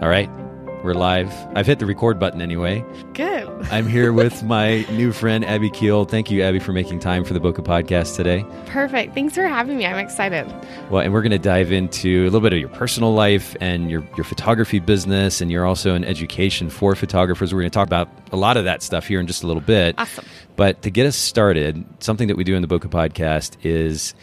All 0.00 0.08
right, 0.08 0.30
we're 0.84 0.94
live. 0.94 1.32
I've 1.56 1.66
hit 1.66 1.80
the 1.80 1.86
record 1.86 2.20
button 2.20 2.40
anyway. 2.40 2.84
Good. 3.14 3.48
I'm 3.72 3.88
here 3.88 4.12
with 4.12 4.42
my 4.44 4.86
new 4.92 5.10
friend 5.10 5.44
Abbey 5.44 5.70
Kyhl. 5.70 6.08
Thank 6.08 6.30
you, 6.30 6.40
Abbey, 6.42 6.60
for 6.60 6.72
making 6.72 7.00
time 7.00 7.24
for 7.24 7.34
the 7.34 7.40
Bokeh 7.40 7.64
podcast 7.64 8.14
today. 8.14 8.46
Perfect. 8.66 9.14
Thanks 9.14 9.34
for 9.34 9.42
having 9.42 9.76
me. 9.76 9.86
I'm 9.86 9.98
excited. 9.98 10.46
Well, 10.88 11.02
and 11.02 11.12
we're 11.12 11.22
going 11.22 11.32
to 11.32 11.38
dive 11.38 11.72
into 11.72 12.22
a 12.22 12.24
little 12.30 12.40
bit 12.40 12.52
of 12.52 12.60
your 12.60 12.68
personal 12.68 13.12
life 13.12 13.56
and 13.60 13.90
your, 13.90 14.06
your 14.16 14.22
photography 14.22 14.78
business, 14.78 15.40
and 15.40 15.50
you're 15.50 15.66
also 15.66 15.96
in 15.96 16.04
education 16.04 16.70
for 16.70 16.94
photographers. 16.94 17.52
We're 17.52 17.62
going 17.62 17.70
to 17.70 17.74
talk 17.74 17.88
about 17.88 18.08
a 18.30 18.36
lot 18.36 18.56
of 18.56 18.64
that 18.66 18.84
stuff 18.84 19.04
here 19.08 19.18
in 19.18 19.26
just 19.26 19.42
a 19.42 19.48
little 19.48 19.62
bit. 19.62 19.96
Awesome. 19.98 20.24
But 20.54 20.82
to 20.82 20.90
get 20.90 21.06
us 21.06 21.16
started, 21.16 21.84
something 21.98 22.28
that 22.28 22.36
we 22.36 22.44
do 22.44 22.54
in 22.54 22.62
the 22.62 22.68
Bokeh 22.68 22.88
podcast 22.88 23.56
is 23.64 24.14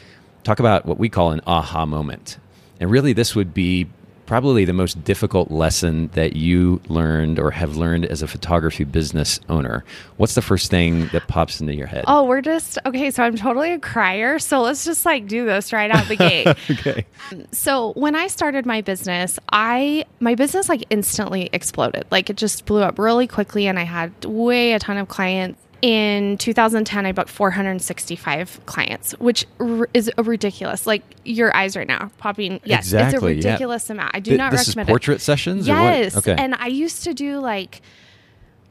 talk 0.46 0.60
about 0.62 0.86
what 0.86 0.98
we 0.98 1.10
call 1.10 1.32
an 1.32 1.42
aha 1.46 1.86
moment. 1.86 2.38
And 2.80 2.90
really, 2.90 3.12
this 3.12 3.36
would 3.36 3.54
be 3.54 3.88
probably 4.26 4.66
the 4.66 4.74
most 4.74 5.04
difficult 5.04 5.52
lesson 5.52 6.10
that 6.14 6.36
you 6.36 6.82
learned 6.88 7.40
or 7.40 7.52
have 7.52 7.76
learned 7.76 8.06
as 8.06 8.22
a 8.22 8.28
photography 8.28 8.84
business 8.84 9.40
owner? 9.50 9.84
What's 10.18 10.36
the 10.36 10.42
first 10.42 10.72
thing 10.72 11.08
that 11.08 11.28
pops 11.28 11.62
into 11.62 11.76
your 11.76 11.88
head? 11.88 12.06
Oh, 12.08 12.24
we're 12.26 12.42
just 12.42 12.78
okay. 12.86 13.12
So 13.12 13.24
I'm 13.24 13.36
totally 13.36 13.72
a 13.72 13.80
crier. 13.80 14.40
So 14.40 14.62
let's 14.62 14.86
just 14.86 15.06
like 15.06 15.28
do 15.28 15.46
this 15.46 15.74
right 15.74 15.92
out 15.92 16.08
the 16.08 16.16
gate. 16.16 16.48
okay. 16.72 17.06
So 17.52 17.94
when 17.94 18.16
I 18.16 18.28
started 18.28 18.66
my 18.66 18.82
business, 18.82 19.40
I 19.52 20.06
my 20.20 20.36
business 20.36 20.70
like 20.70 20.86
instantly 20.90 21.50
exploded. 21.54 22.06
Like 22.12 22.30
it 22.30 22.38
just 22.38 22.66
blew 22.66 22.82
up 22.82 23.00
really 23.00 23.28
quickly, 23.28 23.68
and 23.68 23.80
I 23.80 23.84
had 23.84 24.26
way 24.26 24.74
a 24.74 24.80
ton 24.80 24.98
of 24.98 25.08
clients 25.08 25.62
in 25.86 26.36
2010 26.40 27.06
i 27.06 27.12
booked 27.12 27.30
465 27.30 28.60
clients 28.66 29.12
which 29.20 29.46
r- 29.60 29.88
is 29.94 30.10
a 30.18 30.24
ridiculous 30.24 30.88
like 30.88 31.04
your 31.24 31.56
eyes 31.56 31.78
right 31.78 31.88
now 31.88 32.10
popping 32.18 32.60
yes 32.64 32.86
exactly, 32.86 33.16
it's 33.16 33.24
a 33.24 33.50
ridiculous 33.50 33.88
yeah. 33.88 33.94
amount 33.94 34.16
i 34.16 34.20
do 34.20 34.32
Th- 34.32 34.38
not 34.40 34.52
this 34.52 34.70
recommend 34.70 34.90
is 34.90 34.92
portrait 34.92 35.16
it. 35.18 35.22
sessions 35.22 35.68
yes 35.68 36.18
okay 36.18 36.36
and 36.40 36.56
i 36.56 36.66
used 36.66 37.04
to 37.04 37.14
do 37.14 37.38
like 37.38 37.84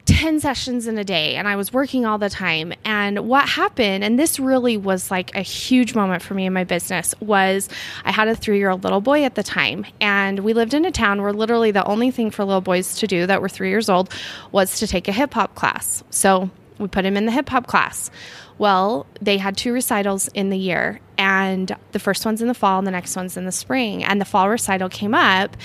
10 0.07 0.41
sessions 0.41 0.87
in 0.87 0.97
a 0.97 1.03
day 1.03 1.35
and 1.35 1.47
I 1.47 1.55
was 1.55 1.73
working 1.73 2.05
all 2.05 2.19
the 2.19 2.29
time. 2.29 2.73
And 2.83 3.27
what 3.27 3.49
happened, 3.49 4.03
and 4.03 4.19
this 4.19 4.39
really 4.39 4.77
was 4.77 5.09
like 5.09 5.35
a 5.35 5.41
huge 5.41 5.95
moment 5.95 6.21
for 6.21 6.35
me 6.35 6.45
in 6.45 6.53
my 6.53 6.63
business, 6.63 7.15
was 7.21 7.69
I 8.03 8.11
had 8.11 8.27
a 8.27 8.35
three 8.35 8.59
year 8.59 8.69
old 8.69 8.83
little 8.83 9.01
boy 9.01 9.23
at 9.23 9.33
the 9.33 9.41
time. 9.41 9.83
And 9.99 10.41
we 10.41 10.53
lived 10.53 10.75
in 10.75 10.85
a 10.85 10.91
town 10.91 11.23
where 11.23 11.33
literally 11.33 11.71
the 11.71 11.83
only 11.85 12.11
thing 12.11 12.29
for 12.29 12.45
little 12.45 12.61
boys 12.61 12.93
to 12.99 13.07
do 13.07 13.25
that 13.25 13.41
were 13.41 13.49
three 13.49 13.69
years 13.69 13.89
old 13.89 14.13
was 14.51 14.77
to 14.77 14.85
take 14.85 15.07
a 15.07 15.11
hip 15.11 15.33
hop 15.33 15.55
class. 15.55 16.03
So 16.11 16.51
we 16.79 16.87
put 16.87 17.05
him 17.05 17.17
in 17.17 17.25
the 17.25 17.31
hip 17.31 17.49
hop 17.49 17.67
class. 17.67 18.11
Well, 18.57 19.05
they 19.21 19.37
had 19.37 19.57
two 19.57 19.73
recitals 19.73 20.27
in 20.29 20.49
the 20.49 20.57
year, 20.57 20.99
and 21.17 21.75
the 21.91 21.99
first 21.99 22.25
one's 22.25 22.41
in 22.41 22.47
the 22.47 22.53
fall, 22.53 22.77
and 22.77 22.87
the 22.87 22.91
next 22.91 23.15
one's 23.15 23.37
in 23.37 23.45
the 23.45 23.51
spring. 23.51 24.03
And 24.03 24.19
the 24.21 24.25
fall 24.25 24.49
recital 24.49 24.89
came 24.89 25.13
up, 25.13 25.57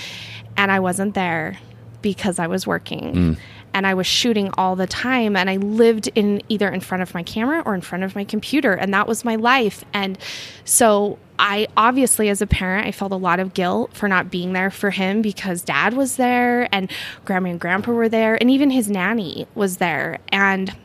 and 0.57 0.71
I 0.71 0.79
wasn't 0.79 1.13
there 1.13 1.57
because 2.01 2.39
I 2.39 2.47
was 2.47 2.67
working. 2.67 3.13
Mm. 3.13 3.37
And 3.73 3.87
I 3.87 3.93
was 3.93 4.05
shooting 4.05 4.49
all 4.57 4.75
the 4.75 4.87
time, 4.87 5.37
and 5.37 5.49
I 5.49 5.55
lived 5.55 6.09
in 6.15 6.41
either 6.49 6.69
in 6.69 6.81
front 6.81 7.03
of 7.03 7.13
my 7.13 7.23
camera 7.23 7.63
or 7.65 7.73
in 7.73 7.79
front 7.79 8.03
of 8.03 8.15
my 8.15 8.25
computer, 8.25 8.73
and 8.73 8.93
that 8.93 9.07
was 9.07 9.23
my 9.23 9.37
life. 9.37 9.85
And 9.93 10.17
so, 10.65 11.17
I 11.39 11.67
obviously, 11.77 12.27
as 12.27 12.41
a 12.41 12.47
parent, 12.47 12.85
I 12.85 12.91
felt 12.91 13.13
a 13.13 13.15
lot 13.15 13.39
of 13.39 13.53
guilt 13.53 13.93
for 13.93 14.09
not 14.09 14.29
being 14.29 14.51
there 14.51 14.69
for 14.69 14.89
him 14.89 15.21
because 15.21 15.61
dad 15.61 15.93
was 15.93 16.17
there, 16.17 16.67
and 16.75 16.91
grandma 17.23 17.51
and 17.51 17.59
grandpa 17.59 17.93
were 17.93 18.09
there, 18.09 18.35
and 18.35 18.51
even 18.51 18.69
his 18.69 18.89
nanny 18.89 19.47
was 19.55 19.77
there. 19.77 20.19
And 20.33 20.75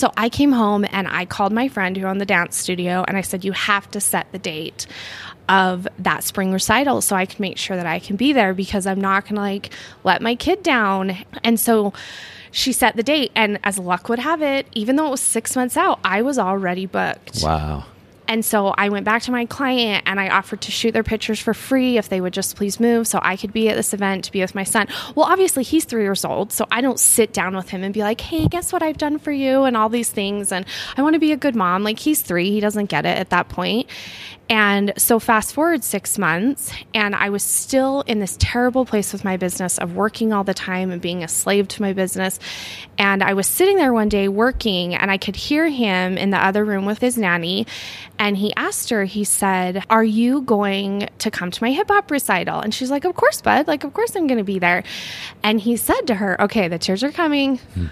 so 0.00 0.12
I 0.16 0.28
came 0.28 0.52
home 0.52 0.84
and 0.90 1.08
I 1.08 1.24
called 1.24 1.52
my 1.52 1.68
friend 1.68 1.96
who 1.96 2.06
owned 2.06 2.20
the 2.20 2.26
dance 2.26 2.56
studio 2.56 3.04
and 3.06 3.16
I 3.16 3.20
said, 3.20 3.44
You 3.44 3.52
have 3.52 3.90
to 3.92 4.00
set 4.00 4.30
the 4.32 4.38
date 4.38 4.86
of 5.48 5.88
that 5.98 6.22
spring 6.24 6.52
recital 6.52 7.00
so 7.00 7.16
I 7.16 7.24
can 7.24 7.40
make 7.40 7.56
sure 7.56 7.76
that 7.76 7.86
I 7.86 7.98
can 7.98 8.16
be 8.16 8.32
there 8.32 8.52
because 8.52 8.86
I'm 8.86 9.00
not 9.00 9.24
going 9.24 9.36
to 9.36 9.40
like 9.40 9.70
let 10.04 10.20
my 10.20 10.34
kid 10.34 10.62
down. 10.62 11.16
And 11.42 11.58
so 11.58 11.92
she 12.50 12.72
set 12.72 12.96
the 12.96 13.02
date. 13.02 13.32
And 13.34 13.58
as 13.64 13.78
luck 13.78 14.08
would 14.08 14.18
have 14.18 14.42
it, 14.42 14.66
even 14.72 14.96
though 14.96 15.06
it 15.06 15.10
was 15.10 15.20
six 15.20 15.56
months 15.56 15.76
out, 15.76 16.00
I 16.04 16.22
was 16.22 16.38
already 16.38 16.86
booked. 16.86 17.42
Wow. 17.42 17.86
And 18.28 18.44
so 18.44 18.74
I 18.76 18.90
went 18.90 19.04
back 19.06 19.22
to 19.22 19.32
my 19.32 19.46
client 19.46 20.04
and 20.06 20.20
I 20.20 20.28
offered 20.28 20.60
to 20.62 20.70
shoot 20.70 20.92
their 20.92 21.02
pictures 21.02 21.40
for 21.40 21.54
free 21.54 21.96
if 21.96 22.10
they 22.10 22.20
would 22.20 22.34
just 22.34 22.56
please 22.56 22.78
move 22.78 23.08
so 23.08 23.18
I 23.22 23.36
could 23.36 23.52
be 23.52 23.70
at 23.70 23.76
this 23.76 23.94
event 23.94 24.26
to 24.26 24.32
be 24.32 24.40
with 24.42 24.54
my 24.54 24.64
son. 24.64 24.86
Well, 25.14 25.26
obviously, 25.26 25.62
he's 25.62 25.84
three 25.84 26.02
years 26.02 26.24
old, 26.24 26.52
so 26.52 26.66
I 26.70 26.82
don't 26.82 27.00
sit 27.00 27.32
down 27.32 27.56
with 27.56 27.70
him 27.70 27.82
and 27.82 27.94
be 27.94 28.00
like, 28.00 28.20
hey, 28.20 28.46
guess 28.46 28.72
what 28.72 28.82
I've 28.82 28.98
done 28.98 29.18
for 29.18 29.32
you 29.32 29.64
and 29.64 29.76
all 29.76 29.88
these 29.88 30.10
things. 30.10 30.52
And 30.52 30.66
I 30.96 31.02
want 31.02 31.14
to 31.14 31.20
be 31.20 31.32
a 31.32 31.36
good 31.36 31.56
mom. 31.56 31.82
Like, 31.82 31.98
he's 31.98 32.20
three, 32.20 32.50
he 32.50 32.60
doesn't 32.60 32.86
get 32.86 33.06
it 33.06 33.16
at 33.16 33.30
that 33.30 33.48
point. 33.48 33.88
And 34.50 34.94
so, 34.96 35.18
fast 35.18 35.52
forward 35.52 35.84
six 35.84 36.16
months, 36.16 36.72
and 36.94 37.14
I 37.14 37.28
was 37.28 37.42
still 37.42 38.00
in 38.06 38.18
this 38.18 38.34
terrible 38.40 38.86
place 38.86 39.12
with 39.12 39.22
my 39.22 39.36
business 39.36 39.76
of 39.76 39.94
working 39.94 40.32
all 40.32 40.42
the 40.42 40.54
time 40.54 40.90
and 40.90 41.02
being 41.02 41.22
a 41.22 41.28
slave 41.28 41.68
to 41.68 41.82
my 41.82 41.92
business. 41.92 42.40
And 42.96 43.22
I 43.22 43.34
was 43.34 43.46
sitting 43.46 43.76
there 43.76 43.92
one 43.92 44.08
day 44.08 44.26
working, 44.28 44.94
and 44.94 45.10
I 45.10 45.18
could 45.18 45.36
hear 45.36 45.68
him 45.68 46.16
in 46.16 46.30
the 46.30 46.38
other 46.42 46.64
room 46.64 46.86
with 46.86 46.98
his 46.98 47.18
nanny. 47.18 47.66
And 48.18 48.38
he 48.38 48.54
asked 48.56 48.88
her, 48.88 49.04
he 49.04 49.22
said, 49.22 49.84
Are 49.90 50.02
you 50.04 50.40
going 50.40 51.10
to 51.18 51.30
come 51.30 51.50
to 51.50 51.62
my 51.62 51.70
hip 51.72 51.88
hop 51.88 52.10
recital? 52.10 52.60
And 52.60 52.72
she's 52.74 52.90
like, 52.90 53.04
Of 53.04 53.14
course, 53.16 53.42
bud. 53.42 53.66
Like, 53.68 53.84
of 53.84 53.92
course 53.92 54.16
I'm 54.16 54.26
going 54.26 54.38
to 54.38 54.44
be 54.44 54.58
there. 54.58 54.82
And 55.42 55.60
he 55.60 55.76
said 55.76 56.06
to 56.06 56.14
her, 56.14 56.40
Okay, 56.40 56.68
the 56.68 56.78
tears 56.78 57.04
are 57.04 57.12
coming. 57.12 57.58
Hmm. 57.58 57.86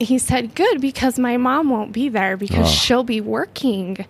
He 0.00 0.18
said, 0.18 0.54
Good, 0.54 0.82
because 0.82 1.18
my 1.18 1.38
mom 1.38 1.70
won't 1.70 1.92
be 1.92 2.10
there 2.10 2.36
because 2.36 2.66
Oh. 2.66 2.70
she'll 2.70 3.04
be 3.04 3.22
working. 3.22 4.04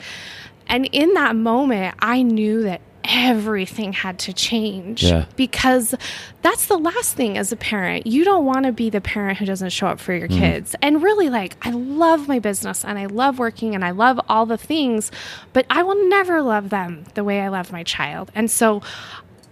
And 0.68 0.88
in 0.92 1.14
that 1.14 1.36
moment, 1.36 1.96
I 2.00 2.22
knew 2.22 2.62
that 2.62 2.80
everything 3.08 3.92
had 3.92 4.18
to 4.18 4.32
change 4.32 5.02
Yeah. 5.02 5.24
because 5.34 5.94
that's 6.42 6.66
the 6.66 6.76
last 6.76 7.14
thing 7.14 7.38
as 7.38 7.50
a 7.52 7.56
parent. 7.56 8.06
You 8.06 8.22
don't 8.24 8.44
want 8.44 8.66
to 8.66 8.72
be 8.72 8.90
the 8.90 9.00
parent 9.00 9.38
who 9.38 9.46
doesn't 9.46 9.70
show 9.70 9.86
up 9.86 9.98
for 9.98 10.12
your 10.12 10.28
mm-hmm. 10.28 10.38
kids. 10.38 10.76
And 10.82 11.02
really, 11.02 11.30
like, 11.30 11.56
I 11.66 11.70
love 11.70 12.28
my 12.28 12.38
business 12.38 12.84
and 12.84 12.98
I 12.98 13.06
love 13.06 13.38
working 13.38 13.74
and 13.74 13.84
I 13.84 13.92
love 13.92 14.20
all 14.28 14.44
the 14.44 14.58
things, 14.58 15.10
but 15.54 15.64
I 15.70 15.82
will 15.82 16.08
never 16.08 16.42
love 16.42 16.68
them 16.68 17.04
the 17.14 17.24
way 17.24 17.40
I 17.40 17.48
love 17.48 17.72
my 17.72 17.82
child. 17.82 18.30
And 18.34 18.50
so, 18.50 18.82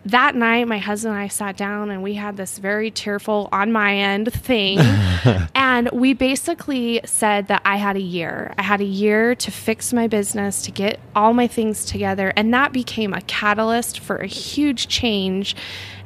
that 0.06 0.37
night, 0.37 0.69
my 0.69 0.78
husband 0.78 1.15
and 1.15 1.22
I 1.22 1.28
sat 1.28 1.56
down 1.56 1.91
and 1.91 2.03
we 2.03 2.15
had 2.15 2.37
this 2.37 2.59
very 2.59 2.91
tearful, 2.91 3.49
on 3.50 3.72
my 3.72 3.97
end 3.97 4.33
thing. 4.33 4.78
and 5.55 5.91
we 5.93 6.12
basically 6.12 7.00
said 7.05 7.49
that 7.49 7.62
I 7.65 7.77
had 7.77 7.97
a 7.97 8.00
year. 8.00 8.55
I 8.56 8.62
had 8.62 8.81
a 8.81 8.84
year 8.84 9.34
to 9.34 9.50
fix 9.50 9.93
my 9.93 10.06
business, 10.06 10.62
to 10.62 10.71
get 10.71 11.00
all 11.17 11.34
my 11.34 11.49
things 11.49 11.84
together. 11.84 12.33
And 12.37 12.55
that 12.55 12.72
became 12.72 13.12
a 13.12 13.21
catalyst 13.22 13.99
for 13.99 14.17
a 14.17 14.27
huge 14.27 14.87
change. 14.87 15.56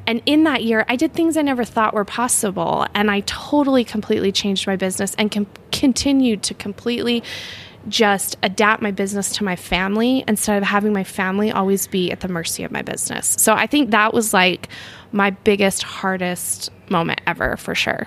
And 0.06 0.22
in 0.24 0.44
that 0.44 0.64
year, 0.64 0.86
I 0.88 0.96
did 0.96 1.12
things 1.12 1.36
I 1.36 1.42
never 1.42 1.64
thought 1.64 1.92
were 1.92 2.06
possible. 2.06 2.86
And 2.94 3.10
I 3.10 3.20
totally, 3.20 3.84
completely 3.84 4.32
changed 4.32 4.66
my 4.66 4.76
business 4.76 5.14
and 5.18 5.30
com- 5.30 5.46
continued 5.72 6.42
to 6.44 6.54
completely 6.54 7.22
just 7.88 8.36
adapt 8.42 8.82
my 8.82 8.90
business 8.90 9.32
to 9.36 9.44
my 9.44 9.56
family 9.56 10.24
instead 10.28 10.58
of 10.58 10.62
having 10.62 10.92
my 10.92 11.04
family 11.04 11.50
always 11.50 11.86
be 11.86 12.12
at 12.12 12.20
the 12.20 12.28
mercy 12.28 12.62
of 12.64 12.70
my 12.70 12.82
business. 12.82 13.36
So 13.38 13.54
I 13.54 13.66
think 13.66 13.90
that 13.90 14.12
was 14.12 14.32
like 14.34 14.68
my 15.12 15.30
biggest, 15.30 15.82
hardest 15.82 16.70
moment 16.90 17.20
ever 17.26 17.56
for 17.56 17.74
sure. 17.74 18.06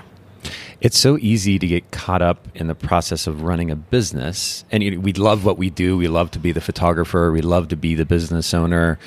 It's 0.81 0.97
so 0.97 1.17
easy 1.17 1.57
to 1.59 1.65
get 1.65 1.91
caught 1.91 2.21
up 2.21 2.47
in 2.55 2.67
the 2.67 2.75
process 2.75 3.25
of 3.25 3.43
running 3.43 3.71
a 3.71 3.75
business. 3.75 4.65
And 4.71 5.01
we 5.01 5.13
love 5.13 5.45
what 5.45 5.57
we 5.57 5.69
do. 5.69 5.97
We 5.97 6.09
love 6.09 6.31
to 6.31 6.39
be 6.39 6.51
the 6.51 6.61
photographer. 6.61 7.31
We 7.31 7.41
love 7.41 7.69
to 7.69 7.77
be 7.77 7.95
the 7.95 8.05
business 8.05 8.53
owner. 8.53 8.99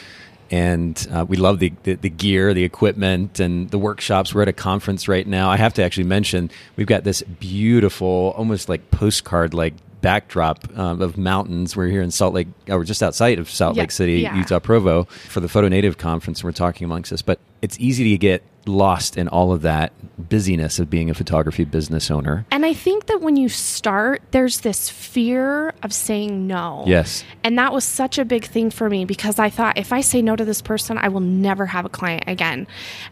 And 0.51 1.07
uh, 1.13 1.27
we 1.29 1.37
love 1.37 1.59
the, 1.59 1.73
the, 1.83 1.95
the 1.95 2.09
gear, 2.09 2.55
the 2.55 2.65
equipment, 2.65 3.41
and 3.41 3.69
the 3.71 3.79
workshops. 3.79 4.33
We're 4.33 4.43
at 4.43 4.49
a 4.49 4.53
conference 4.55 5.09
right 5.09 5.27
now. 5.27 5.51
I 5.51 5.57
have 5.57 5.75
to 5.75 5.83
actually 5.83 6.05
mention 6.05 6.51
we've 6.77 6.87
got 6.87 7.05
this 7.05 7.21
beautiful, 7.23 8.33
almost 8.37 8.69
like 8.69 8.91
postcard 8.91 9.53
like 9.53 9.75
backdrop 10.01 10.67
um, 10.79 11.01
of 11.01 11.17
mountains. 11.17 11.77
We're 11.77 11.89
here 11.89 12.03
in 12.03 12.11
Salt 12.11 12.35
Lake, 12.35 12.49
or 12.69 12.79
we're 12.79 12.85
just 12.85 13.03
outside 13.03 13.39
of 13.39 13.51
Salt 13.51 13.77
Yeah, 13.77 13.83
Lake 13.83 13.91
City, 13.91 14.21
yeah. 14.21 14.37
Utah 14.37 14.59
Provo, 14.59 15.05
for 15.05 15.41
the 15.41 15.49
Photo 15.49 15.69
Native 15.69 15.99
Conference. 15.99 16.41
And 16.41 16.45
we're 16.45 16.53
talking 16.53 16.85
amongst 16.85 17.13
us. 17.13 17.23
But 17.23 17.41
it's 17.63 17.79
easy 17.81 18.11
to 18.11 18.19
get 18.19 18.43
lost 18.67 19.17
in 19.17 19.29
all 19.29 19.53
of 19.53 19.63
that 19.63 19.93
busyness 20.29 20.79
of 20.79 20.91
being 20.91 21.09
a 21.09 21.15
photography 21.15 21.65
business 21.65 22.11
owner. 22.11 22.45
And 22.51 22.67
I 22.67 22.75
think 22.75 23.07
that 23.07 23.21
when 23.21 23.37
you 23.37 23.49
start, 23.49 24.23
there's 24.33 24.61
this 24.61 24.89
fear 24.89 25.73
of 25.83 25.93
saying 25.93 26.47
no. 26.47 26.85
Yes. 26.87 27.25
And 27.45 27.59
that 27.59 27.73
was 27.73 27.85
such 27.85 28.19
a 28.19 28.25
big 28.25 28.45
thing 28.45 28.71
for 28.71 28.91
me 28.91 29.05
because 29.05 29.39
I 29.39 29.51
thought 29.51 29.79
if 29.79 29.93
I 29.93 30.01
say 30.01 30.21
no 30.21 30.37
to 30.37 30.45
this 30.45 30.63
person, 30.63 30.99
I 30.99 31.09
will 31.09 31.21
never 31.21 31.67
have 31.67 31.85
a 31.85 31.89
client 31.89 32.25
again. 32.27 32.67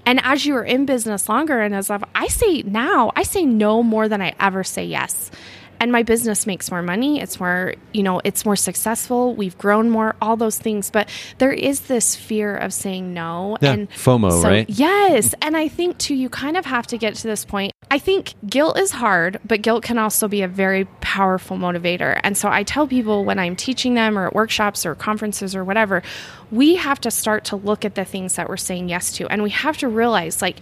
And 0.04 0.20
as 0.24 0.44
you 0.44 0.56
are 0.56 0.64
in 0.64 0.86
business 0.86 1.28
longer, 1.28 1.60
and 1.60 1.74
as 1.74 1.90
I've, 1.90 2.04
I 2.14 2.28
say 2.28 2.62
now, 2.62 3.12
I 3.16 3.22
say 3.22 3.44
no 3.44 3.82
more 3.82 4.08
than 4.08 4.20
I 4.20 4.34
ever 4.40 4.64
say 4.64 4.84
yes 4.84 5.30
and 5.80 5.92
my 5.92 6.02
business 6.02 6.46
makes 6.46 6.70
more 6.70 6.82
money. 6.82 7.20
It's 7.20 7.38
more 7.40 7.74
you 7.92 8.02
know 8.02 8.20
it's 8.24 8.44
more 8.44 8.56
successful. 8.56 9.34
We've 9.34 9.56
grown 9.58 9.90
more 9.90 10.16
all 10.20 10.36
those 10.36 10.58
things. 10.58 10.90
But 10.90 11.08
there 11.38 11.52
is 11.52 11.82
this 11.82 12.14
fear 12.16 12.56
of 12.56 12.72
saying 12.72 13.12
no. 13.14 13.56
Yeah, 13.60 13.72
and 13.72 13.90
FOMO, 13.90 14.42
so- 14.42 14.48
right? 14.48 14.68
yes. 14.68 15.34
And 15.42 15.56
i 15.56 15.68
think 15.68 15.98
too 15.98 16.14
you 16.14 16.28
kind 16.28 16.56
of 16.56 16.64
have 16.66 16.86
to 16.88 16.98
get 16.98 17.14
to 17.16 17.26
this 17.26 17.44
point. 17.44 17.72
I 17.90 17.98
think 17.98 18.34
guilt 18.48 18.78
is 18.78 18.92
hard 18.92 19.38
but 19.44 19.62
guilt 19.62 19.82
can 19.84 19.98
also 19.98 20.26
be 20.28 20.42
a 20.42 20.48
very 20.48 20.86
powerful 21.00 21.56
motivator. 21.56 22.20
And 22.22 22.36
so 22.36 22.48
i 22.48 22.62
tell 22.62 22.86
people 22.86 23.24
when 23.24 23.38
i'm 23.38 23.56
teaching 23.56 23.94
them 23.94 24.18
or 24.18 24.26
at 24.26 24.34
workshops 24.34 24.84
or 24.86 24.94
conferences 24.94 25.54
or 25.54 25.64
whatever 25.64 26.02
we 26.50 26.76
have 26.76 27.00
to 27.00 27.10
start 27.10 27.44
to 27.46 27.56
look 27.56 27.84
at 27.84 27.94
the 27.94 28.04
things 28.04 28.36
that 28.36 28.48
we're 28.48 28.56
saying 28.56 28.88
yes 28.88 29.12
to. 29.16 29.26
And 29.30 29.42
we 29.42 29.50
have 29.50 29.76
to 29.78 29.88
realize 29.88 30.40
like 30.40 30.58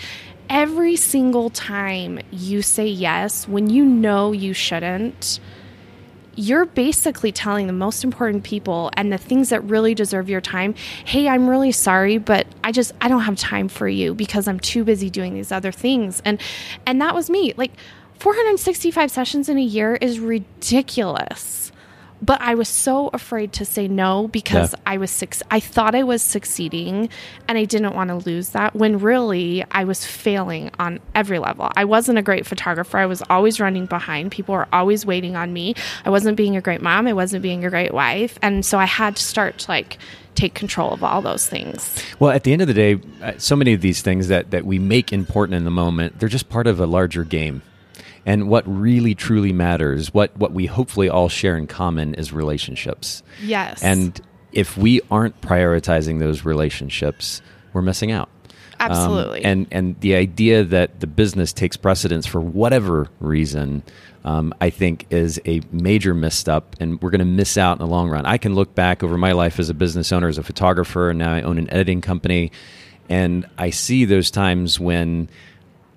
every 0.52 0.96
single 0.96 1.48
time 1.48 2.20
you 2.30 2.60
say 2.60 2.86
yes 2.86 3.48
when 3.48 3.70
you 3.70 3.82
know 3.82 4.32
you 4.32 4.52
shouldn't, 4.52 5.40
you're 6.34 6.66
basically 6.66 7.32
telling 7.32 7.66
the 7.66 7.72
most 7.72 8.04
important 8.04 8.44
people 8.44 8.90
and 8.96 9.10
the 9.10 9.18
things 9.18 9.48
that 9.48 9.62
really 9.64 9.94
deserve 9.94 10.28
your 10.28 10.42
time, 10.42 10.74
hey, 11.06 11.26
I'm 11.26 11.48
really 11.48 11.72
sorry, 11.72 12.18
but 12.18 12.46
I 12.62 12.70
just 12.70 12.92
I 13.00 13.08
don't 13.08 13.22
have 13.22 13.36
time 13.36 13.68
for 13.68 13.88
you 13.88 14.14
because 14.14 14.46
I'm 14.46 14.60
too 14.60 14.84
busy 14.84 15.08
doing 15.08 15.34
these 15.34 15.50
other 15.50 15.72
things. 15.72 16.20
And 16.24 16.40
and 16.86 17.00
that 17.00 17.14
was 17.14 17.30
me. 17.30 17.54
Like 17.56 17.72
465 18.18 19.10
sessions 19.10 19.48
in 19.48 19.56
a 19.58 19.62
year 19.62 19.96
is 19.96 20.20
ridiculous. 20.20 21.61
But 22.22 22.40
I 22.40 22.54
was 22.54 22.68
so 22.68 23.10
afraid 23.12 23.52
to 23.54 23.64
say 23.64 23.88
no 23.88 24.28
because 24.28 24.72
Yeah. 24.72 24.78
I 24.86 24.96
was 24.98 25.10
six. 25.10 25.42
I 25.50 25.58
thought 25.58 25.94
I 25.96 26.04
was 26.04 26.22
succeeding 26.22 27.08
and 27.48 27.58
I 27.58 27.64
didn't 27.64 27.94
want 27.94 28.08
to 28.08 28.14
lose 28.14 28.50
that 28.50 28.76
when 28.76 29.00
really 29.00 29.64
I 29.72 29.82
was 29.84 30.04
failing 30.06 30.70
on 30.78 31.00
every 31.16 31.40
level. 31.40 31.68
I 31.76 31.84
wasn't 31.84 32.18
a 32.18 32.22
great 32.22 32.46
photographer. 32.46 32.96
I 32.96 33.06
was 33.06 33.22
always 33.28 33.58
running 33.58 33.86
behind. 33.86 34.30
People 34.30 34.54
were 34.54 34.68
always 34.72 35.04
waiting 35.04 35.34
on 35.34 35.52
me. 35.52 35.74
I 36.04 36.10
wasn't 36.10 36.36
being 36.36 36.56
a 36.56 36.60
great 36.60 36.80
mom. 36.80 37.08
I 37.08 37.12
wasn't 37.12 37.42
being 37.42 37.64
a 37.64 37.70
great 37.70 37.92
wife. 37.92 38.38
And 38.40 38.64
so 38.64 38.78
I 38.78 38.84
had 38.86 39.16
to 39.16 39.22
start 39.22 39.58
to 39.58 39.70
like 39.70 39.98
take 40.36 40.54
control 40.54 40.92
of 40.92 41.02
all 41.02 41.20
those 41.22 41.46
things. 41.46 41.94
Well, 42.18 42.30
at 42.30 42.44
the 42.44 42.52
end 42.52 42.62
of 42.62 42.68
the 42.68 42.74
day, 42.74 43.00
uh, 43.20 43.32
so 43.36 43.56
many 43.56 43.72
of 43.74 43.80
these 43.80 44.00
things 44.00 44.28
that, 44.28 44.50
that 44.52 44.64
we 44.64 44.78
make 44.78 45.12
important 45.12 45.56
in 45.56 45.64
the 45.64 45.70
moment, 45.70 46.18
they're 46.18 46.28
just 46.28 46.48
part 46.48 46.66
of 46.66 46.78
a 46.80 46.86
larger 46.86 47.24
game. 47.24 47.62
And 48.24 48.48
what 48.48 48.64
really 48.66 49.14
truly 49.14 49.52
matters, 49.52 50.14
what, 50.14 50.36
what 50.36 50.52
we 50.52 50.66
hopefully 50.66 51.08
all 51.08 51.28
share 51.28 51.56
in 51.56 51.66
common, 51.66 52.14
is 52.14 52.32
relationships. 52.32 53.22
Yes. 53.42 53.82
And 53.82 54.20
if 54.52 54.76
we 54.76 55.00
aren't 55.10 55.40
prioritizing 55.40 56.20
those 56.20 56.44
relationships, 56.44 57.42
we're 57.72 57.82
missing 57.82 58.12
out. 58.12 58.28
Um, 58.80 58.90
Absolutely. 58.90 59.44
and 59.44 59.68
and 59.70 60.00
the 60.00 60.16
idea 60.16 60.64
that 60.64 60.98
the 60.98 61.06
business 61.06 61.52
takes 61.52 61.76
precedence 61.76 62.26
for 62.26 62.40
whatever 62.40 63.08
reason, 63.20 63.84
um, 64.24 64.52
I 64.60 64.70
think, 64.70 65.06
is 65.10 65.40
a 65.46 65.60
major 65.70 66.14
misstep, 66.14 66.74
and 66.80 67.00
we're 67.00 67.10
going 67.10 67.20
to 67.20 67.24
miss 67.24 67.56
out 67.56 67.74
in 67.74 67.78
the 67.78 67.86
long 67.86 68.08
run. 68.08 68.26
I 68.26 68.38
can 68.38 68.56
look 68.56 68.74
back 68.74 69.04
over 69.04 69.16
my 69.16 69.32
life 69.32 69.60
as 69.60 69.70
a 69.70 69.74
business 69.74 70.10
owner, 70.10 70.26
as 70.26 70.36
a 70.36 70.42
photographer, 70.42 71.10
and 71.10 71.18
now 71.18 71.32
I 71.32 71.42
own 71.42 71.58
an 71.58 71.70
editing 71.70 72.00
company, 72.00 72.50
and 73.08 73.46
I 73.56 73.70
see 73.70 74.04
those 74.04 74.30
times 74.30 74.80
when 74.80 75.28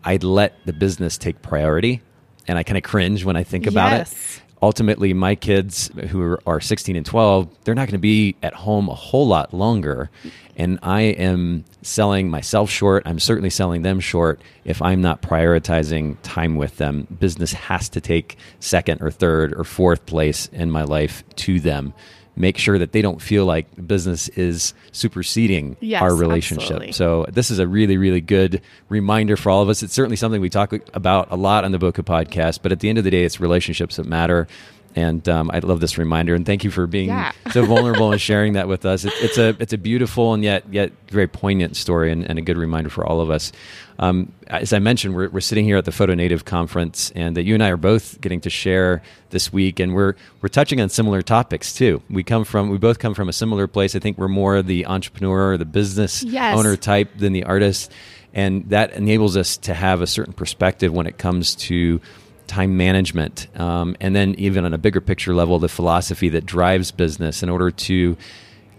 i'd 0.04 0.24
let 0.24 0.63
the 0.68 0.74
business 0.74 1.18
take 1.18 1.42
priority, 1.42 2.01
and 2.47 2.57
I 2.57 2.63
kind 2.63 2.77
of 2.77 2.83
cringe 2.83 3.24
when 3.25 3.36
I 3.36 3.44
think 3.44 3.68
about 3.68 3.92
Yes. 3.92 4.38
it 4.38 4.42
ultimately 4.62 5.13
my 5.13 5.36
kids 5.36 5.92
who 6.09 6.21
are- 6.21 6.42
are 6.47 6.59
16 6.62 6.95
and 6.95 7.06
12 7.06 7.47
they're 7.65 7.75
not 7.75 7.88
going 7.88 7.92
to 7.92 7.97
be 8.00 8.36
at 8.42 8.53
home 8.53 8.89
a 8.89 8.95
whole 8.95 9.27
lot 9.27 9.53
longer. 9.53 10.09
And 10.57 10.80
i 10.81 11.01
am 11.01 11.65
selling 11.81 12.30
myself 12.30 12.69
short. 12.71 13.03
I'm 13.06 13.19
certainly 13.19 13.50
selling 13.50 13.81
them 13.83 14.00
short 14.00 14.39
if 14.63 14.81
i'm 14.81 15.01
not 15.01 15.21
prioritizing 15.21 16.15
time 16.24 16.56
with 16.56 16.77
them. 16.77 17.06
Business 17.19 17.53
has 17.53 17.89
to 17.89 18.01
take 18.01 18.38
second 18.59 19.01
or 19.01 19.12
third 19.12 19.53
or 19.56 19.63
fourth 19.65 20.06
place 20.06 20.50
in 20.53 20.71
my 20.71 20.83
life 20.83 21.24
to 21.38 21.59
them 21.59 21.94
make 22.35 22.57
sure 22.57 22.77
that 22.77 22.91
they 22.91 23.01
don't 23.01 23.21
feel 23.21 23.45
like 23.45 23.65
business 23.87 24.27
is 24.29 24.73
superseding 24.91 25.77
Yes, 25.79 26.01
our 26.01 26.13
relationship 26.15 26.63
absolutely. 26.63 26.91
so 26.91 27.25
this 27.31 27.51
is 27.51 27.59
a 27.59 27.67
really, 27.67 27.97
really 27.97 28.21
good 28.21 28.61
reminder 28.89 29.37
for 29.37 29.49
all 29.49 29.61
of 29.61 29.69
us. 29.69 29.83
It's 29.83 29.93
certainly 29.93 30.15
something 30.17 30.41
we 30.41 30.49
talk 30.49 30.73
about 30.93 31.27
a 31.31 31.35
lot 31.35 31.63
on 31.63 31.71
the 31.71 31.77
Bokeh 31.79 32.03
podcast, 32.03 32.59
but 32.61 32.71
at 32.71 32.79
the 32.79 32.89
end 32.89 32.97
of 32.97 33.03
the 33.03 33.11
day, 33.11 33.23
it's 33.23 33.39
relationships 33.39 33.95
that 33.95 34.05
matter. 34.05 34.47
And 34.95 35.27
um, 35.27 35.51
I 35.53 35.59
love 35.59 35.81
this 35.81 35.97
reminder, 35.97 36.36
and 36.36 36.45
thank 36.45 36.63
you 36.63 36.71
for 36.71 36.88
being 36.88 37.09
Yeah. 37.09 37.33
so 37.51 37.65
vulnerable 37.65 38.13
and 38.13 38.21
sharing 38.21 38.53
that 38.53 38.69
with 38.69 38.86
us. 38.86 39.03
It, 39.03 39.12
it's 39.18 39.38
a 39.38 39.50
it's 39.59 39.74
a 39.74 39.77
beautiful 39.77 40.33
and 40.33 40.42
yet 40.42 40.63
yet 40.71 40.94
very 41.09 41.27
poignant 41.27 41.75
story, 41.75 42.12
and, 42.13 42.24
and 42.24 42.39
a 42.39 42.42
good 42.42 42.57
reminder 42.57 42.89
for 42.89 43.06
all 43.06 43.19
of 43.19 43.30
us. 43.30 43.51
Um, 44.00 44.31
as 44.47 44.71
I 44.74 44.80
mentioned, 44.80 45.15
we're, 45.15 45.30
we're 45.30 45.39
sitting 45.42 45.65
here 45.65 45.77
at 45.77 45.86
the 45.86 45.92
Photo 45.92 46.13
Native 46.13 46.45
conference, 46.45 47.12
and 47.15 47.36
that 47.36 47.44
you 47.44 47.53
and 47.53 47.63
I 47.63 47.69
are 47.71 47.77
both 47.77 48.19
getting 48.21 48.39
to 48.42 48.50
share 48.50 49.01
this 49.31 49.51
week, 49.51 49.81
and 49.81 49.94
we're 49.94 50.15
we're 50.42 50.47
touching 50.50 50.80
on 50.80 50.88
similar 50.88 51.21
topics 51.21 51.74
too. 51.74 52.01
We 52.09 52.24
come 52.24 52.45
from 52.45 52.69
we 52.69 52.77
both 52.77 53.00
come 53.00 53.13
from 53.13 53.27
a 53.27 53.33
similar 53.33 53.68
place. 53.68 53.95
I 53.95 54.00
think 54.00 54.18
we're 54.18 54.30
more 54.30 54.62
the 54.62 54.86
entrepreneur, 54.86 55.51
or 55.53 55.57
the 55.57 55.65
business 55.65 56.24
Yes. 56.24 56.57
owner 56.57 56.77
type 56.77 57.18
than 57.18 57.33
the 57.33 57.44
artist. 57.44 57.91
And 58.33 58.69
that 58.69 58.91
enables 58.94 59.38
us 59.38 59.56
to 59.57 59.74
have 59.74 60.01
a 60.01 60.07
certain 60.07 60.33
perspective 60.33 60.91
when 60.91 61.07
it 61.07 61.18
comes 61.18 61.56
to 61.56 62.01
time 62.47 62.77
management. 62.77 63.47
Um, 63.59 63.95
and 64.00 64.15
then, 64.15 64.36
even 64.38 64.65
on 64.65 64.74
a 64.74 64.77
bigger 64.77 65.01
picture 65.01 65.33
level, 65.33 65.59
the 65.59 65.69
philosophy 65.69 66.30
that 66.30 66.45
drives 66.45 66.92
business 66.92 67.44
in 67.44 67.50
order 67.50 67.71
to 67.71 68.18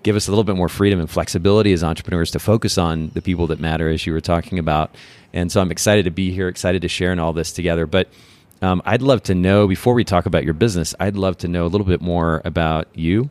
give 0.02 0.16
us 0.16 0.28
a 0.28 0.30
little 0.30 0.44
bit 0.44 0.56
more 0.56 0.68
freedom 0.68 1.00
and 1.00 1.10
flexibility 1.10 1.72
as 1.72 1.82
entrepreneurs 1.82 2.30
to 2.32 2.38
focus 2.38 2.78
on 2.78 3.10
the 3.14 3.22
people 3.22 3.46
that 3.48 3.58
matter, 3.60 3.88
as 3.88 4.06
you 4.06 4.12
were 4.12 4.20
talking 4.20 4.58
about. 4.58 4.94
And 5.32 5.50
so, 5.50 5.60
I'm 5.60 5.70
excited 5.70 6.04
to 6.04 6.10
be 6.10 6.30
here, 6.32 6.48
excited 6.48 6.82
to 6.82 6.88
share 6.88 7.12
in 7.12 7.18
all 7.18 7.32
this 7.32 7.52
together. 7.52 7.86
But 7.86 8.08
um, 8.62 8.80
I'd 8.84 9.02
love 9.02 9.22
to 9.24 9.34
know, 9.34 9.66
before 9.66 9.94
we 9.94 10.04
talk 10.04 10.26
about 10.26 10.44
your 10.44 10.54
business, 10.54 10.94
I'd 10.98 11.16
love 11.16 11.38
to 11.38 11.48
know 11.48 11.66
a 11.66 11.68
little 11.68 11.86
bit 11.86 12.00
more 12.00 12.40
about 12.44 12.88
you 12.94 13.28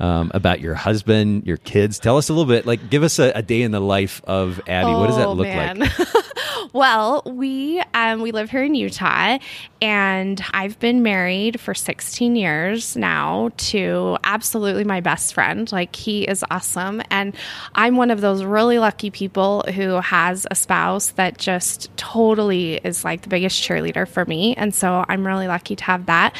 um, 0.00 0.30
about 0.32 0.60
your 0.60 0.74
husband, 0.74 1.44
your 1.46 1.56
kids. 1.56 1.98
Tell 1.98 2.16
us 2.18 2.28
a 2.28 2.32
little 2.32 2.46
bit. 2.46 2.66
Like, 2.66 2.88
give 2.88 3.02
us 3.02 3.18
a, 3.18 3.32
a 3.34 3.42
day 3.42 3.62
in 3.62 3.72
the 3.72 3.80
life 3.80 4.22
of 4.24 4.60
Abbey. 4.68 4.92
what 4.92 5.08
does 5.08 5.16
that 5.16 5.26
Oh, 5.26 5.32
look 5.32 5.48
man. 5.48 5.78
like? 5.80 5.90
well, 6.72 7.22
we 7.24 7.82
um, 7.94 8.20
we 8.20 8.32
live 8.32 8.50
here 8.50 8.62
in 8.62 8.74
Utah, 8.74 9.38
and 9.80 10.42
I've 10.52 10.78
been 10.78 11.02
married 11.02 11.60
for 11.60 11.74
16 11.74 12.36
years 12.36 12.96
now 12.96 13.50
to 13.56 14.18
absolutely 14.24 14.84
my 14.84 15.00
best 15.00 15.34
friend. 15.34 15.70
Like 15.70 15.94
he 15.94 16.24
is 16.24 16.44
awesome, 16.50 17.02
and 17.10 17.34
I'm 17.74 17.96
one 17.96 18.10
of 18.10 18.20
those 18.20 18.44
really 18.44 18.78
lucky 18.78 19.10
people 19.10 19.64
who 19.74 20.00
has 20.00 20.46
a 20.50 20.54
spouse 20.54 21.10
that 21.12 21.38
just 21.38 21.94
totally 21.96 22.76
is 22.76 23.04
like 23.04 23.22
the 23.22 23.28
biggest 23.28 23.62
cheerleader 23.62 24.06
for 24.06 24.24
me, 24.24 24.54
and 24.56 24.74
so 24.74 25.04
I'm 25.08 25.26
really 25.26 25.46
lucky 25.46 25.76
to 25.76 25.84
have 25.84 26.06
that. 26.06 26.36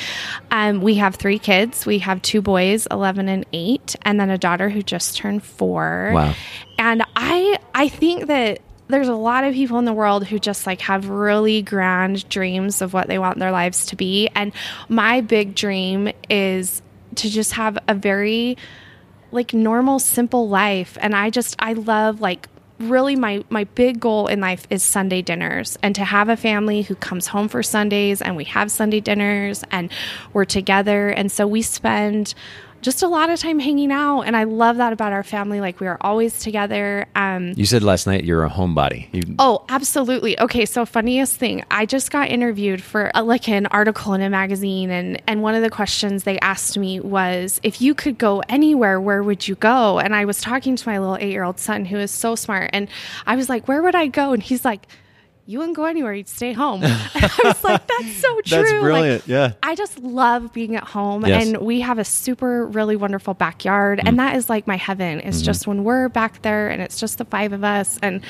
Um, 0.50 0.80
we 0.80 0.94
have 0.96 1.16
three 1.16 1.38
kids. 1.38 1.86
We 1.86 1.98
have 2.00 2.22
two 2.22 2.42
boys, 2.42 2.86
11 2.90 3.28
and 3.28 3.46
8, 3.52 3.96
and 4.02 4.20
then 4.20 4.30
a 4.30 4.38
daughter 4.38 4.68
who 4.68 4.82
just 4.82 5.16
turned 5.16 5.42
four. 5.42 6.12
Wow. 6.14 6.34
And 6.78 7.02
I 7.16 7.58
I 7.74 7.88
think 7.88 8.26
that 8.26 8.60
there's 8.88 9.08
a 9.08 9.14
lot 9.14 9.44
of 9.44 9.54
people 9.54 9.78
in 9.78 9.84
the 9.84 9.92
world 9.92 10.26
who 10.26 10.38
just 10.38 10.66
like 10.66 10.80
have 10.82 11.08
really 11.08 11.62
grand 11.62 12.28
dreams 12.28 12.82
of 12.82 12.92
what 12.92 13.06
they 13.06 13.18
want 13.18 13.38
their 13.38 13.52
lives 13.52 13.86
to 13.86 13.96
be. 13.96 14.28
And 14.34 14.52
my 14.88 15.20
big 15.20 15.54
dream 15.54 16.10
is 16.28 16.82
to 17.16 17.28
just 17.28 17.52
have 17.52 17.78
a 17.86 17.94
very 17.94 18.56
like 19.30 19.52
normal 19.52 19.98
simple 19.98 20.48
life 20.48 20.96
and 21.00 21.14
I 21.14 21.30
just 21.30 21.54
I 21.58 21.74
love 21.74 22.20
like 22.20 22.48
really 22.78 23.16
my 23.16 23.44
my 23.50 23.64
big 23.64 24.00
goal 24.00 24.28
in 24.28 24.40
life 24.40 24.66
is 24.70 24.82
Sunday 24.82 25.20
dinners 25.20 25.76
and 25.82 25.94
to 25.96 26.04
have 26.04 26.28
a 26.28 26.36
family 26.36 26.82
who 26.82 26.94
comes 26.94 27.26
home 27.26 27.48
for 27.48 27.62
Sundays 27.62 28.22
and 28.22 28.36
we 28.36 28.44
have 28.44 28.70
Sunday 28.70 29.00
dinners 29.00 29.64
and 29.70 29.90
we're 30.32 30.44
together 30.44 31.08
and 31.08 31.30
so 31.30 31.46
we 31.46 31.60
spend 31.60 32.34
just 32.80 33.02
a 33.02 33.08
lot 33.08 33.30
of 33.30 33.40
time 33.40 33.58
hanging 33.58 33.90
out 33.90 34.22
and 34.22 34.36
I 34.36 34.44
love 34.44 34.76
that 34.76 34.92
about 34.92 35.12
our 35.12 35.22
family 35.22 35.60
like 35.60 35.80
we 35.80 35.86
are 35.86 35.98
always 36.00 36.38
together 36.38 37.06
um 37.14 37.52
You 37.56 37.66
said 37.66 37.82
last 37.82 38.06
night 38.06 38.24
you're 38.24 38.44
a 38.44 38.50
homebody. 38.50 39.08
You, 39.12 39.34
Oh, 39.38 39.64
absolutely. 39.68 40.38
Okay, 40.40 40.64
so 40.64 40.86
funniest 40.86 41.36
thing, 41.36 41.64
I 41.70 41.86
just 41.86 42.10
got 42.10 42.28
interviewed 42.28 42.82
for 42.82 43.10
a, 43.14 43.22
like 43.22 43.48
an 43.48 43.66
article 43.66 44.14
in 44.14 44.22
a 44.22 44.30
magazine 44.30 44.90
and 44.90 45.20
and 45.26 45.42
one 45.42 45.54
of 45.54 45.62
the 45.62 45.70
questions 45.70 46.24
they 46.24 46.38
asked 46.40 46.78
me 46.78 47.00
was 47.00 47.60
if 47.62 47.80
you 47.80 47.94
could 47.94 48.18
go 48.18 48.42
anywhere, 48.48 49.00
where 49.00 49.22
would 49.22 49.46
you 49.48 49.54
go? 49.56 49.98
And 49.98 50.14
I 50.14 50.24
was 50.24 50.40
talking 50.40 50.76
to 50.76 50.88
my 50.88 50.98
little 50.98 51.16
8-year-old 51.16 51.58
son 51.58 51.84
who 51.84 51.96
is 51.98 52.10
so 52.10 52.34
smart 52.34 52.70
and 52.72 52.88
I 53.26 53.36
was 53.36 53.48
like, 53.48 53.66
"Where 53.68 53.82
would 53.82 53.94
I 53.94 54.06
go?" 54.06 54.32
And 54.32 54.42
he's 54.42 54.64
like, 54.64 54.86
you 55.48 55.58
wouldn't 55.58 55.76
go 55.78 55.86
anywhere. 55.86 56.12
You'd 56.12 56.28
stay 56.28 56.52
home. 56.52 56.82
I 56.84 57.40
was 57.42 57.64
like, 57.64 57.86
that's 57.86 58.16
so 58.16 58.28
true. 58.42 58.58
That's 58.58 58.70
Like, 58.70 58.80
brilliant. 58.82 59.26
yeah. 59.26 59.52
I 59.62 59.74
just 59.74 59.98
love 59.98 60.52
being 60.52 60.76
at 60.76 60.84
home 60.84 61.24
Yes. 61.24 61.46
and 61.46 61.56
we 61.56 61.80
have 61.80 61.98
a 61.98 62.04
super 62.04 62.66
really 62.66 62.96
wonderful 62.96 63.32
backyard 63.32 63.98
and 63.98 64.10
mm. 64.10 64.16
that 64.18 64.36
is 64.36 64.50
like 64.50 64.66
my 64.66 64.76
heaven. 64.76 65.20
It's 65.20 65.38
mm-hmm. 65.38 65.46
just 65.46 65.66
when 65.66 65.84
we're 65.84 66.10
back 66.10 66.42
there 66.42 66.68
and 66.68 66.82
it's 66.82 67.00
just 67.00 67.16
the 67.16 67.24
five 67.24 67.54
of 67.54 67.64
us 67.64 67.98
and 68.02 68.20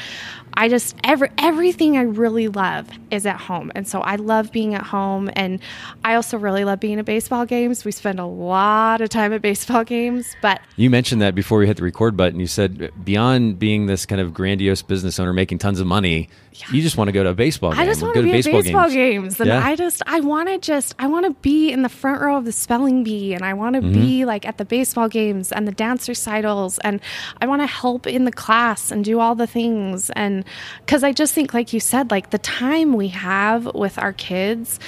I 0.55 0.69
just 0.69 0.95
every 1.03 1.31
everything 1.39 1.97
I 1.97 2.03
really 2.03 2.47
love 2.47 2.89
is 3.11 3.27
at 3.27 3.37
home. 3.37 3.73
And 3.75 3.87
so 3.87 4.01
I 4.01 4.15
love 4.15 4.53
being 4.53 4.75
at 4.75 4.85
home 4.85 5.29
and 5.35 5.59
I 6.05 6.15
also 6.15 6.39
really 6.39 6.65
love 6.65 6.79
being 6.79 7.01
at 7.01 7.05
baseball 7.05 7.47
games. 7.47 7.85
We 7.85 7.91
spend 7.91 8.21
a 8.21 8.27
lot 8.27 9.01
of 9.01 9.09
time 9.09 9.33
at 9.33 9.43
baseball 9.43 9.83
games, 9.83 10.37
but 10.41 10.61
You 10.77 10.89
mentioned 10.89 11.21
that 11.23 11.35
before 11.35 11.59
we 11.59 11.67
hit 11.67 11.79
the 11.79 11.83
record 11.83 12.17
button. 12.17 12.39
You 12.39 12.47
said 12.47 12.93
beyond 13.05 13.59
being 13.59 13.87
this 13.87 14.07
kind 14.07 14.21
of 14.21 14.33
grandiose 14.33 14.83
business 14.83 15.19
owner 15.19 15.33
making 15.33 15.59
tons 15.59 15.81
of 15.81 15.89
money, 15.89 16.29
you 16.73 16.83
just 16.83 16.97
want 16.97 17.09
to 17.09 17.13
go 17.13 17.23
to 17.23 17.31
a 17.31 17.35
baseball 17.35 17.71
game. 17.73 17.81
I 17.81 17.85
just 17.87 18.03
want 18.03 18.15
go 18.15 18.21
to 18.23 18.27
be 18.27 18.33
baseball 18.33 18.59
at 18.59 18.65
baseball 18.65 18.91
games. 18.91 18.95
games, 19.37 19.41
and 19.41 19.49
Yeah. 19.49 19.65
I 19.67 19.77
just 19.77 20.03
I 20.07 20.21
want 20.21 20.49
to 20.49 20.59
just 20.59 20.95
I 20.99 21.07
want 21.07 21.27
to 21.27 21.33
be 21.43 21.71
in 21.71 21.83
the 21.83 21.89
front 21.89 22.21
row 22.21 22.37
of 22.37 22.45
the 22.45 22.53
spelling 22.53 23.05
bee, 23.05 23.35
and 23.35 23.45
I 23.45 23.55
want 23.55 23.75
to 23.77 23.81
Mm-hmm. 23.81 23.93
be 23.93 24.25
like 24.25 24.47
at 24.47 24.59
the 24.59 24.65
baseball 24.65 25.09
games 25.09 25.53
and 25.53 25.67
the 25.69 25.73
dance 25.73 26.09
recitals, 26.09 26.79
and 26.81 27.01
I 27.41 27.47
want 27.47 27.63
to 27.63 27.67
help 27.67 28.07
in 28.07 28.25
the 28.25 28.33
class 28.33 28.91
and 28.91 29.05
do 29.05 29.21
all 29.21 29.35
the 29.35 29.47
things, 29.47 30.11
and 30.11 30.45
because 30.85 31.05
I 31.05 31.13
just 31.13 31.35
think, 31.35 31.55
like 31.55 31.73
you 31.73 31.81
said, 31.81 32.11
like 32.11 32.31
the 32.31 32.39
time 32.39 32.93
we 32.95 33.09
have 33.09 33.67
with 33.75 33.99
our 33.99 34.13
kids, 34.13 34.81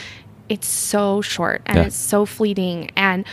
it's 0.48 0.66
so 0.66 1.20
short 1.22 1.62
and 1.66 1.76
Yeah. 1.78 1.84
it's 1.84 1.96
so 1.96 2.26
fleeting, 2.26 2.90
and 2.96 3.24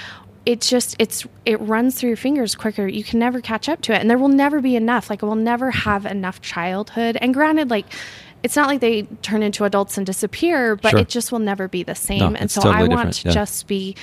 it's 0.45 0.69
just 0.69 0.95
it's 0.97 1.25
it 1.43 1.59
runs 1.59 1.95
through 1.99 2.07
your 2.11 2.15
fingers 2.15 2.55
quicker 2.55 2.87
you 2.87 3.03
can 3.03 3.19
never 3.19 3.41
catch 3.41 3.67
up 3.67 3.81
to 3.81 3.91
it 3.93 3.99
and 3.99 4.09
there 4.09 4.17
will 4.17 4.29
never 4.29 4.61
be 4.61 4.77
enough 4.77 5.09
like 5.09 5.21
we'll 5.21 5.35
never 5.35 5.71
have 5.71 6.05
enough 6.05 6.39
childhood 6.39 7.17
and 7.19 7.33
granted 7.33 7.69
like 7.69 7.85
it's 8.43 8.55
not 8.55 8.67
like 8.67 8.79
they 8.81 9.03
turn 9.21 9.41
into 9.43 9.63
adults 9.63 9.97
and 9.97 10.05
disappear 10.05 10.75
but 10.75 10.91
Sure. 10.91 10.99
it 10.99 11.09
just 11.09 11.31
will 11.31 11.39
never 11.39 11.67
be 11.67 11.83
the 11.83 11.95
same 11.95 12.19
No, 12.19 12.35
and 12.35 12.49
so 12.51 12.61
totally 12.61 12.85
i 12.91 12.95
want 12.95 13.13
to 13.13 13.27
yeah. 13.27 13.33
just 13.33 13.67
be 13.67 13.95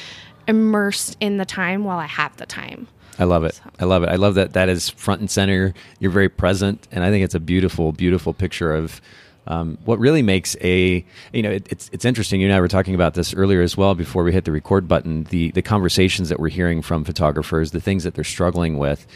immersed 0.46 1.16
in 1.20 1.36
the 1.38 1.44
time 1.44 1.84
while 1.84 1.98
i 1.98 2.06
have 2.06 2.36
the 2.36 2.46
time 2.46 2.86
I 3.16 3.22
love 3.22 3.44
it. 3.44 3.60
I 3.78 3.84
love 3.84 4.02
it. 4.02 4.08
I 4.08 4.16
love 4.16 4.34
that 4.34 4.54
that 4.54 4.68
is 4.68 4.88
front 4.90 5.20
and 5.20 5.30
center. 5.30 5.72
You're 6.00 6.10
very 6.10 6.28
present, 6.28 6.88
and 6.90 7.04
I 7.04 7.10
think 7.10 7.24
it's 7.24 7.36
a 7.36 7.38
beautiful, 7.38 7.92
beautiful 7.92 8.32
picture 8.34 8.74
of 8.74 9.00
um, 9.46 9.78
what 9.84 10.00
really 10.00 10.20
makes 10.20 10.56
a. 10.60 11.04
You 11.32 11.42
know, 11.42 11.52
it, 11.52 11.68
it's 11.70 11.88
it's 11.92 12.04
interesting. 12.04 12.40
You 12.40 12.48
and 12.48 12.56
I 12.56 12.60
were 12.60 12.66
talking 12.66 12.92
about 12.96 13.14
this 13.14 13.32
earlier 13.32 13.62
as 13.62 13.76
well 13.76 13.94
before 13.94 14.24
we 14.24 14.32
hit 14.32 14.44
the 14.46 14.50
record 14.50 14.88
button. 14.88 15.24
The 15.30 15.52
the 15.52 15.62
conversations 15.62 16.28
that 16.28 16.40
we're 16.40 16.48
hearing 16.48 16.82
from 16.82 17.04
photographers, 17.04 17.70
the 17.70 17.80
things 17.80 18.02
that 18.02 18.14
they're 18.14 18.24
struggling 18.24 18.78
with. 18.78 19.06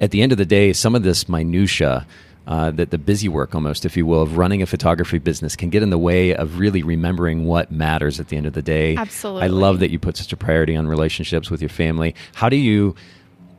At 0.00 0.12
the 0.12 0.22
end 0.22 0.32
of 0.32 0.38
the 0.38 0.46
day, 0.46 0.72
some 0.72 0.94
of 0.94 1.02
this 1.02 1.28
minutia. 1.28 2.06
Uh, 2.44 2.72
that 2.72 2.90
the 2.90 2.98
busy 2.98 3.28
work, 3.28 3.54
almost, 3.54 3.84
if 3.84 3.96
you 3.96 4.04
will, 4.04 4.20
of 4.20 4.36
running 4.36 4.62
a 4.62 4.66
photography 4.66 5.18
business 5.18 5.54
can 5.54 5.70
get 5.70 5.80
in 5.80 5.90
the 5.90 5.98
way 5.98 6.34
of 6.34 6.58
really 6.58 6.82
remembering 6.82 7.44
what 7.46 7.70
matters 7.70 8.18
at 8.18 8.28
the 8.28 8.36
end 8.36 8.46
of 8.46 8.52
the 8.52 8.62
day. 8.62 8.96
Absolutely. 8.96 9.44
I 9.44 9.46
love 9.46 9.78
that 9.78 9.90
you 9.90 10.00
put 10.00 10.16
such 10.16 10.32
a 10.32 10.36
priority 10.36 10.74
on 10.74 10.88
relationships 10.88 11.52
with 11.52 11.62
your 11.62 11.68
family. 11.68 12.16
How 12.34 12.48
do 12.48 12.56
you 12.56 12.96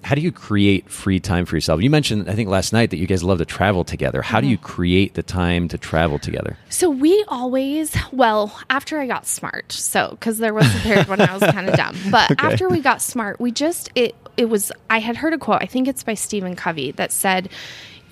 how 0.04 0.16
do 0.16 0.22
you 0.22 0.34
create 0.34 0.90
free 0.90 1.22
time 1.22 1.46
for 1.46 1.56
yourself? 1.56 1.82
You 1.82 1.90
mentioned, 1.90 2.30
I 2.30 2.36
think 2.36 2.50
last 2.50 2.74
night, 2.74 2.90
that 2.90 2.98
you 2.98 3.08
guys 3.08 3.24
love 3.24 3.38
to 3.38 3.46
travel 3.46 3.86
together. 3.86 4.22
How 4.22 4.42
do 4.42 4.48
you 4.48 4.58
Mm-hmm. 4.58 4.66
create 4.66 5.14
the 5.14 5.24
time 5.24 5.70
to 5.70 5.78
travel 5.78 6.20
together? 6.20 6.58
So 6.68 6.90
we 6.90 7.24
always, 7.30 7.96
well, 8.12 8.54
after 8.70 9.00
I 9.00 9.08
got 9.08 9.26
smart, 9.26 9.72
so 9.72 10.10
because 10.12 10.40
there 10.40 10.54
was 10.54 10.66
a 10.76 10.80
period 10.80 11.08
when 11.08 11.22
I 11.22 11.34
was 11.34 11.42
kind 11.54 11.70
of 11.70 11.78
dumb, 11.78 11.96
but 12.12 12.38
after 12.38 12.68
we 12.68 12.82
got 12.82 13.02
smart, 13.02 13.40
we 13.40 13.52
just 13.52 13.92
it 13.96 14.14
it 14.36 14.50
was. 14.50 14.74
I 14.90 15.00
had 15.00 15.16
heard 15.16 15.32
a 15.32 15.38
quote. 15.38 15.60
I 15.62 15.68
think 15.68 15.88
it's 15.88 16.04
by 16.04 16.16
Stephen 16.16 16.58
Covey 16.58 16.92
that 16.92 17.14
said. 17.14 17.48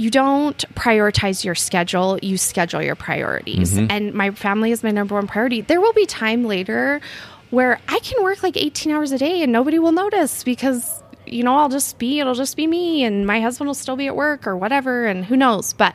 You 0.02 0.10
don't 0.10 0.58
prioritize 0.74 1.46
your 1.46 1.54
schedule, 1.54 2.18
you 2.24 2.36
schedule 2.36 2.82
your 2.82 2.96
priorities. 2.96 3.74
Mm-hmm. 3.74 3.92
And 3.92 4.14
my 4.16 4.32
family 4.32 4.72
is 4.72 4.82
my 4.82 4.90
number 4.90 5.14
one 5.14 5.28
priority. 5.28 5.62
There 5.62 5.80
will 5.80 5.94
be 5.94 6.08
time 6.08 6.44
later 6.46 7.02
where 7.52 7.80
I 7.88 8.00
can 8.00 8.24
work 8.24 8.42
like 8.42 8.58
18 8.58 8.92
hours 8.92 9.12
a 9.12 9.20
day 9.20 9.44
and 9.44 9.52
nobody 9.52 9.78
will 9.78 9.92
notice 9.92 10.44
because 10.44 11.04
you 11.28 11.44
know, 11.44 11.56
I'll 11.56 11.70
just 11.70 12.00
be, 12.00 12.20
it'll 12.20 12.34
just 12.34 12.58
be 12.58 12.66
me 12.66 13.04
and 13.04 13.28
my 13.28 13.42
husband 13.42 13.68
will 13.68 13.76
still 13.76 13.96
be 13.96 14.08
at 14.08 14.16
work 14.16 14.48
or 14.48 14.58
whatever, 14.58 15.06
and 15.06 15.24
who 15.24 15.38
knows. 15.38 15.72
But 15.72 15.94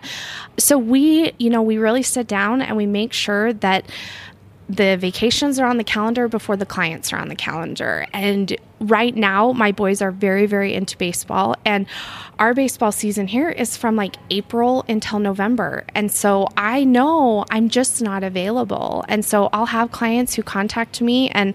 so 0.56 0.78
we, 0.78 1.32
you 1.40 1.50
know, 1.50 1.62
we 1.62 1.76
really 1.76 2.04
sit 2.04 2.28
down 2.28 2.62
and 2.62 2.76
we 2.76 2.86
make 2.86 3.12
sure 3.12 3.52
that 3.54 3.86
the 4.68 4.96
vacations 4.96 5.58
are 5.58 5.66
on 5.66 5.78
the 5.78 5.84
calendar 5.84 6.28
before 6.28 6.56
the 6.56 6.64
clients 6.64 7.12
are 7.12 7.18
on 7.18 7.28
the 7.28 7.36
calendar. 7.36 8.06
And 8.12 8.56
right 8.80 9.16
now, 9.16 9.52
my 9.52 9.72
boys 9.72 10.02
are 10.02 10.10
very, 10.10 10.46
very 10.46 10.74
into 10.74 10.96
baseball. 10.98 11.54
And 11.64 11.86
our 12.38 12.52
baseball 12.52 12.92
season 12.92 13.26
here 13.26 13.48
is 13.48 13.76
from 13.76 13.96
like 13.96 14.16
April 14.30 14.84
until 14.88 15.18
November. 15.18 15.84
And 15.94 16.12
so 16.12 16.48
I 16.56 16.84
know 16.84 17.46
I'm 17.50 17.70
just 17.70 18.02
not 18.02 18.22
available. 18.22 19.04
And 19.08 19.24
so 19.24 19.48
I'll 19.52 19.66
have 19.66 19.92
clients 19.92 20.34
who 20.34 20.42
contact 20.42 21.00
me 21.00 21.30
and 21.30 21.54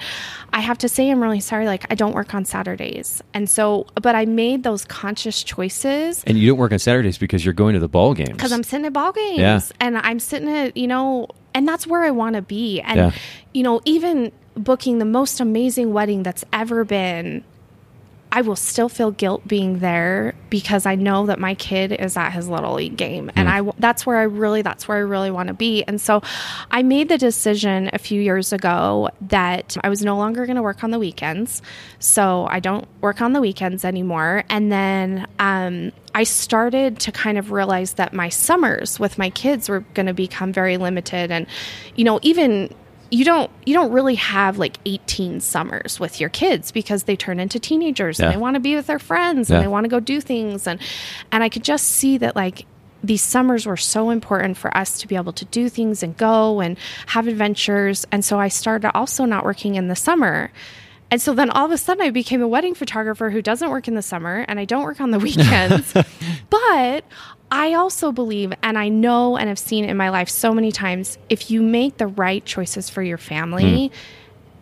I 0.51 0.61
have 0.61 0.79
to 0.79 0.89
say, 0.89 1.11
I'm 1.11 1.21
really 1.21 1.39
sorry, 1.39 1.67
like 1.67 1.85
I 1.91 1.95
don't 1.95 2.13
work 2.13 2.33
on 2.33 2.43
Saturdays. 2.43 3.21
And 3.33 3.47
so, 3.49 3.85
but 4.01 4.15
I 4.15 4.25
made 4.25 4.63
those 4.63 4.83
conscious 4.85 5.43
choices 5.43 6.23
And 6.25 6.37
you 6.39 6.49
don't 6.49 6.57
work 6.57 6.71
on 6.71 6.79
Saturdays 6.79 7.17
because 7.19 7.45
you're 7.45 7.53
going 7.53 7.73
to 7.75 7.79
the 7.79 7.87
ball 7.87 8.13
games. 8.15 8.31
because 8.31 8.51
I'm 8.51 8.63
sitting 8.63 8.85
at 8.87 8.93
ball 8.93 9.11
games 9.11 9.37
Yeah. 9.39 9.61
and 9.79 9.97
I'm 9.99 10.19
sitting 10.19 10.49
at, 10.49 10.75
you 10.75 10.87
know, 10.87 11.27
and 11.53 11.67
that's 11.67 11.85
where 11.85 12.01
I 12.01 12.11
want 12.11 12.35
to 12.35 12.41
be. 12.41 12.81
And, 12.81 12.97
Yeah. 12.97 13.11
you 13.53 13.61
know, 13.61 13.79
even 13.85 14.31
booking 14.55 15.00
the 15.00 15.05
most 15.05 15.39
amazing 15.39 15.93
wedding 15.93 16.24
that's 16.24 16.43
ever 16.51 16.84
been, 16.84 17.43
I 18.34 18.41
will 18.41 18.55
still 18.55 18.88
feel 18.88 19.12
guilt 19.12 19.46
being 19.46 19.79
there 19.79 20.36
because 20.50 20.86
I 20.86 20.96
know 20.96 21.25
that 21.25 21.38
my 21.38 21.53
kid 21.53 21.91
is 21.91 22.15
at 22.15 22.29
his 22.29 22.48
little 22.48 22.75
league 22.75 22.96
game, 22.96 23.29
and 23.36 23.50
I 23.50 23.62
that's 23.77 24.05
where 24.05 24.17
I 24.17 24.24
really 24.24 24.62
that's 24.62 24.88
where 24.88 24.98
I 24.98 25.01
really 25.01 25.31
want 25.31 25.48
to 25.48 25.53
be. 25.53 25.84
And 25.84 26.00
so, 26.00 26.22
I 26.72 26.81
made 26.81 27.10
the 27.10 27.17
decision 27.17 27.89
a 27.91 27.98
few 27.98 28.22
years 28.22 28.53
ago 28.53 29.10
that 29.22 29.75
I 29.84 29.89
was 29.89 30.01
no 30.01 30.15
longer 30.15 30.46
going 30.46 30.55
to 30.55 30.62
work 30.62 30.81
on 30.81 30.91
the 30.91 31.00
weekends, 31.00 31.62
so 32.00 32.48
I 32.50 32.62
don't 32.62 32.88
work 33.01 33.22
on 33.22 33.34
the 33.34 33.41
weekends 33.41 33.84
anymore. 33.84 34.46
And 34.50 34.72
then 34.72 35.27
um, 35.39 35.91
I 36.15 36.24
started 36.24 37.00
to 37.01 37.12
kind 37.12 37.38
of 37.38 37.51
realize 37.51 37.93
that 37.93 38.13
my 38.13 38.29
summers 38.29 38.98
with 38.98 39.17
my 39.17 39.29
kids 39.29 39.67
were 39.67 39.81
going 39.93 40.05
to 40.05 40.13
become 40.13 40.53
very 40.53 40.77
limited, 40.77 41.31
and 41.31 41.48
you 41.96 42.05
know 42.05 42.22
even 42.22 42.74
you 43.11 43.25
don't 43.25 43.51
you 43.65 43.73
don't 43.73 43.91
really 43.91 44.15
have 44.15 44.57
like 44.57 44.77
18 44.85 45.41
summers 45.41 45.99
with 45.99 46.19
your 46.19 46.29
kids 46.29 46.71
because 46.71 47.03
they 47.03 47.15
turn 47.15 47.39
into 47.39 47.59
teenagers 47.59 48.19
Yeah. 48.19 48.25
and 48.27 48.33
they 48.33 48.37
want 48.37 48.55
to 48.55 48.59
be 48.61 48.75
with 48.75 48.87
their 48.87 48.99
friends 48.99 49.49
Yeah. 49.49 49.57
and 49.57 49.63
they 49.63 49.67
want 49.67 49.83
to 49.83 49.89
go 49.89 49.99
do 49.99 50.21
things 50.21 50.65
and 50.67 50.79
and 51.31 51.43
I 51.43 51.49
could 51.49 51.63
just 51.63 51.87
see 51.87 52.17
that 52.19 52.35
like 52.35 52.65
these 53.03 53.21
summers 53.21 53.65
were 53.65 53.77
so 53.77 54.11
important 54.11 54.57
for 54.57 54.75
us 54.77 54.99
to 54.99 55.07
be 55.07 55.15
able 55.15 55.33
to 55.33 55.45
do 55.45 55.69
things 55.69 56.03
and 56.03 56.15
go 56.17 56.61
and 56.61 56.77
have 57.07 57.27
adventures 57.27 58.05
and 58.11 58.23
so 58.23 58.39
I 58.39 58.47
started 58.47 58.91
also 58.95 59.25
not 59.25 59.43
working 59.43 59.75
in 59.75 59.87
the 59.87 59.95
summer 59.95 60.51
and 61.09 61.21
so 61.21 61.33
then 61.33 61.49
all 61.49 61.65
of 61.65 61.71
a 61.71 61.77
sudden 61.77 62.01
I 62.03 62.11
became 62.11 62.41
a 62.41 62.47
wedding 62.47 62.73
photographer 62.75 63.29
who 63.31 63.41
doesn't 63.41 63.69
work 63.69 63.89
in 63.89 63.95
the 63.95 64.01
summer 64.01 64.45
and 64.47 64.57
I 64.59 64.63
don't 64.65 64.83
work 64.83 65.01
on 65.01 65.11
the 65.11 65.19
weekends. 65.27 65.93
but 66.49 67.03
I 67.51 67.74
also 67.74 68.13
believe, 68.13 68.53
and 68.63 68.77
I 68.77 68.88
know 68.88 69.36
and 69.36 69.50
have 69.50 69.60
seen 69.60 69.84
in 69.84 69.98
my 69.98 70.10
life 70.10 70.29
so 70.29 70.53
many 70.53 70.72
times, 70.72 71.17
if 71.29 71.51
you 71.51 71.62
make 71.62 71.98
the 71.98 72.08
right 72.08 72.43
choices 72.46 72.89
for 72.89 73.03
your 73.03 73.17
family, 73.17 73.88
hmm. 73.88 73.93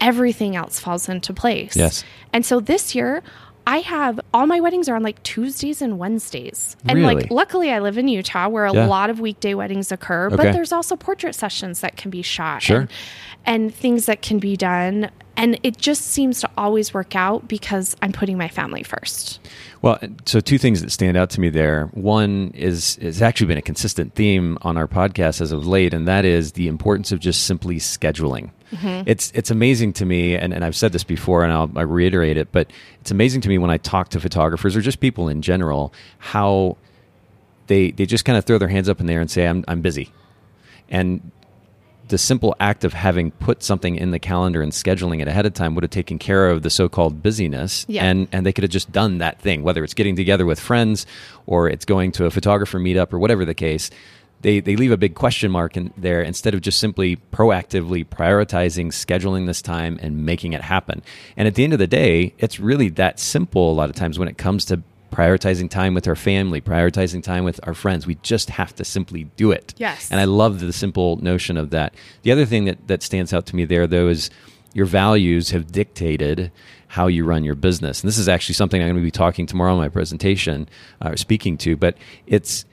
everything 0.01 0.55
else 0.55 0.79
falls 0.79 1.07
into 1.07 1.31
place. 1.31 1.75
Yes. 1.75 2.03
And 2.33 2.43
so 2.43 2.59
this 2.59 2.95
year, 2.95 3.21
I 3.69 3.81
have 3.81 4.19
all 4.33 4.47
my 4.47 4.59
weddings 4.61 4.89
are 4.89 4.95
on 4.95 5.03
like 5.03 5.21
Tuesdays 5.21 5.79
and 5.83 5.99
Wednesdays. 5.99 6.75
And 6.87 6.97
Really? 6.97 7.13
like 7.15 7.29
luckily 7.29 7.71
I 7.71 7.77
live 7.77 7.99
in 7.99 8.07
Utah 8.07 8.49
where 8.49 8.65
a 8.65 8.73
Yeah. 8.73 8.87
lot 8.87 9.11
of 9.11 9.19
weekday 9.19 9.53
weddings 9.53 9.91
occur, 9.91 10.25
Okay. 10.25 10.37
but 10.37 10.53
there's 10.53 10.71
also 10.71 10.95
portrait 10.95 11.35
sessions 11.35 11.81
that 11.81 11.95
can 11.95 12.09
be 12.09 12.23
shot 12.23 12.63
Sure. 12.63 12.79
and, 12.79 12.89
and 13.45 13.75
things 13.75 14.07
that 14.07 14.23
can 14.23 14.39
be 14.39 14.57
done. 14.57 15.11
And 15.37 15.59
it 15.61 15.77
just 15.77 16.07
seems 16.07 16.41
to 16.41 16.49
always 16.57 16.95
work 16.95 17.15
out 17.15 17.47
because 17.47 17.95
I'm 18.01 18.11
putting 18.11 18.39
my 18.39 18.47
family 18.47 18.81
first. 18.81 19.39
Well, 19.83 19.99
so 20.25 20.39
two 20.39 20.57
things 20.57 20.81
that 20.81 20.91
stand 20.91 21.15
out 21.15 21.29
to 21.29 21.39
me 21.39 21.49
there. 21.49 21.89
One 21.93 22.51
is 22.55 22.97
has 23.03 23.21
actually 23.21 23.47
been 23.47 23.57
a 23.59 23.61
consistent 23.61 24.15
theme 24.15 24.57
on 24.63 24.77
our 24.77 24.87
podcast 24.87 25.41
as 25.41 25.51
of 25.51 25.67
late, 25.67 25.93
and 25.93 26.07
that 26.07 26.25
is 26.25 26.53
the 26.53 26.67
importance 26.67 27.11
of 27.11 27.19
just 27.19 27.43
simply 27.45 27.75
scheduling. 27.75 28.49
Mm-hmm. 28.71 29.03
It's 29.09 29.31
it's 29.33 29.51
amazing 29.51 29.93
to 29.93 30.05
me, 30.05 30.35
and, 30.35 30.53
and 30.53 30.63
I've 30.63 30.75
said 30.75 30.91
this 30.91 31.03
before, 31.03 31.43
and 31.43 31.51
I'll 31.51 31.71
I 31.75 31.81
reiterate 31.81 32.37
it, 32.37 32.51
but 32.51 32.71
it's 33.01 33.11
amazing 33.11 33.41
to 33.41 33.49
me 33.49 33.57
when 33.57 33.69
I 33.71 33.77
talk 33.77 34.09
to 34.09 34.19
photographers 34.19 34.75
or 34.75 34.81
just 34.81 34.99
people 34.99 35.27
in 35.27 35.41
general 35.41 35.93
how 36.19 36.77
they 37.67 37.91
they 37.91 38.05
just 38.05 38.25
kind 38.25 38.37
of 38.37 38.45
throw 38.45 38.57
their 38.57 38.67
hands 38.67 38.89
up 38.89 38.99
in 38.99 39.05
the 39.07 39.13
air 39.13 39.21
and 39.21 39.29
say, 39.31 39.47
"I'm 39.47 39.63
I'm 39.67 39.81
busy," 39.81 40.11
and 40.89 41.31
the 42.09 42.17
simple 42.17 42.55
act 42.59 42.83
of 42.83 42.91
having 42.93 43.29
put 43.29 43.61
something 43.61 43.95
in 43.95 44.09
the 44.09 44.17
calendar 44.17 44.63
and 44.63 44.71
scheduling 44.71 45.21
it 45.21 45.27
ahead 45.27 45.45
of 45.45 45.53
time 45.53 45.75
would 45.75 45.83
have 45.83 45.91
taken 45.91 46.17
care 46.17 46.49
of 46.49 46.63
the 46.63 46.69
so-called 46.71 47.21
busyness 47.21 47.85
Yeah. 47.87 48.03
and 48.03 48.27
and 48.31 48.47
they 48.47 48.51
could 48.51 48.63
have 48.63 48.71
just 48.71 48.91
done 48.91 49.19
that 49.19 49.39
thing 49.39 49.61
whether 49.61 49.83
it's 49.83 49.93
getting 49.93 50.15
together 50.15 50.43
with 50.43 50.59
friends 50.59 51.05
or 51.45 51.69
it's 51.69 51.85
going 51.85 52.11
to 52.13 52.25
a 52.25 52.31
photographer 52.31 52.79
meetup 52.79 53.13
or 53.13 53.19
whatever 53.19 53.45
the 53.45 53.53
case 53.53 53.91
they 54.41 54.59
they 54.59 54.75
leave 54.75 54.91
a 54.91 54.97
big 54.97 55.15
question 55.15 55.51
mark 55.51 55.75
in 55.77 55.93
there 55.97 56.21
instead 56.21 56.53
of 56.53 56.61
just 56.61 56.79
simply 56.79 57.17
proactively 57.31 58.05
prioritizing 58.05 58.87
scheduling 58.87 59.45
this 59.45 59.61
time 59.61 59.99
and 60.01 60.25
making 60.25 60.53
it 60.53 60.61
happen 60.61 61.01
and 61.37 61.47
at 61.47 61.55
the 61.55 61.63
end 61.63 61.73
of 61.73 61.79
the 61.79 61.87
day 61.87 62.33
it's 62.37 62.59
really 62.59 62.89
that 62.89 63.19
simple 63.19 63.71
a 63.71 63.73
lot 63.73 63.89
of 63.89 63.95
times 63.95 64.17
when 64.17 64.27
it 64.27 64.37
comes 64.37 64.65
to 64.65 64.81
prioritizing 65.11 65.69
time 65.69 65.93
with 65.93 66.07
our 66.07 66.15
family, 66.15 66.61
prioritizing 66.61 67.23
time 67.23 67.43
with 67.43 67.59
our 67.63 67.73
friends. 67.73 68.05
We 68.05 68.15
just 68.15 68.51
have 68.51 68.75
to 68.75 68.85
simply 68.85 69.25
do 69.35 69.51
it. 69.51 69.73
Yes. 69.77 70.09
And 70.11 70.19
I 70.19 70.25
love 70.25 70.59
the 70.59 70.73
simple 70.73 71.17
notion 71.17 71.57
of 71.57 71.71
that. 71.71 71.93
The 72.23 72.31
other 72.31 72.45
thing 72.45 72.65
that, 72.65 72.87
that 72.87 73.03
stands 73.03 73.33
out 73.33 73.45
to 73.47 73.55
me 73.55 73.65
there, 73.65 73.87
though, 73.87 74.07
is 74.07 74.29
your 74.73 74.85
values 74.85 75.49
have 75.49 75.71
dictated 75.71 76.51
how 76.87 77.07
you 77.07 77.25
run 77.25 77.43
your 77.43 77.55
business. 77.55 78.01
And 78.01 78.07
this 78.07 78.17
is 78.17 78.27
actually 78.27 78.55
something 78.55 78.81
I'm 78.81 78.89
going 78.89 78.97
to 78.97 79.01
be 79.01 79.11
talking 79.11 79.45
tomorrow 79.45 79.73
in 79.73 79.79
my 79.79 79.89
presentation, 79.89 80.67
uh, 81.01 81.15
speaking 81.15 81.57
to. 81.59 81.75
But 81.75 81.97
it's 82.25 82.65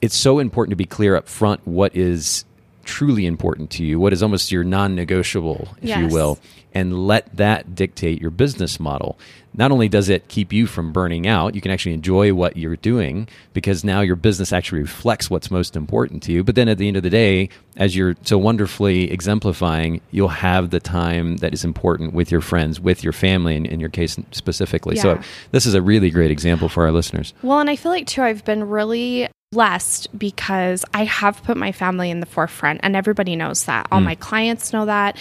it's 0.00 0.16
so 0.16 0.38
important 0.38 0.72
to 0.72 0.76
be 0.76 0.86
clear 0.86 1.16
up 1.16 1.28
front 1.28 1.66
what 1.66 1.94
is 1.96 2.44
truly 2.86 3.26
important 3.26 3.70
to 3.70 3.84
you, 3.84 4.00
what 4.00 4.12
is 4.12 4.22
almost 4.22 4.50
your 4.50 4.64
non 4.64 4.94
negotiable, 4.94 5.68
if 5.82 5.98
you 5.98 6.06
will, 6.08 6.38
and 6.72 7.06
let 7.06 7.36
that 7.36 7.74
dictate 7.74 8.20
your 8.20 8.30
business 8.30 8.80
model. 8.80 9.18
Not 9.54 9.72
only 9.72 9.88
does 9.88 10.10
it 10.10 10.28
keep 10.28 10.52
you 10.52 10.66
from 10.66 10.92
burning 10.92 11.26
out, 11.26 11.54
you 11.54 11.62
can 11.62 11.70
actually 11.70 11.94
enjoy 11.94 12.34
what 12.34 12.58
you're 12.58 12.76
doing 12.76 13.26
because 13.54 13.82
now 13.82 14.02
your 14.02 14.16
business 14.16 14.52
actually 14.52 14.82
reflects 14.82 15.30
what's 15.30 15.50
most 15.50 15.76
important 15.76 16.22
to 16.24 16.32
you. 16.32 16.44
But 16.44 16.54
then 16.56 16.68
at 16.68 16.76
the 16.76 16.86
end 16.86 16.98
of 16.98 17.02
the 17.02 17.10
day, 17.10 17.48
as 17.76 17.96
you're 17.96 18.16
so 18.22 18.36
wonderfully 18.36 19.10
exemplifying, 19.10 20.02
you'll 20.10 20.28
have 20.28 20.68
the 20.68 20.80
time 20.80 21.38
that 21.38 21.54
is 21.54 21.64
important 21.64 22.12
with 22.12 22.30
your 22.30 22.42
friends, 22.42 22.78
with 22.78 23.02
your 23.02 23.14
family, 23.14 23.56
in, 23.56 23.64
in 23.64 23.80
your 23.80 23.88
case 23.88 24.18
specifically. 24.32 24.96
So 24.96 25.18
this 25.52 25.64
is 25.64 25.72
a 25.72 25.80
really 25.80 26.10
great 26.10 26.30
example 26.30 26.68
for 26.68 26.84
our 26.84 26.92
listeners. 26.92 27.32
Well, 27.42 27.60
and 27.60 27.70
I 27.70 27.76
feel 27.76 27.92
like 27.92 28.06
too, 28.06 28.22
I've 28.22 28.44
been 28.44 28.68
really 28.68 29.28
blessed 29.52 30.16
because 30.18 30.84
I 30.92 31.04
have 31.04 31.42
put 31.44 31.56
my 31.56 31.72
family 31.72 32.10
in 32.10 32.20
the 32.20 32.26
forefront, 32.26 32.80
and 32.82 32.96
everybody 32.96 33.36
knows 33.36 33.64
that. 33.64 33.86
All 33.90 34.00
mm. 34.00 34.04
my 34.04 34.14
clients 34.16 34.72
know 34.72 34.86
that, 34.86 35.16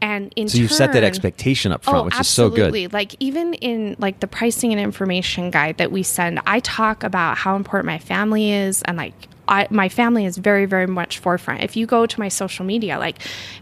and 0.00 0.32
in. 0.36 0.48
So 0.48 0.58
you've 0.58 0.72
set 0.72 0.92
that 0.92 1.04
expectation 1.04 1.72
up 1.72 1.84
front, 1.84 1.98
oh, 1.98 2.04
which 2.04 2.20
is 2.20 2.28
so 2.28 2.46
absolutely. 2.46 2.82
good. 2.84 2.92
Like 2.92 3.14
even 3.20 3.54
in 3.54 3.96
like 3.98 4.20
the 4.20 4.26
pricing 4.26 4.72
and 4.72 4.80
information 4.80 5.50
guide 5.50 5.78
that 5.78 5.92
we 5.92 6.02
send, 6.02 6.40
I 6.46 6.60
talk 6.60 7.04
about 7.04 7.38
how 7.38 7.56
important 7.56 7.86
my 7.86 7.98
family 7.98 8.52
is 8.52 8.82
and 8.82 8.96
like 8.96 9.14
I, 9.50 9.66
my 9.68 9.88
family 9.88 10.24
is 10.24 10.38
very, 10.38 10.64
very 10.64 10.86
much 10.86 11.18
forefront. 11.18 11.62
If 11.62 11.76
you 11.76 11.84
go 11.84 12.06
to 12.06 12.20
my 12.20 12.28
social 12.28 12.64
media, 12.64 12.98
like 12.98 13.18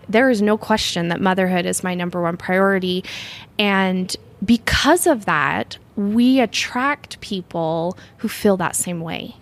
there 0.09 0.29
is 0.29 0.43
no 0.43 0.59
question 0.59 1.09
that 1.09 1.21
motherhood 1.21 1.65
is 1.65 1.83
my 1.83 1.95
number 1.95 2.21
one 2.21 2.37
priority. 2.37 3.05
And 3.59 4.15
because 4.45 5.07
of 5.07 5.25
that, 5.25 5.79
we 5.99 6.39
attract 6.41 7.21
people 7.21 7.99
who 8.19 8.29
feel 8.29 8.57
that 8.57 8.77
same 8.77 9.01
way 9.01 9.35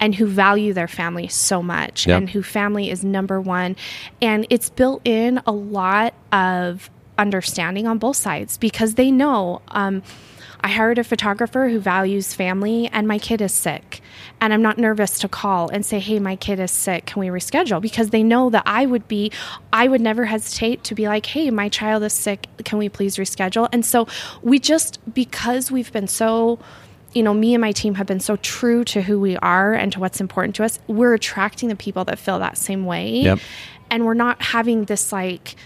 and 0.00 0.14
who 0.14 0.26
value 0.26 0.72
their 0.72 0.88
family 0.88 1.28
so 1.28 1.62
much 1.62 2.06
and 2.16 2.30
who 2.30 2.42
family 2.42 2.90
is 2.90 3.04
number 3.04 3.38
one. 3.42 3.76
And 4.22 4.46
it's 4.48 4.70
built 4.70 5.02
in 5.04 5.42
a 5.46 5.52
lot 5.52 6.14
of 6.32 6.88
understanding 7.18 7.86
on 7.86 7.98
both 7.98 8.16
sides 8.16 8.56
because 8.56 8.94
they 8.94 9.10
know 9.10 9.60
um, 9.68 10.02
I 10.62 10.68
hired 10.68 10.98
a 10.98 11.04
photographer 11.04 11.68
who 11.68 11.78
values 11.78 12.32
family 12.32 12.88
and 12.90 13.06
my 13.06 13.18
kid 13.18 13.42
is 13.42 13.52
sick. 13.52 14.00
And 14.40 14.52
I'm 14.52 14.62
not 14.62 14.78
nervous 14.78 15.18
to 15.20 15.28
call 15.28 15.68
and 15.68 15.84
say, 15.84 15.98
hey, 15.98 16.20
my 16.20 16.36
kid 16.36 16.60
is 16.60 16.70
sick. 16.70 17.06
Can 17.06 17.20
we 17.20 17.26
reschedule? 17.26 17.80
Because 17.80 18.10
they 18.10 18.22
know 18.22 18.50
that 18.50 18.62
I 18.66 18.86
would 18.86 19.08
be, 19.08 19.32
I 19.72 19.88
would 19.88 20.00
never 20.00 20.26
hesitate 20.26 20.84
to 20.84 20.94
be 20.94 21.08
like, 21.08 21.26
hey, 21.26 21.50
my 21.50 21.68
child 21.68 22.02
is 22.04 22.12
sick. 22.12 22.46
Can 22.64 22.78
we 22.78 22.88
please 22.88 23.16
reschedule? 23.16 23.68
And 23.72 23.84
so 23.84 24.06
we 24.42 24.58
just, 24.58 25.00
because 25.12 25.70
we've 25.70 25.92
been 25.92 26.06
so, 26.06 26.58
you 27.14 27.22
know, 27.22 27.34
me 27.34 27.54
and 27.54 27.60
my 27.60 27.72
team 27.72 27.94
have 27.94 28.06
been 28.06 28.20
so 28.20 28.36
true 28.36 28.84
to 28.84 29.02
who 29.02 29.18
we 29.18 29.36
are 29.38 29.74
and 29.74 29.92
to 29.92 29.98
what's 30.00 30.20
important 30.20 30.54
to 30.56 30.64
us, 30.64 30.78
we're 30.86 31.14
attracting 31.14 31.68
the 31.68 31.76
people 31.76 32.04
that 32.04 32.18
feel 32.18 32.38
that 32.38 32.56
same 32.56 32.86
way. 32.86 33.22
Yep. 33.22 33.40
And 33.90 34.04
we're 34.04 34.14
not 34.14 34.40
having 34.40 34.84
this 34.84 35.12
like, 35.12 35.56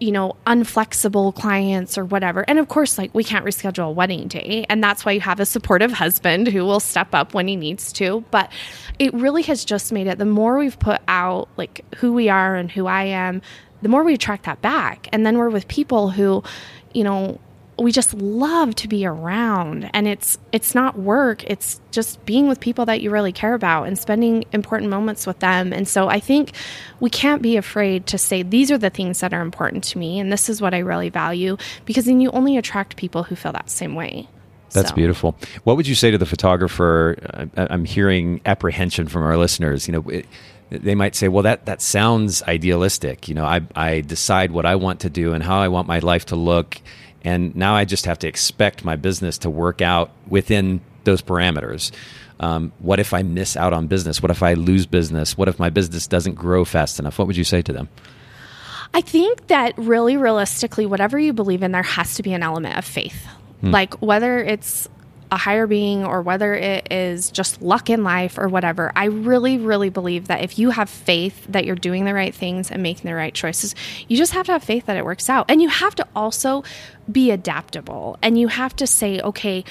you 0.00 0.12
know, 0.12 0.36
unflexible 0.46 1.34
clients 1.34 1.98
or 1.98 2.04
whatever. 2.04 2.44
And 2.48 2.58
of 2.58 2.68
course, 2.68 2.98
like 2.98 3.14
we 3.14 3.24
can't 3.24 3.44
reschedule 3.44 3.88
a 3.88 3.90
wedding 3.90 4.28
day. 4.28 4.64
And 4.68 4.82
that's 4.82 5.04
why 5.04 5.12
you 5.12 5.20
have 5.20 5.40
a 5.40 5.46
supportive 5.46 5.92
husband 5.92 6.48
who 6.48 6.64
will 6.64 6.80
step 6.80 7.14
up 7.14 7.34
when 7.34 7.48
he 7.48 7.56
needs 7.56 7.92
to. 7.94 8.24
But 8.30 8.50
it 8.98 9.12
really 9.14 9.42
has 9.42 9.64
just 9.64 9.92
made 9.92 10.06
it 10.06 10.18
the 10.18 10.24
more 10.24 10.58
we've 10.58 10.78
put 10.78 11.00
out 11.08 11.48
like 11.56 11.84
who 11.96 12.12
we 12.12 12.28
are 12.28 12.54
and 12.54 12.70
who 12.70 12.86
I 12.86 13.04
am, 13.04 13.42
the 13.82 13.88
more 13.88 14.04
we 14.04 14.14
attract 14.14 14.44
that 14.44 14.62
back. 14.62 15.08
And 15.12 15.26
then 15.26 15.38
we're 15.38 15.50
with 15.50 15.68
people 15.68 16.10
who, 16.10 16.42
you 16.94 17.04
know, 17.04 17.40
we 17.78 17.92
just 17.92 18.12
love 18.14 18.74
to 18.74 18.88
be 18.88 19.06
around 19.06 19.88
and 19.94 20.08
it's 20.08 20.36
it's 20.52 20.74
not 20.74 20.98
work 20.98 21.44
it's 21.44 21.80
just 21.92 22.24
being 22.26 22.48
with 22.48 22.58
people 22.58 22.84
that 22.86 23.00
you 23.00 23.10
really 23.10 23.32
care 23.32 23.54
about 23.54 23.84
and 23.84 23.96
spending 23.98 24.44
important 24.52 24.90
moments 24.90 25.26
with 25.26 25.38
them 25.38 25.72
and 25.72 25.86
so 25.86 26.08
i 26.08 26.18
think 26.18 26.52
we 26.98 27.08
can't 27.08 27.40
be 27.40 27.56
afraid 27.56 28.04
to 28.06 28.18
say 28.18 28.42
these 28.42 28.70
are 28.70 28.78
the 28.78 28.90
things 28.90 29.20
that 29.20 29.32
are 29.32 29.40
important 29.42 29.84
to 29.84 29.96
me 29.98 30.18
and 30.18 30.32
this 30.32 30.48
is 30.48 30.60
what 30.60 30.74
i 30.74 30.78
really 30.78 31.08
value 31.08 31.56
because 31.84 32.06
then 32.06 32.20
you 32.20 32.30
only 32.32 32.56
attract 32.56 32.96
people 32.96 33.22
who 33.22 33.36
feel 33.36 33.52
that 33.52 33.70
same 33.70 33.94
way 33.94 34.28
That's 34.72 34.90
So- 34.90 34.94
beautiful. 34.96 35.34
What 35.64 35.76
would 35.76 35.86
you 35.86 35.94
say 35.94 36.10
to 36.10 36.18
the 36.18 36.26
photographer? 36.26 37.16
I, 37.56 37.68
I'm 37.70 37.84
hearing 37.86 38.40
apprehension 38.44 39.08
from 39.08 39.22
our 39.22 39.36
listeners. 39.38 39.88
You 39.88 39.92
know, 39.92 40.04
it, 40.10 40.26
they 40.70 40.94
might 40.94 41.14
say, 41.16 41.28
"Well, 41.28 41.42
that 41.44 41.64
that 41.64 41.80
sounds 41.80 42.42
idealistic." 42.42 43.28
You 43.28 43.34
know, 43.34 43.46
I 43.46 43.62
I 43.74 44.02
decide 44.02 44.50
what 44.52 44.66
I 44.66 44.76
want 44.76 45.00
to 45.00 45.08
do 45.10 45.32
and 45.32 45.42
how 45.42 45.58
I 45.58 45.68
want 45.68 45.88
my 45.88 46.00
life 46.00 46.26
to 46.26 46.36
look, 46.36 46.76
and 47.24 47.54
now 47.56 47.74
I 47.74 47.84
just 47.84 48.06
have 48.06 48.18
to 48.20 48.28
expect 48.28 48.84
my 48.84 48.96
business 48.96 49.38
to 49.38 49.50
work 49.50 49.80
out 49.82 50.10
within 50.28 50.80
those 51.04 51.22
parameters. 51.22 51.90
Um, 52.40 52.72
what 52.78 53.00
if 53.00 53.12
I 53.12 53.22
miss 53.22 53.56
out 53.56 53.72
on 53.72 53.88
business? 53.88 54.22
What 54.22 54.30
if 54.30 54.42
I 54.42 54.54
lose 54.54 54.86
business? 54.86 55.36
What 55.36 55.48
if 55.48 55.58
my 55.58 55.70
business 55.70 56.06
doesn't 56.06 56.34
grow 56.34 56.64
fast 56.64 57.00
enough? 57.00 57.18
What 57.18 57.26
would 57.26 57.36
you 57.36 57.44
say 57.44 57.62
to 57.62 57.72
them? 57.72 57.88
I 58.94 59.00
think 59.00 59.48
that 59.48 59.76
really 59.76 60.16
realistically, 60.16 60.86
whatever 60.86 61.18
you 61.18 61.32
believe 61.32 61.62
in, 61.62 61.72
there 61.72 61.82
has 61.82 62.14
to 62.14 62.22
be 62.22 62.32
an 62.32 62.42
element 62.42 62.78
of 62.78 62.84
faith. 62.84 63.26
Like 63.72 64.00
whether 64.00 64.38
it's 64.38 64.88
a 65.30 65.36
higher 65.36 65.66
being 65.66 66.04
or 66.04 66.22
whether 66.22 66.54
it 66.54 66.90
is 66.90 67.30
just 67.30 67.60
luck 67.60 67.90
in 67.90 68.02
life 68.04 68.38
or 68.38 68.48
whatever, 68.48 68.92
I 68.96 69.06
really, 69.06 69.58
really 69.58 69.90
believe 69.90 70.28
that 70.28 70.42
if 70.42 70.58
you 70.58 70.70
have 70.70 70.88
faith 70.88 71.46
that 71.48 71.64
you're 71.64 71.76
doing 71.76 72.04
the 72.04 72.14
right 72.14 72.34
things 72.34 72.70
and 72.70 72.82
making 72.82 73.08
the 73.08 73.14
right 73.14 73.34
choices, 73.34 73.74
you 74.08 74.16
just 74.16 74.32
have 74.32 74.46
to 74.46 74.52
have 74.52 74.64
faith 74.64 74.86
that 74.86 74.96
it 74.96 75.04
works 75.04 75.28
out. 75.28 75.50
And 75.50 75.60
you 75.60 75.68
have 75.68 75.94
to 75.96 76.06
also 76.16 76.64
be 77.10 77.30
adaptable 77.30 78.18
and 78.22 78.38
you 78.38 78.48
have 78.48 78.74
to 78.76 78.86
say, 78.86 79.20
okay, 79.20 79.64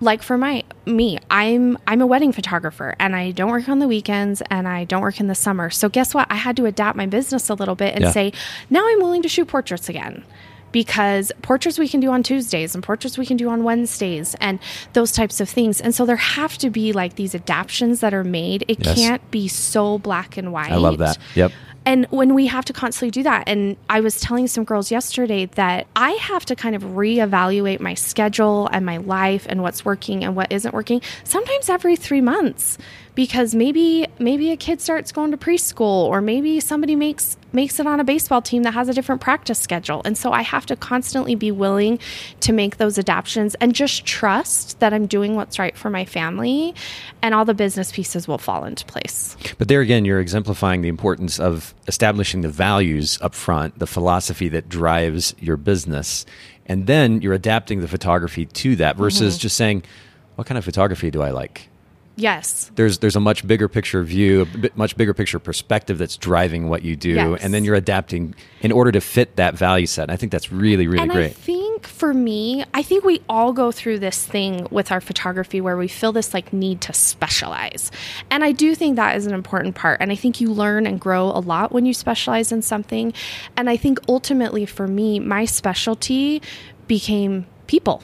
like 0.00 0.22
for 0.22 0.38
my 0.38 0.62
me 0.86 1.18
i'm 1.28 1.76
i'm 1.88 2.00
a 2.00 2.06
wedding 2.06 2.30
photographer 2.30 2.94
and 3.00 3.16
i 3.16 3.32
don't 3.32 3.50
work 3.50 3.68
on 3.68 3.80
the 3.80 3.88
weekends 3.88 4.40
and 4.48 4.68
i 4.68 4.84
don't 4.84 5.02
work 5.02 5.18
in 5.18 5.26
the 5.26 5.34
summer 5.34 5.70
so 5.70 5.88
guess 5.88 6.14
what 6.14 6.24
i 6.30 6.36
had 6.36 6.56
to 6.56 6.66
adapt 6.66 6.96
my 6.96 7.04
business 7.04 7.48
a 7.48 7.54
little 7.54 7.74
bit 7.74 7.96
and 7.96 8.04
Yeah. 8.04 8.12
say 8.12 8.32
now 8.70 8.86
i'm 8.86 9.00
willing 9.00 9.22
to 9.22 9.28
shoot 9.28 9.48
portraits 9.48 9.88
again 9.88 10.22
because 10.72 11.32
portraits 11.42 11.78
we 11.78 11.88
can 11.88 12.00
do 12.00 12.10
on 12.10 12.22
tuesdays 12.22 12.74
and 12.74 12.82
portraits 12.84 13.16
we 13.18 13.24
can 13.26 13.36
do 13.36 13.48
on 13.48 13.64
wednesdays 13.64 14.34
and 14.40 14.58
those 14.92 15.12
types 15.12 15.40
of 15.40 15.48
things 15.48 15.80
and 15.80 15.94
so 15.94 16.04
there 16.06 16.16
have 16.16 16.56
to 16.58 16.70
be 16.70 16.92
like 16.92 17.14
these 17.16 17.34
adaptions 17.34 18.00
that 18.00 18.12
are 18.14 18.24
made 18.24 18.64
it 18.68 18.84
Yes. 18.84 18.96
can't 18.98 19.30
be 19.30 19.48
so 19.48 19.98
black 19.98 20.36
and 20.36 20.52
white 20.52 20.70
I 20.72 20.76
love 20.76 20.98
that. 20.98 21.18
Yep. 21.34 21.52
and 21.86 22.06
when 22.10 22.34
we 22.34 22.46
have 22.46 22.64
to 22.66 22.72
constantly 22.72 23.10
do 23.10 23.22
that, 23.22 23.44
and 23.46 23.76
I 23.88 24.00
was 24.00 24.20
telling 24.20 24.46
some 24.46 24.64
girls 24.64 24.90
yesterday 24.90 25.46
that 25.54 25.86
I 25.96 26.10
have 26.12 26.44
to 26.46 26.54
kind 26.56 26.76
of 26.76 26.82
reevaluate 26.82 27.80
my 27.80 27.94
schedule 27.94 28.68
and 28.72 28.84
my 28.84 28.98
life 28.98 29.46
and 29.48 29.62
what's 29.62 29.84
working 29.84 30.22
and 30.24 30.36
what 30.36 30.52
isn't 30.52 30.74
working, 30.74 31.00
sometimes 31.24 31.68
every 31.68 31.96
three 31.96 32.20
months. 32.20 32.76
Because 33.18 33.52
maybe 33.52 34.06
maybe 34.20 34.52
a 34.52 34.56
kid 34.56 34.80
starts 34.80 35.10
going 35.10 35.32
to 35.32 35.36
preschool, 35.36 36.04
or 36.04 36.20
maybe 36.20 36.60
somebody 36.60 36.94
makes 36.94 37.36
makes 37.52 37.80
it 37.80 37.86
on 37.88 37.98
a 37.98 38.04
baseball 38.04 38.40
team 38.40 38.62
that 38.62 38.74
has 38.74 38.88
a 38.88 38.94
different 38.94 39.20
practice 39.20 39.58
schedule. 39.58 40.02
And 40.04 40.16
so 40.16 40.30
I 40.30 40.42
have 40.42 40.66
to 40.66 40.76
constantly 40.76 41.34
be 41.34 41.50
willing 41.50 41.98
to 42.38 42.52
make 42.52 42.76
those 42.76 42.96
adaptations 42.96 43.56
and 43.56 43.74
just 43.74 44.04
trust 44.04 44.78
that 44.78 44.94
I'm 44.94 45.06
doing 45.06 45.34
what's 45.34 45.58
right 45.58 45.76
for 45.76 45.90
my 45.90 46.04
family 46.04 46.76
and 47.20 47.34
all 47.34 47.44
the 47.44 47.54
business 47.54 47.90
pieces 47.90 48.28
will 48.28 48.38
fall 48.38 48.64
into 48.64 48.84
place. 48.84 49.36
But 49.58 49.66
there 49.66 49.80
again, 49.80 50.04
you're 50.04 50.20
exemplifying 50.20 50.82
the 50.82 50.88
importance 50.88 51.40
of 51.40 51.74
establishing 51.88 52.42
the 52.42 52.48
values 52.48 53.18
up 53.20 53.34
front, 53.34 53.80
the 53.80 53.88
philosophy 53.88 54.48
that 54.50 54.68
drives 54.68 55.34
your 55.40 55.56
business, 55.56 56.24
and 56.66 56.86
then 56.86 57.20
you're 57.20 57.34
adapting 57.34 57.80
the 57.80 57.88
photography 57.88 58.46
to 58.46 58.76
that 58.76 58.96
versus 58.96 59.34
Mm-hmm. 59.34 59.40
just 59.40 59.56
saying, 59.56 59.82
"What 60.36 60.46
kind 60.46 60.56
of 60.56 60.64
photography 60.64 61.10
do 61.10 61.20
I 61.20 61.32
like?" 61.32 61.68
Yes. 62.18 62.70
There's 62.74 62.98
there's 62.98 63.14
a 63.14 63.20
much 63.20 63.46
bigger 63.46 63.68
picture 63.68 64.02
view, 64.02 64.40
a 64.42 64.44
bit, 64.44 64.76
much 64.76 64.96
bigger 64.96 65.14
picture 65.14 65.38
perspective 65.38 65.98
that's 65.98 66.16
driving 66.16 66.68
what 66.68 66.82
you 66.82 66.96
do, 66.96 67.10
Yes. 67.14 67.40
and 67.42 67.54
then 67.54 67.64
you're 67.64 67.76
adapting 67.76 68.34
in 68.60 68.72
order 68.72 68.90
to 68.90 69.00
fit 69.00 69.36
that 69.36 69.54
value 69.54 69.86
set. 69.86 70.02
And 70.02 70.10
I 70.10 70.16
think 70.16 70.32
that's 70.32 70.50
really 70.50 70.88
really 70.88 71.02
and 71.04 71.12
I 71.12 71.28
think 71.28 71.86
for 71.86 72.12
me, 72.12 72.64
I 72.74 72.82
think 72.82 73.04
we 73.04 73.22
all 73.28 73.52
go 73.52 73.70
through 73.70 74.00
this 74.00 74.26
thing 74.26 74.66
with 74.72 74.90
our 74.90 75.00
photography 75.00 75.60
where 75.60 75.76
we 75.76 75.86
feel 75.86 76.10
this 76.10 76.34
like 76.34 76.52
need 76.52 76.80
to 76.82 76.92
specialize. 76.92 77.92
And 78.30 78.42
I 78.42 78.50
do 78.50 78.74
think 78.74 78.96
that 78.96 79.16
is 79.16 79.26
an 79.26 79.32
important 79.34 79.76
part. 79.76 80.00
And 80.00 80.10
I 80.10 80.16
think 80.16 80.40
you 80.40 80.52
learn 80.52 80.86
and 80.86 81.00
grow 81.00 81.26
a 81.26 81.38
lot 81.38 81.70
when 81.70 81.86
you 81.86 81.94
specialize 81.94 82.50
in 82.50 82.62
something. 82.62 83.12
And 83.56 83.70
I 83.70 83.76
think 83.76 84.00
ultimately 84.08 84.66
for 84.66 84.88
me, 84.88 85.20
my 85.20 85.44
specialty 85.44 86.42
became 86.88 87.46
people 87.68 88.02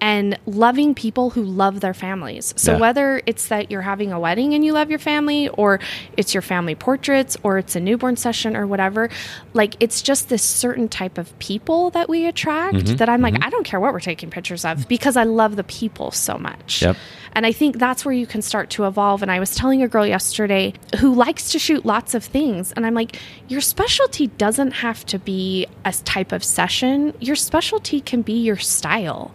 and 0.00 0.38
loving 0.46 0.94
people 0.94 1.30
who 1.30 1.42
love 1.42 1.80
their 1.80 1.94
families. 1.94 2.54
So 2.56 2.72
Yeah. 2.72 2.78
whether 2.78 3.22
it's 3.26 3.48
that 3.48 3.70
you're 3.70 3.82
having 3.82 4.12
a 4.12 4.20
wedding 4.20 4.54
and 4.54 4.64
you 4.64 4.72
love 4.72 4.90
your 4.90 4.98
family 4.98 5.48
or 5.48 5.80
it's 6.16 6.34
your 6.34 6.42
family 6.42 6.74
portraits 6.74 7.36
or 7.42 7.58
it's 7.58 7.74
a 7.74 7.80
newborn 7.80 8.16
session 8.16 8.56
or 8.56 8.66
whatever, 8.66 9.08
like 9.54 9.74
it's 9.80 10.00
just 10.02 10.28
this 10.28 10.42
certain 10.42 10.88
type 10.88 11.18
of 11.18 11.36
people 11.38 11.90
that 11.90 12.08
we 12.08 12.26
attract 12.26 12.76
Mm-hmm. 12.76 12.96
that 12.96 13.08
I'm 13.08 13.22
like 13.22 13.44
I 13.44 13.50
don't 13.50 13.64
care 13.64 13.80
what 13.80 13.92
we're 13.92 14.00
taking 14.00 14.30
pictures 14.30 14.64
of 14.64 14.86
because 14.88 15.16
I 15.16 15.24
love 15.24 15.56
the 15.56 15.64
people 15.64 16.10
so 16.10 16.38
much. 16.38 16.82
Yep. 16.82 16.96
And 17.32 17.44
I 17.46 17.52
think 17.52 17.78
that's 17.78 18.04
where 18.04 18.14
you 18.14 18.26
can 18.26 18.40
start 18.42 18.70
to 18.70 18.86
evolve. 18.86 19.22
And 19.22 19.30
I 19.30 19.38
was 19.38 19.54
telling 19.54 19.82
a 19.82 19.88
girl 19.88 20.06
yesterday 20.06 20.72
who 20.98 21.14
likes 21.14 21.50
to 21.52 21.58
shoot 21.58 21.84
lots 21.84 22.14
of 22.14 22.24
things. 22.24 22.72
And 22.72 22.84
I'm 22.86 22.94
like, 22.94 23.16
your 23.48 23.60
specialty 23.60 24.28
doesn't 24.28 24.72
have 24.72 25.04
to 25.06 25.18
be 25.18 25.66
a 25.84 25.92
type 25.92 26.32
of 26.32 26.42
session, 26.42 27.14
your 27.20 27.36
specialty 27.36 28.00
can 28.00 28.22
be 28.22 28.32
your 28.32 28.56
style. 28.56 29.30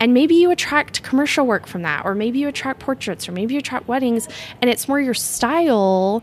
And 0.00 0.14
maybe 0.14 0.34
you 0.34 0.50
attract 0.50 1.02
commercial 1.02 1.46
work 1.46 1.66
from 1.66 1.82
that, 1.82 2.04
or 2.06 2.14
maybe 2.14 2.38
you 2.38 2.48
attract 2.48 2.80
portraits, 2.80 3.28
or 3.28 3.32
maybe 3.32 3.54
you 3.54 3.60
attract 3.60 3.86
weddings, 3.86 4.28
and 4.60 4.70
it's 4.70 4.88
more 4.88 4.98
your 5.00 5.14
style 5.14 6.22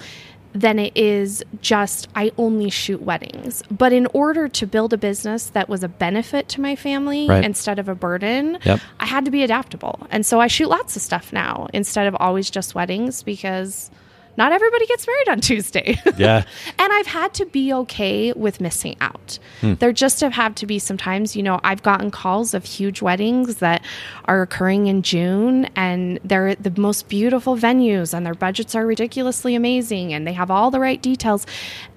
than 0.53 0.79
it 0.79 0.91
is 0.97 1.43
just 1.61 2.07
I 2.15 2.31
only 2.39 2.71
shoot 2.71 3.03
weddings. 3.03 3.61
But 3.69 3.93
in 3.93 4.07
order 4.13 4.47
to 4.47 4.65
build 4.65 4.91
a 4.93 4.97
business 4.97 5.47
that 5.51 5.69
was 5.69 5.83
a 5.83 5.87
benefit 5.87 6.49
to 6.49 6.61
my 6.61 6.75
family 6.75 7.27
Right. 7.27 7.45
instead 7.45 7.77
of 7.77 7.87
a 7.87 7.93
burden, 7.93 8.57
Yep. 8.65 8.79
I 8.99 9.05
had 9.05 9.23
to 9.25 9.31
be 9.31 9.43
adaptable. 9.43 10.07
And 10.09 10.25
so 10.25 10.39
I 10.39 10.47
shoot 10.47 10.69
lots 10.69 10.95
of 10.95 11.03
stuff 11.03 11.31
now 11.31 11.67
instead 11.73 12.07
of 12.07 12.15
always 12.19 12.49
just 12.49 12.73
weddings 12.73 13.21
because 13.21 13.91
not 14.38 14.52
everybody 14.52 14.86
gets 14.86 15.06
married 15.08 15.30
on 15.30 15.41
Tuesday. 15.41 16.02
Yeah. 16.17 16.45
and 16.80 16.93
I've 16.93 17.06
had 17.06 17.34
to 17.36 17.45
be 17.45 17.71
okay 17.73 18.34
with 18.34 18.60
missing 18.60 18.95
out. 19.02 19.38
Hmm. 19.62 19.76
There 19.76 19.91
just 19.91 20.21
have 20.21 20.34
had 20.34 20.56
to 20.58 20.65
be 20.65 20.80
sometimes, 20.80 21.36
you 21.36 21.43
know, 21.43 21.60
I've 21.63 21.84
gotten 21.84 22.10
calls 22.10 22.54
of 22.54 22.65
huge 22.65 23.02
weddings 23.02 23.58
that 23.58 23.84
are 24.26 24.41
occurring 24.41 24.88
in 24.88 25.04
June 25.04 25.65
and 25.76 26.19
they're 26.23 26.56
the 26.56 26.73
most 26.80 27.08
beautiful 27.08 27.56
venues 27.56 28.13
and 28.15 28.26
their 28.26 28.34
budgets 28.34 28.73
are 28.73 28.86
ridiculously 28.86 29.54
amazing 29.54 30.13
and 30.13 30.26
they 30.26 30.34
have 30.34 30.50
all 30.50 30.71
the 30.71 30.80
right 30.80 31.02
details. 31.02 31.45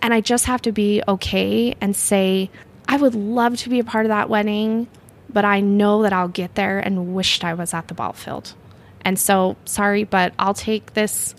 And 0.03 0.13
I 0.13 0.21
just 0.21 0.45
have 0.47 0.61
to 0.63 0.73
be 0.73 1.03
okay 1.09 1.75
and 1.81 1.97
say, 1.97 2.51
I 2.89 2.97
would 2.97 3.15
love 3.15 3.57
to 3.59 3.69
be 3.71 3.79
a 3.79 3.85
part 3.85 4.05
of 4.05 4.11
that 4.11 4.29
wedding, 4.29 4.89
but 5.31 5.45
I 5.45 5.61
know 5.61 6.03
that 6.03 6.13
I'll 6.13 6.29
get 6.29 6.57
there 6.57 6.79
and 6.79 7.15
wished 7.15 7.45
I 7.45 7.55
was 7.55 7.73
at 7.73 7.89
the 7.89 7.95
ball 7.95 8.13
field. 8.13 8.55
And 9.03 9.19
so, 9.19 9.57
sorry, 9.65 10.05
but 10.05 10.35
I'll 10.39 10.55
take 10.55 10.93
this, 10.95 11.35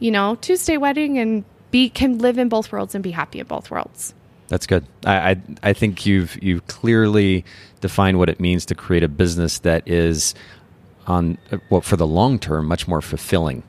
you 0.00 0.10
know, 0.10 0.36
Tuesday 0.36 0.76
wedding 0.76 1.18
and 1.18 1.44
be 1.70 1.88
can 1.88 2.18
live 2.18 2.38
in 2.38 2.48
both 2.48 2.72
worlds 2.72 2.94
and 2.94 3.04
be 3.04 3.12
happy 3.12 3.38
in 3.38 3.46
both 3.46 3.70
worlds. 3.70 4.14
That's 4.48 4.66
good. 4.66 4.84
I, 5.06 5.30
I 5.30 5.36
I 5.62 5.72
think 5.72 6.04
you've 6.04 6.42
you've 6.42 6.66
clearly 6.66 7.44
defined 7.80 8.18
what 8.18 8.28
it 8.28 8.40
means 8.40 8.66
to 8.66 8.74
create 8.74 9.04
a 9.04 9.08
business 9.08 9.60
that 9.60 9.86
is 9.86 10.34
on 11.06 11.38
uh, 11.52 11.58
well 11.70 11.80
for 11.80 11.96
the 11.96 12.06
long 12.06 12.38
term 12.38 12.66
much 12.66 12.88
more 12.88 13.00
fulfilling. 13.00 13.62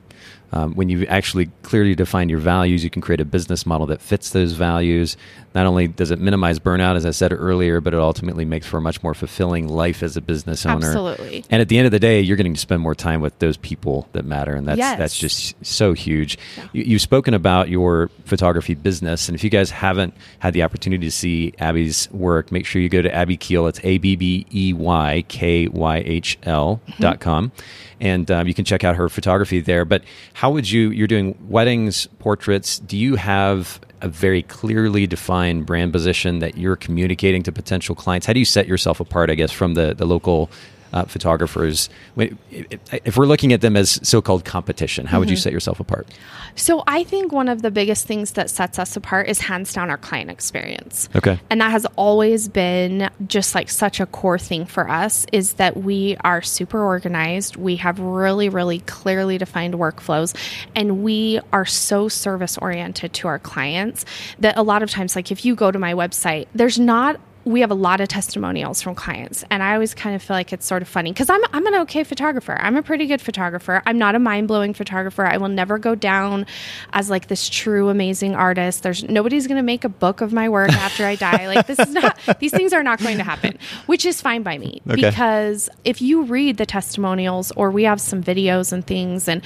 Um, 0.54 0.74
when 0.74 0.90
you 0.90 1.06
actually 1.06 1.50
clearly 1.62 1.94
define 1.94 2.28
your 2.28 2.40
values, 2.40 2.84
you 2.84 2.90
can 2.90 3.00
create 3.00 3.20
a 3.20 3.24
business 3.24 3.64
model 3.64 3.86
that 3.86 4.02
fits 4.02 4.30
those 4.30 4.52
values. 4.52 5.16
Not 5.54 5.66
only 5.66 5.88
does 5.88 6.10
it 6.10 6.18
minimize 6.18 6.58
burnout, 6.58 6.96
as 6.96 7.04
I 7.04 7.10
said 7.10 7.32
earlier, 7.32 7.80
but 7.80 7.92
it 7.94 8.00
ultimately 8.00 8.44
makes 8.44 8.66
for 8.66 8.78
a 8.78 8.80
much 8.80 9.02
more 9.02 9.14
fulfilling 9.14 9.68
life 9.68 10.02
as 10.02 10.16
a 10.16 10.20
business 10.20 10.64
owner. 10.64 10.86
Absolutely. 10.86 11.44
And 11.50 11.60
at 11.60 11.68
the 11.68 11.76
end 11.78 11.86
of 11.86 11.92
the 11.92 11.98
day, 12.00 12.20
you're 12.20 12.36
getting 12.36 12.54
to 12.54 12.60
spend 12.60 12.80
more 12.80 12.94
time 12.94 13.20
with 13.20 13.38
those 13.38 13.56
people 13.58 14.08
that 14.12 14.24
matter, 14.24 14.54
and 14.54 14.66
that's 14.66 14.78
Yes. 14.78 14.98
that's 14.98 15.18
just 15.18 15.54
so 15.64 15.92
huge. 15.92 16.38
You, 16.72 16.82
you've 16.84 17.02
spoken 17.02 17.34
about 17.34 17.68
your 17.68 18.10
photography 18.24 18.74
business, 18.74 19.28
and 19.28 19.34
if 19.36 19.44
you 19.44 19.50
guys 19.50 19.70
haven't 19.70 20.14
had 20.38 20.54
the 20.54 20.62
opportunity 20.62 21.06
to 21.06 21.10
see 21.12 21.52
Abbey's 21.58 22.10
work, 22.12 22.50
make 22.50 22.64
sure 22.66 22.80
you 22.80 22.88
go 22.88 23.02
to 23.02 23.14
Abbey 23.14 23.36
Kyhl. 23.36 23.68
It's 23.68 23.80
A 23.84 23.98
B 23.98 24.16
B 24.16 24.46
E 24.52 24.72
Y 24.72 25.24
K 25.28 25.68
Y 25.68 25.96
H 25.98 26.38
L 26.44 26.80
dot 26.98 27.20
com, 27.20 27.52
and 28.00 28.30
um, 28.30 28.48
you 28.48 28.54
can 28.54 28.64
check 28.64 28.84
out 28.84 28.96
her 28.96 29.08
photography 29.08 29.60
there. 29.60 29.84
But 29.84 30.02
how 30.32 30.50
would 30.50 30.70
you? 30.70 30.90
You're 30.90 31.06
doing 31.08 31.36
weddings, 31.48 32.06
portraits. 32.18 32.78
Do 32.78 32.96
you 32.96 33.16
have 33.16 33.80
a 34.02 34.08
very 34.08 34.42
clearly 34.42 35.06
defined 35.06 35.64
brand 35.64 35.92
position 35.92 36.40
that 36.40 36.58
you're 36.58 36.76
communicating 36.76 37.42
to 37.44 37.52
potential 37.52 37.94
clients? 37.94 38.26
How 38.26 38.32
do 38.34 38.40
you 38.40 38.44
set 38.44 38.66
yourself 38.66 39.00
apart? 39.00 39.30
I 39.30 39.34
guess 39.34 39.52
from 39.52 39.74
the 39.74 39.94
the 39.94 40.04
local 40.04 40.50
uh, 40.92 41.04
photographers. 41.04 41.88
If 42.16 43.16
we're 43.16 43.26
looking 43.26 43.52
at 43.52 43.60
them 43.60 43.76
as 43.76 43.98
so-called 44.06 44.44
competition, 44.44 45.06
how 45.06 45.18
would 45.20 45.30
you 45.30 45.36
set 45.36 45.52
yourself 45.52 45.80
apart? 45.80 46.06
So 46.54 46.84
I 46.86 47.04
think 47.04 47.32
one 47.32 47.48
of 47.48 47.62
the 47.62 47.70
biggest 47.70 48.06
things 48.06 48.32
that 48.32 48.50
sets 48.50 48.78
us 48.78 48.96
apart 48.96 49.28
is 49.28 49.40
hands 49.40 49.72
down 49.72 49.88
our 49.90 49.96
client 49.96 50.30
experience. 50.30 51.08
Okay. 51.16 51.40
And 51.48 51.60
that 51.60 51.70
has 51.70 51.86
always 51.96 52.48
been 52.48 53.10
just 53.26 53.54
like 53.54 53.70
such 53.70 54.00
a 54.00 54.06
core 54.06 54.38
thing 54.38 54.66
for 54.66 54.88
us 54.88 55.26
is 55.32 55.54
that 55.54 55.78
we 55.78 56.16
are 56.24 56.42
super 56.42 56.82
organized. 56.82 57.56
We 57.56 57.76
have 57.76 57.98
really, 57.98 58.48
really 58.48 58.80
clearly 58.80 59.38
defined 59.38 59.74
workflows 59.74 60.36
and 60.74 61.02
we 61.02 61.40
are 61.52 61.64
so 61.64 62.08
service 62.08 62.58
oriented 62.58 63.14
to 63.14 63.28
our 63.28 63.38
clients 63.38 64.04
that 64.38 64.58
a 64.58 64.62
lot 64.62 64.82
of 64.82 64.90
times, 64.90 65.16
like 65.16 65.32
if 65.32 65.44
you 65.44 65.54
go 65.54 65.70
to 65.70 65.78
my 65.78 65.94
website, 65.94 66.48
there's 66.54 66.78
not 66.78 67.18
we 67.44 67.60
have 67.60 67.70
a 67.70 67.74
lot 67.74 68.00
of 68.00 68.08
testimonials 68.08 68.80
from 68.82 68.94
clients 68.94 69.44
and 69.50 69.62
i 69.62 69.74
always 69.74 69.94
kind 69.94 70.14
of 70.14 70.22
feel 70.22 70.36
like 70.36 70.52
it's 70.52 70.66
sort 70.66 70.82
of 70.82 70.88
funny 70.88 71.12
because 71.12 71.28
I'm, 71.28 71.40
I'm 71.52 71.66
an 71.66 71.74
okay 71.82 72.04
photographer. 72.04 72.56
I'm 72.60 72.76
a 72.76 72.82
pretty 72.82 73.06
good 73.06 73.20
photographer. 73.20 73.82
I'm 73.86 73.98
not 73.98 74.14
a 74.14 74.18
mind-blowing 74.18 74.74
photographer. 74.74 75.24
I 75.26 75.38
will 75.38 75.48
never 75.48 75.78
go 75.78 75.94
down 75.94 76.46
as 76.92 77.10
like 77.10 77.28
this 77.28 77.48
true 77.48 77.88
amazing 77.88 78.34
artist. 78.34 78.82
There's 78.82 79.02
nobody's 79.04 79.46
going 79.46 79.56
to 79.56 79.62
make 79.62 79.84
a 79.84 79.88
book 79.88 80.20
of 80.20 80.32
my 80.32 80.48
work 80.48 80.70
after 80.72 81.04
i 81.04 81.16
die. 81.16 81.48
Like 81.48 81.66
this 81.66 81.78
is 81.78 81.88
not 81.94 82.18
these 82.38 82.52
things 82.52 82.72
are 82.72 82.82
not 82.82 83.00
going 83.00 83.16
to 83.18 83.24
happen 83.24 83.58
which 83.86 84.04
is 84.04 84.20
fine 84.20 84.42
by 84.42 84.58
me 84.58 84.80
Okay. 84.88 85.02
because 85.02 85.68
if 85.84 86.00
you 86.02 86.22
read 86.24 86.56
the 86.58 86.66
testimonials 86.66 87.50
or 87.52 87.70
we 87.70 87.84
have 87.84 88.00
some 88.00 88.22
videos 88.22 88.72
and 88.72 88.86
things 88.86 89.26
and 89.28 89.42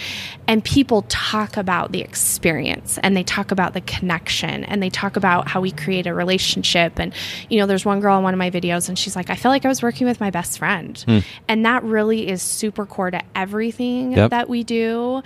and 0.47 0.63
people 0.65 1.03
talk 1.09 1.57
about 1.57 1.93
the 1.93 2.01
experience 2.01 2.99
and 3.03 3.17
they 3.17 3.23
talk 3.23 3.51
about 3.53 3.73
the 3.75 3.81
connection 3.83 4.65
and 4.65 4.83
they 4.83 4.91
talk 4.91 5.17
about 5.17 5.49
how 5.49 5.61
we 5.61 5.71
create 5.71 6.07
a 6.07 6.13
relationship 6.15 6.99
and 6.99 7.15
you 7.49 7.59
know 7.59 7.67
there's 7.67 7.86
one 7.87 8.01
girl 8.01 8.19
in 8.19 8.25
one 8.25 8.35
of 8.35 8.39
my 8.39 8.51
videos 8.51 8.89
and 8.89 8.99
she's 8.99 9.17
like 9.17 9.31
i 9.31 9.35
feel 9.37 9.51
like 9.51 9.65
i 9.65 9.69
was 9.69 9.83
working 9.83 10.07
with 10.07 10.21
my 10.21 10.31
best 10.31 10.59
friend 10.59 11.05
and 11.49 11.65
that 11.65 11.83
really 11.85 12.29
is 12.29 12.43
super 12.43 12.85
core 12.85 13.11
to 13.11 13.23
everything 13.35 14.13
Yep. 14.13 14.31
that 14.31 14.49
we 14.49 14.65
do 14.65 15.23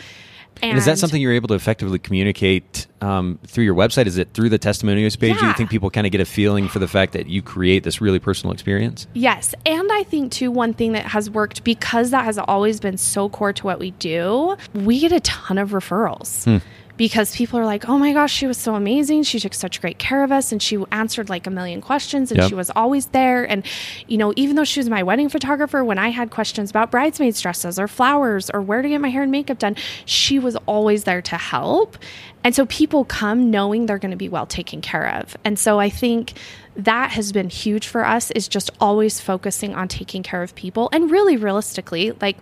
and, 0.63 0.71
And 0.73 0.79
is 0.79 0.85
that 0.85 0.99
something 0.99 1.23
you're 1.23 1.33
able 1.33 1.49
to 1.49 1.55
effectively 1.55 1.99
communicate 1.99 2.87
um, 3.01 3.39
through 3.47 3.65
your 3.65 3.75
website? 3.75 4.05
Is 4.07 4.19
it 4.19 4.35
through 4.35 4.51
the 4.51 4.59
testimonials 4.59 5.17
page? 5.17 5.39
Do 5.39 5.47
you 5.47 5.55
think 5.55 5.71
people 5.71 5.89
kind 5.91 6.07
of 6.07 6.11
get 6.13 6.21
a 6.21 6.27
feeling 6.27 6.69
for 6.69 6.81
the 6.81 6.89
fact 6.89 7.15
that 7.15 7.29
you 7.29 7.41
create 7.41 7.83
this 7.83 8.03
really 8.03 8.19
personal 8.19 8.53
experience? 8.53 9.07
Yes. 9.15 9.55
And 9.65 9.91
I 9.91 10.03
think, 10.03 10.33
too, 10.33 10.51
one 10.51 10.75
thing 10.75 10.93
that 10.93 11.07
has 11.07 11.31
worked 11.31 11.65
because 11.65 12.11
that 12.11 12.27
has 12.27 12.37
always 12.37 12.79
been 12.79 12.99
so 12.99 13.31
core 13.31 13.55
to 13.55 13.65
what 13.65 13.79
we 13.79 13.93
do, 13.93 14.55
we 14.75 15.01
get 15.01 15.13
a 15.13 15.21
ton 15.21 15.57
of 15.57 15.71
referrals. 15.71 16.61
Because 17.01 17.35
people 17.35 17.59
are 17.59 17.65
like, 17.65 17.89
oh 17.89 17.99
my 17.99 18.13
gosh, 18.13 18.31
she 18.31 18.47
was 18.47 18.59
so 18.59 18.75
amazing. 18.75 19.23
She 19.23 19.41
took 19.41 19.55
such 19.55 19.81
great 19.81 19.99
care 19.99 20.23
of 20.23 20.31
us 20.31 20.53
and 20.53 20.61
she 20.61 20.77
answered 20.93 21.31
like 21.31 21.47
a 21.47 21.51
million 21.51 21.81
questions 21.81 22.31
and 22.31 22.39
Yep. 22.41 22.51
she 22.51 22.55
was 22.55 22.69
always 22.77 23.07
there. 23.07 23.43
And, 23.43 23.65
you 24.07 24.19
know, 24.19 24.35
even 24.37 24.55
though 24.55 24.65
she 24.65 24.81
was 24.81 24.91
my 24.91 25.03
wedding 25.03 25.31
photographer, 25.31 25.83
when 25.83 25.97
I 25.97 26.11
had 26.11 26.31
questions 26.31 26.69
about 26.69 26.91
bridesmaids' 26.91 27.41
dresses 27.41 27.79
or 27.79 27.89
flowers 27.89 28.51
or 28.51 28.61
where 28.61 28.83
to 28.83 28.89
get 28.91 29.01
my 29.01 29.09
hair 29.09 29.23
and 29.23 29.33
makeup 29.33 29.59
done, 29.59 29.77
she 30.05 30.39
was 30.39 30.57
always 30.67 31.05
there 31.05 31.23
to 31.23 31.37
help. 31.39 31.97
And 32.45 32.55
so 32.55 32.67
people 32.67 33.07
come 33.07 33.51
knowing 33.51 33.87
they're 33.87 33.97
going 33.97 34.11
to 34.11 34.17
be 34.19 34.29
well 34.29 34.45
taken 34.45 34.83
care 34.83 35.09
of. 35.17 35.39
And 35.43 35.59
so 35.59 35.81
I 35.81 35.89
think 35.89 36.35
that 36.77 37.13
has 37.13 37.33
been 37.33 37.49
huge 37.49 37.87
for 37.87 38.05
us 38.05 38.31
is 38.33 38.47
just 38.47 38.69
always 38.79 39.23
focusing 39.23 39.75
on 39.75 39.89
taking 39.89 40.23
care 40.23 40.43
of 40.43 40.55
people. 40.55 40.91
And 40.93 41.11
really 41.11 41.39
realistically, 41.39 42.13
like 42.21 42.37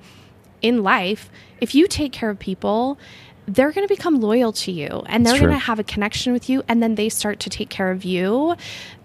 in 0.63 0.83
life, 0.83 1.31
if 1.61 1.75
you 1.75 1.87
take 1.87 2.13
care 2.13 2.31
of 2.31 2.39
people, 2.39 2.99
they're 3.49 3.73
going 3.73 3.87
to 3.87 3.93
become 3.93 4.21
loyal 4.21 4.53
to 4.53 4.71
you 4.71 5.03
and 5.07 5.25
they're 5.25 5.39
going 5.39 5.51
to 5.51 5.59
have 5.59 5.79
a 5.79 5.85
connection 5.85 6.33
with 6.33 6.51
you 6.51 6.63
and 6.69 6.83
then 6.83 6.95
they 6.97 7.09
start 7.09 7.41
to 7.41 7.51
take 7.51 7.71
care 7.71 7.91
of 7.91 8.05
you 8.05 8.55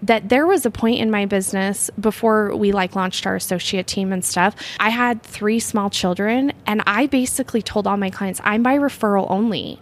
that 0.02 0.28
there 0.28 0.46
was 0.46 0.66
a 0.66 0.70
point 0.70 1.00
in 1.00 1.10
my 1.10 1.24
business 1.24 1.90
before 1.98 2.54
we 2.54 2.70
like 2.70 2.94
launched 2.94 3.26
our 3.26 3.34
associate 3.34 3.86
team 3.86 4.12
and 4.12 4.24
stuff 4.24 4.54
i 4.78 4.90
had 4.90 5.22
three 5.22 5.58
small 5.58 5.88
children 5.88 6.52
and 6.66 6.82
i 6.86 7.06
basically 7.06 7.62
told 7.62 7.86
all 7.86 7.96
my 7.96 8.10
clients 8.10 8.40
i'm 8.44 8.62
by 8.62 8.76
referral 8.76 9.26
only 9.30 9.80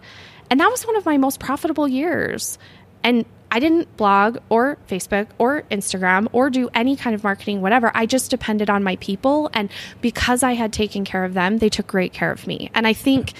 and 0.49 0.59
that 0.59 0.69
was 0.69 0.87
one 0.87 0.95
of 0.95 1.05
my 1.05 1.17
most 1.17 1.39
profitable 1.39 1.87
years 1.87 2.57
and 3.03 3.25
I 3.51 3.59
didn't 3.59 3.95
blog 3.97 4.39
or 4.49 4.79
Facebook 4.89 5.27
or 5.37 5.61
Instagram 5.69 6.27
or 6.31 6.49
do 6.49 6.69
any 6.73 6.95
kind 6.95 7.13
of 7.13 7.23
marketing, 7.23 7.61
whatever. 7.61 7.91
I 7.93 8.07
just 8.07 8.31
depended 8.31 8.67
on 8.67 8.83
my 8.83 8.95
people. 8.95 9.51
And 9.53 9.69
because 10.01 10.41
I 10.41 10.53
had 10.53 10.73
taken 10.73 11.05
care 11.05 11.23
of 11.23 11.35
them, 11.35 11.59
they 11.59 11.69
took 11.69 11.85
great 11.85 12.13
care 12.13 12.31
of 12.31 12.47
me. 12.47 12.71
And 12.73 12.87
I 12.87 12.93
think 12.93 13.33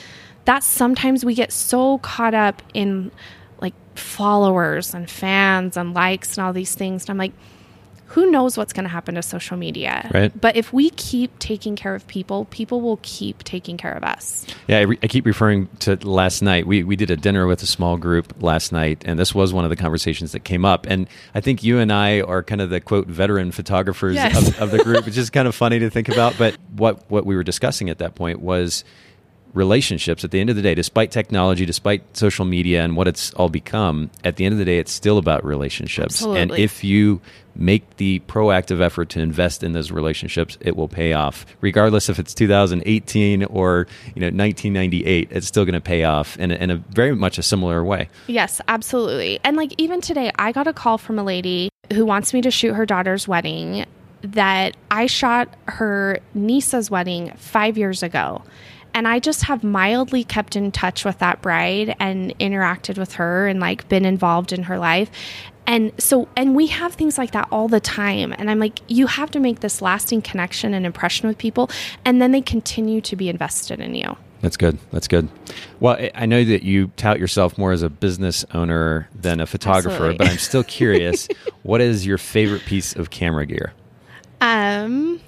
that 0.45 0.63
sometimes 0.63 1.23
we 1.23 1.35
get 1.35 1.51
so 1.51 1.99
caught 1.99 2.33
up 2.33 2.61
in 2.73 3.11
like 3.59 3.73
followers 3.95 4.93
and 4.93 5.09
fans 5.09 5.77
and 5.77 5.93
likes 5.93 6.37
and 6.37 6.45
all 6.45 6.53
these 6.53 6.75
things. 6.75 7.03
And 7.03 7.11
I'm 7.11 7.17
like, 7.17 7.33
who 8.13 8.29
knows 8.29 8.57
what's 8.57 8.73
going 8.73 8.83
to 8.83 8.89
happen 8.89 9.15
to 9.15 9.23
social 9.23 9.57
media? 9.57 10.07
Right. 10.13 10.31
But 10.39 10.55
if 10.55 10.71
we 10.71 10.91
keep 10.91 11.39
taking 11.39 11.75
care 11.75 11.95
of 11.95 12.05
people, 12.05 12.45
people 12.45 12.79
will 12.79 12.99
keep 13.01 13.43
taking 13.43 13.75
care 13.75 13.93
of 13.93 14.03
us. 14.03 14.45
Yeah, 14.67 14.77
I, 14.77 14.81
re- 14.81 14.99
I, 15.01 15.07
keep 15.07 15.25
referring 15.25 15.67
to 15.79 15.95
last 16.07 16.43
night. 16.43 16.67
We 16.67 16.83
we 16.83 16.95
did 16.95 17.09
a 17.09 17.17
dinner 17.17 17.47
with 17.47 17.63
a 17.63 17.65
small 17.65 17.97
group 17.97 18.35
last 18.39 18.71
night, 18.71 19.01
and 19.03 19.17
this 19.17 19.33
was 19.33 19.51
one 19.51 19.63
of 19.63 19.71
the 19.71 19.75
conversations 19.75 20.31
that 20.33 20.41
came 20.41 20.63
up. 20.63 20.85
And 20.87 21.07
I 21.33 21.41
think 21.41 21.63
you 21.63 21.79
and 21.79 21.91
I 21.91 22.21
are 22.21 22.43
kind 22.43 22.61
of 22.61 22.69
the 22.69 22.79
quote 22.79 23.07
veteran 23.07 23.51
photographers 23.51 24.13
yes. 24.13 24.47
of, 24.47 24.61
of 24.61 24.71
the 24.71 24.83
group, 24.83 25.07
which 25.07 25.17
is 25.17 25.31
kind 25.31 25.47
of 25.47 25.55
funny 25.55 25.79
to 25.79 25.89
think 25.89 26.07
about. 26.07 26.35
But 26.43 26.57
what 26.75 27.09
what 27.09 27.25
we 27.25 27.35
were 27.35 27.43
discussing 27.43 27.89
at 27.89 27.99
that 27.99 28.15
point 28.15 28.41
was 28.41 28.83
relationships 29.53 30.23
at 30.23 30.31
the 30.31 30.39
end 30.39 30.49
of 30.49 30.55
the 30.55 30.61
day 30.61 30.73
despite 30.73 31.11
technology 31.11 31.65
despite 31.65 32.01
social 32.17 32.45
media 32.45 32.83
and 32.83 32.95
what 32.95 33.07
it's 33.07 33.33
all 33.33 33.49
become 33.49 34.09
at 34.23 34.35
the 34.37 34.45
end 34.45 34.53
of 34.53 34.59
the 34.59 34.65
day 34.65 34.79
it's 34.79 34.91
still 34.91 35.17
about 35.17 35.43
relationships 35.45 36.15
Absolutely. 36.15 36.41
and 36.41 36.51
if 36.53 36.83
you 36.83 37.21
make 37.55 37.97
the 37.97 38.19
proactive 38.21 38.81
effort 38.81 39.09
to 39.09 39.19
invest 39.19 39.63
in 39.63 39.73
those 39.73 39.91
relationships 39.91 40.57
it 40.59 40.75
will 40.75 40.87
pay 40.87 41.13
off 41.13 41.45
regardless 41.61 42.09
if 42.09 42.17
it's 42.17 42.33
2018 42.33 43.43
or 43.43 43.85
you 44.15 44.21
know 44.21 44.25
1998 44.25 45.27
it's 45.31 45.45
still 45.45 45.65
going 45.65 45.73
to 45.73 45.81
pay 45.81 46.03
off 46.03 46.35
in 46.39 46.49
a, 46.49 46.55
in 46.55 46.71
a 46.71 46.77
very 46.77 47.15
much 47.15 47.37
a 47.37 47.43
similar 47.43 47.83
way 47.83 48.09
Yes, 48.27 48.61
absolutely. 48.67 49.39
And 49.43 49.57
like 49.57 49.73
even 49.77 50.01
today, 50.01 50.31
I 50.37 50.51
got 50.51 50.67
a 50.67 50.73
call 50.73 50.97
from 50.97 51.19
a 51.19 51.23
lady 51.23 51.69
who 51.91 52.05
wants 52.05 52.33
me 52.33 52.41
to 52.41 52.51
shoot 52.51 52.73
her 52.73 52.85
daughter's 52.85 53.27
wedding 53.27 53.85
that 54.21 54.75
I 54.89 55.05
shot 55.05 55.53
her 55.67 56.19
niece's 56.33 56.89
wedding 56.89 57.33
five 57.37 57.77
years 57.77 58.01
ago. 58.01 58.41
And 58.93 59.07
I 59.07 59.19
just 59.19 59.43
have 59.43 59.63
mildly 59.63 60.23
kept 60.23 60.55
in 60.55 60.71
touch 60.71 61.03
with 61.03 61.19
that 61.19 61.41
bride 61.41 61.95
and 61.99 62.37
interacted 62.39 62.97
with 62.97 63.13
her 63.13 63.47
and 63.47 63.59
like 63.59 63.87
been 63.89 64.05
involved 64.05 64.53
in 64.53 64.63
her 64.63 64.77
life. 64.77 65.09
And 65.65 65.93
so, 65.97 66.27
and 66.35 66.55
we 66.55 66.67
have 66.67 66.93
things 66.93 67.17
like 67.17 67.31
that 67.31 67.47
all 67.51 67.67
the 67.67 67.79
time. 67.79 68.33
And 68.37 68.51
I'm 68.51 68.59
like, 68.59 68.79
you 68.87 69.07
have 69.07 69.31
to 69.31 69.39
make 69.39 69.61
this 69.61 69.81
lasting 69.81 70.21
connection 70.21 70.73
and 70.73 70.85
impression 70.85 71.27
with 71.27 71.37
people. 71.37 71.69
And 72.03 72.21
then 72.21 72.31
they 72.31 72.41
continue 72.41 73.01
to 73.01 73.15
be 73.15 73.29
invested 73.29 73.79
in 73.79 73.95
you. 73.95 74.17
That's 74.41 74.57
good. 74.57 74.77
That's 74.91 75.07
good. 75.07 75.29
Well, 75.79 75.97
I- 76.13 76.25
know 76.25 76.43
that 76.43 76.63
you 76.63 76.87
tout 76.97 77.17
yourself 77.17 77.57
more 77.57 77.71
as 77.71 77.81
a 77.81 77.89
business 77.89 78.43
owner 78.53 79.07
than 79.15 79.39
a 79.39 79.45
photographer, 79.45 79.95
Absolutely. 79.95 80.17
but 80.17 80.29
I'm 80.29 80.37
still 80.37 80.65
curious. 80.65 81.29
what 81.63 81.79
is 81.79 82.05
your 82.05 82.17
favorite 82.17 82.65
piece 82.65 82.93
of 82.93 83.09
camera 83.09 83.45
gear? 83.45 83.71
Um, 84.41 85.21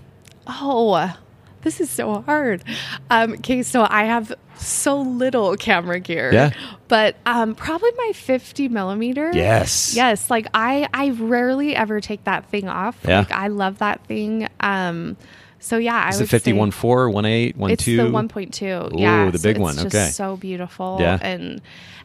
oh, 0.47 1.17
this 1.65 1.82
is 1.82 1.89
so 1.89 2.21
hard. 2.21 2.63
Um, 3.10 3.34
okay, 3.34 3.63
so 3.63 3.86
I 3.89 4.06
have 4.06 4.34
so 4.56 5.01
little 5.01 5.58
camera 5.58 5.99
gear. 5.99 6.32
Yeah. 6.32 6.51
But 6.88 7.17
um, 7.25 7.56
probably 7.56 7.89
my 7.97 8.12
50 8.13 8.69
millimeter. 8.69 9.32
Yes. 9.34 9.95
Yes. 9.95 10.30
Like 10.30 10.47
I, 10.54 10.88
I 10.93 11.10
rarely 11.10 11.75
ever 11.75 11.99
take 11.99 12.23
that 12.23 12.45
thing 12.45 12.69
off. 12.69 12.97
Yeah. 13.06 13.19
Like 13.19 13.32
I 13.32 13.47
love 13.47 13.80
that 13.80 14.06
thing. 14.06 14.47
Um, 14.60 15.17
so 15.60 15.78
yeah, 15.78 15.95
I 16.06 16.10
Is 16.10 16.19
would 16.19 16.25
it 16.25 16.30
51 16.30 16.71
say 16.71 16.78
4, 16.78 17.10
1 17.10 17.25
8, 17.25 17.58
1 17.58 17.71
it's 17.71 17.84
2? 17.84 17.97
the 17.97 18.04
1.2. 18.04 18.93
Ooh, 18.93 18.99
yeah. 18.99 19.32
the 19.32 19.38
so 19.39 19.43
big 19.43 19.56
it's 19.56 19.62
one. 19.62 19.73
just 19.73 19.88
Okay. 19.88 20.10
So 20.10 20.38
beautiful. 20.38 20.97
Yeah. 20.99 21.17
And, 21.19 21.62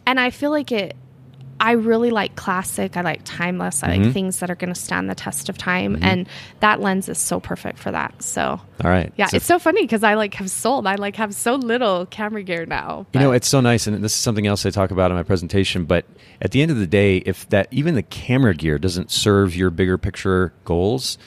and 0.06 0.18
I 0.18 0.30
feel 0.30 0.50
like 0.50 0.72
it, 0.72 0.96
I 1.60 1.72
really 1.72 2.10
like 2.10 2.36
classic. 2.36 2.96
I 2.96 3.02
like 3.02 3.20
timeless. 3.24 3.82
I 3.82 3.88
Mm-hmm. 3.90 4.02
like 4.04 4.12
things 4.14 4.38
that 4.40 4.50
are 4.50 4.54
going 4.54 4.72
to 4.72 4.80
stand 4.80 5.10
the 5.10 5.14
test 5.14 5.48
of 5.50 5.58
time. 5.58 5.98
And 6.00 6.26
that 6.60 6.80
lens 6.80 7.08
is 7.08 7.18
so 7.18 7.38
perfect 7.38 7.78
for 7.78 7.90
that. 7.90 8.22
So, 8.22 8.42
All 8.42 8.90
right. 8.90 9.12
yeah, 9.16 9.26
So 9.26 9.36
it's 9.36 9.46
so 9.46 9.58
funny 9.58 9.82
because 9.82 10.02
I 10.02 10.14
like 10.14 10.32
have 10.34 10.50
sold. 10.50 10.86
I 10.86 10.94
like 10.94 11.16
have 11.16 11.34
so 11.34 11.56
little 11.56 12.06
camera 12.06 12.42
gear 12.42 12.64
now. 12.66 13.06
You 13.12 13.20
know, 13.20 13.32
it's 13.32 13.46
so 13.48 13.60
nice, 13.60 13.86
and 13.86 14.02
this 14.02 14.12
is 14.12 14.18
something 14.18 14.46
else 14.46 14.64
I 14.64 14.70
talk 14.70 14.90
about 14.90 15.10
in 15.10 15.16
my 15.18 15.22
presentation. 15.22 15.84
But 15.84 16.06
at 16.40 16.50
the 16.52 16.62
end 16.62 16.70
of 16.70 16.78
the 16.78 16.86
day, 16.86 17.18
if 17.18 17.48
that 17.50 17.68
even 17.70 17.94
the 17.94 18.02
camera 18.02 18.54
gear 18.54 18.78
doesn't 18.78 19.10
serve 19.10 19.54
your 19.54 19.68
bigger 19.70 19.98
picture 19.98 20.52
goals, 20.64 21.18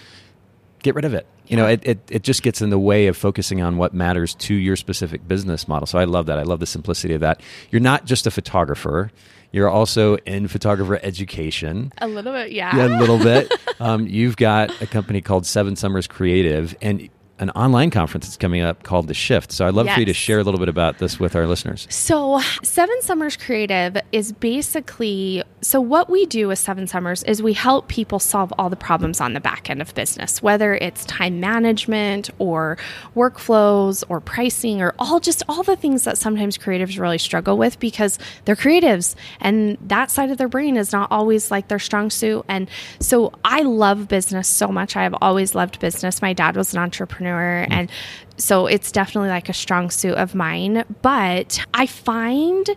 get 0.81 0.95
rid 0.95 1.05
of 1.05 1.13
it. 1.13 1.27
You 1.45 1.57
know, 1.57 1.67
it, 1.67 1.81
it, 1.83 1.99
it 2.09 2.23
just 2.23 2.41
gets 2.41 2.61
in 2.61 2.69
the 2.71 2.79
way 2.79 3.07
of 3.07 3.15
focusing 3.17 3.61
on 3.61 3.77
what 3.77 3.93
matters 3.93 4.33
to 4.35 4.55
your 4.55 4.75
specific 4.77 5.27
business 5.27 5.67
model. 5.67 5.85
So 5.85 5.99
I 5.99 6.05
love 6.05 6.25
that. 6.27 6.39
I 6.39 6.43
love 6.43 6.59
the 6.61 6.65
simplicity 6.65 7.13
of 7.13 7.21
that. 7.21 7.41
You're 7.69 7.81
not 7.81 8.05
just 8.05 8.25
a 8.25 8.31
photographer. 8.31 9.11
You're 9.53 9.69
also 9.69 10.17
in 10.17 10.47
photographer 10.49 10.99
education. 11.01 11.93
a 11.99 12.07
little 12.07 12.33
bit, 12.33 12.51
yeah. 12.51 12.75
Yeah, 12.75 12.97
a 12.97 12.99
little 12.99 13.19
bit. 13.19 13.53
Um, 13.79 14.07
you've 14.07 14.37
got 14.37 14.81
a 14.81 14.87
company 14.87 15.19
called 15.19 15.45
Seven 15.45 15.75
Summers 15.75 16.07
Creative 16.07 16.73
and 16.81 17.09
an 17.39 17.49
online 17.51 17.89
conference 17.89 18.27
that's 18.27 18.37
coming 18.37 18.61
up 18.61 18.83
called 18.83 19.07
The 19.07 19.13
Shift. 19.13 19.51
So 19.51 19.67
I'd 19.67 19.73
love 19.73 19.89
for 19.89 19.99
you 19.99 20.05
to 20.05 20.13
share 20.13 20.39
a 20.39 20.43
little 20.43 20.59
bit 20.59 20.69
about 20.69 20.99
this 20.99 21.19
with 21.19 21.35
our 21.35 21.47
listeners. 21.47 21.87
So, 21.89 22.39
Seven 22.61 23.01
Summers 23.01 23.37
Creative 23.37 23.97
is 24.11 24.31
basically 24.31 25.43
so 25.61 25.81
what 25.81 26.09
we 26.09 26.25
do 26.25 26.49
with 26.49 26.59
Seven 26.59 26.87
Summers 26.87 27.23
is 27.23 27.41
we 27.41 27.53
help 27.53 27.87
people 27.87 28.19
solve 28.19 28.53
all 28.57 28.69
the 28.69 28.75
problems 28.75 29.19
on 29.19 29.33
the 29.33 29.39
back 29.39 29.69
end 29.69 29.81
of 29.81 29.95
business, 29.95 30.43
whether 30.43 30.75
it's 30.75 31.05
time 31.05 31.39
management 31.39 32.29
or 32.37 32.77
workflows 33.15 34.03
or 34.09 34.19
pricing 34.19 34.81
or 34.81 34.93
all 34.99 35.19
just 35.19 35.41
all 35.47 35.63
the 35.63 35.75
things 35.75 36.03
that 36.03 36.17
sometimes 36.17 36.57
creatives 36.57 36.99
really 36.99 37.17
struggle 37.17 37.57
with 37.57 37.79
because 37.79 38.19
they're 38.45 38.55
creatives 38.55 39.15
and 39.39 39.77
that 39.81 40.11
side 40.11 40.29
of 40.29 40.37
their 40.37 40.49
brain 40.49 40.77
is 40.77 40.91
not 40.91 41.11
always 41.11 41.49
like 41.49 41.67
their 41.67 41.79
strong 41.79 42.09
suit. 42.09 42.45
And 42.47 42.69
so 42.99 43.33
I 43.43 43.61
love 43.61 44.07
business 44.07 44.47
so 44.47 44.67
much. 44.67 44.95
I 44.95 45.03
have 45.03 45.15
always 45.21 45.55
loved 45.55 45.79
business. 45.79 46.21
My 46.21 46.33
dad 46.33 46.55
was 46.55 46.73
an 46.73 46.79
entrepreneur 46.79 47.22
Mm. 47.29 47.67
and 47.71 47.91
so 48.37 48.67
it's 48.67 48.91
definitely 48.91 49.29
like 49.29 49.49
a 49.49 49.53
strong 49.53 49.89
suit 49.89 50.15
of 50.15 50.35
mine. 50.35 50.83
But 51.01 51.59
I 51.73 51.85
find 51.85 52.67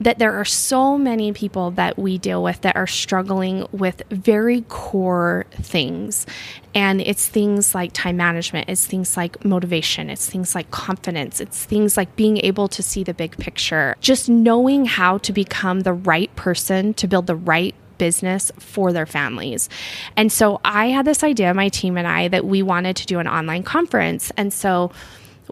that 0.00 0.18
there 0.18 0.32
are 0.32 0.46
so 0.46 0.96
many 0.96 1.30
people 1.32 1.70
that 1.72 1.98
we 1.98 2.16
deal 2.16 2.42
with 2.42 2.62
that 2.62 2.74
are 2.74 2.86
struggling 2.86 3.66
with 3.70 4.02
very 4.10 4.62
core 4.62 5.44
things. 5.52 6.26
And 6.74 7.02
it's 7.02 7.28
things 7.28 7.74
like 7.74 7.92
time 7.92 8.16
management, 8.16 8.70
it's 8.70 8.86
things 8.86 9.16
like 9.16 9.44
motivation, 9.44 10.08
it's 10.08 10.28
things 10.28 10.54
like 10.54 10.70
confidence, 10.70 11.38
it's 11.40 11.64
things 11.64 11.96
like 11.98 12.16
being 12.16 12.38
able 12.38 12.66
to 12.68 12.82
see 12.82 13.04
the 13.04 13.12
big 13.12 13.36
picture, 13.36 13.94
just 14.00 14.28
knowing 14.28 14.86
how 14.86 15.18
to 15.18 15.32
become 15.32 15.80
the 15.80 15.92
right 15.92 16.34
person 16.34 16.94
to 16.94 17.06
build 17.06 17.26
the 17.26 17.36
right 17.36 17.74
business 18.00 18.50
for 18.58 18.92
their 18.92 19.06
families. 19.06 19.68
And 20.16 20.32
so 20.32 20.60
I 20.64 20.86
had 20.88 21.04
this 21.04 21.22
idea, 21.22 21.54
my 21.54 21.68
team 21.68 21.96
and 21.96 22.08
I, 22.08 22.26
that 22.28 22.44
we 22.44 22.62
wanted 22.62 22.96
to 22.96 23.06
do 23.06 23.20
an 23.20 23.28
online 23.28 23.62
conference. 23.62 24.32
And 24.36 24.52
so 24.52 24.90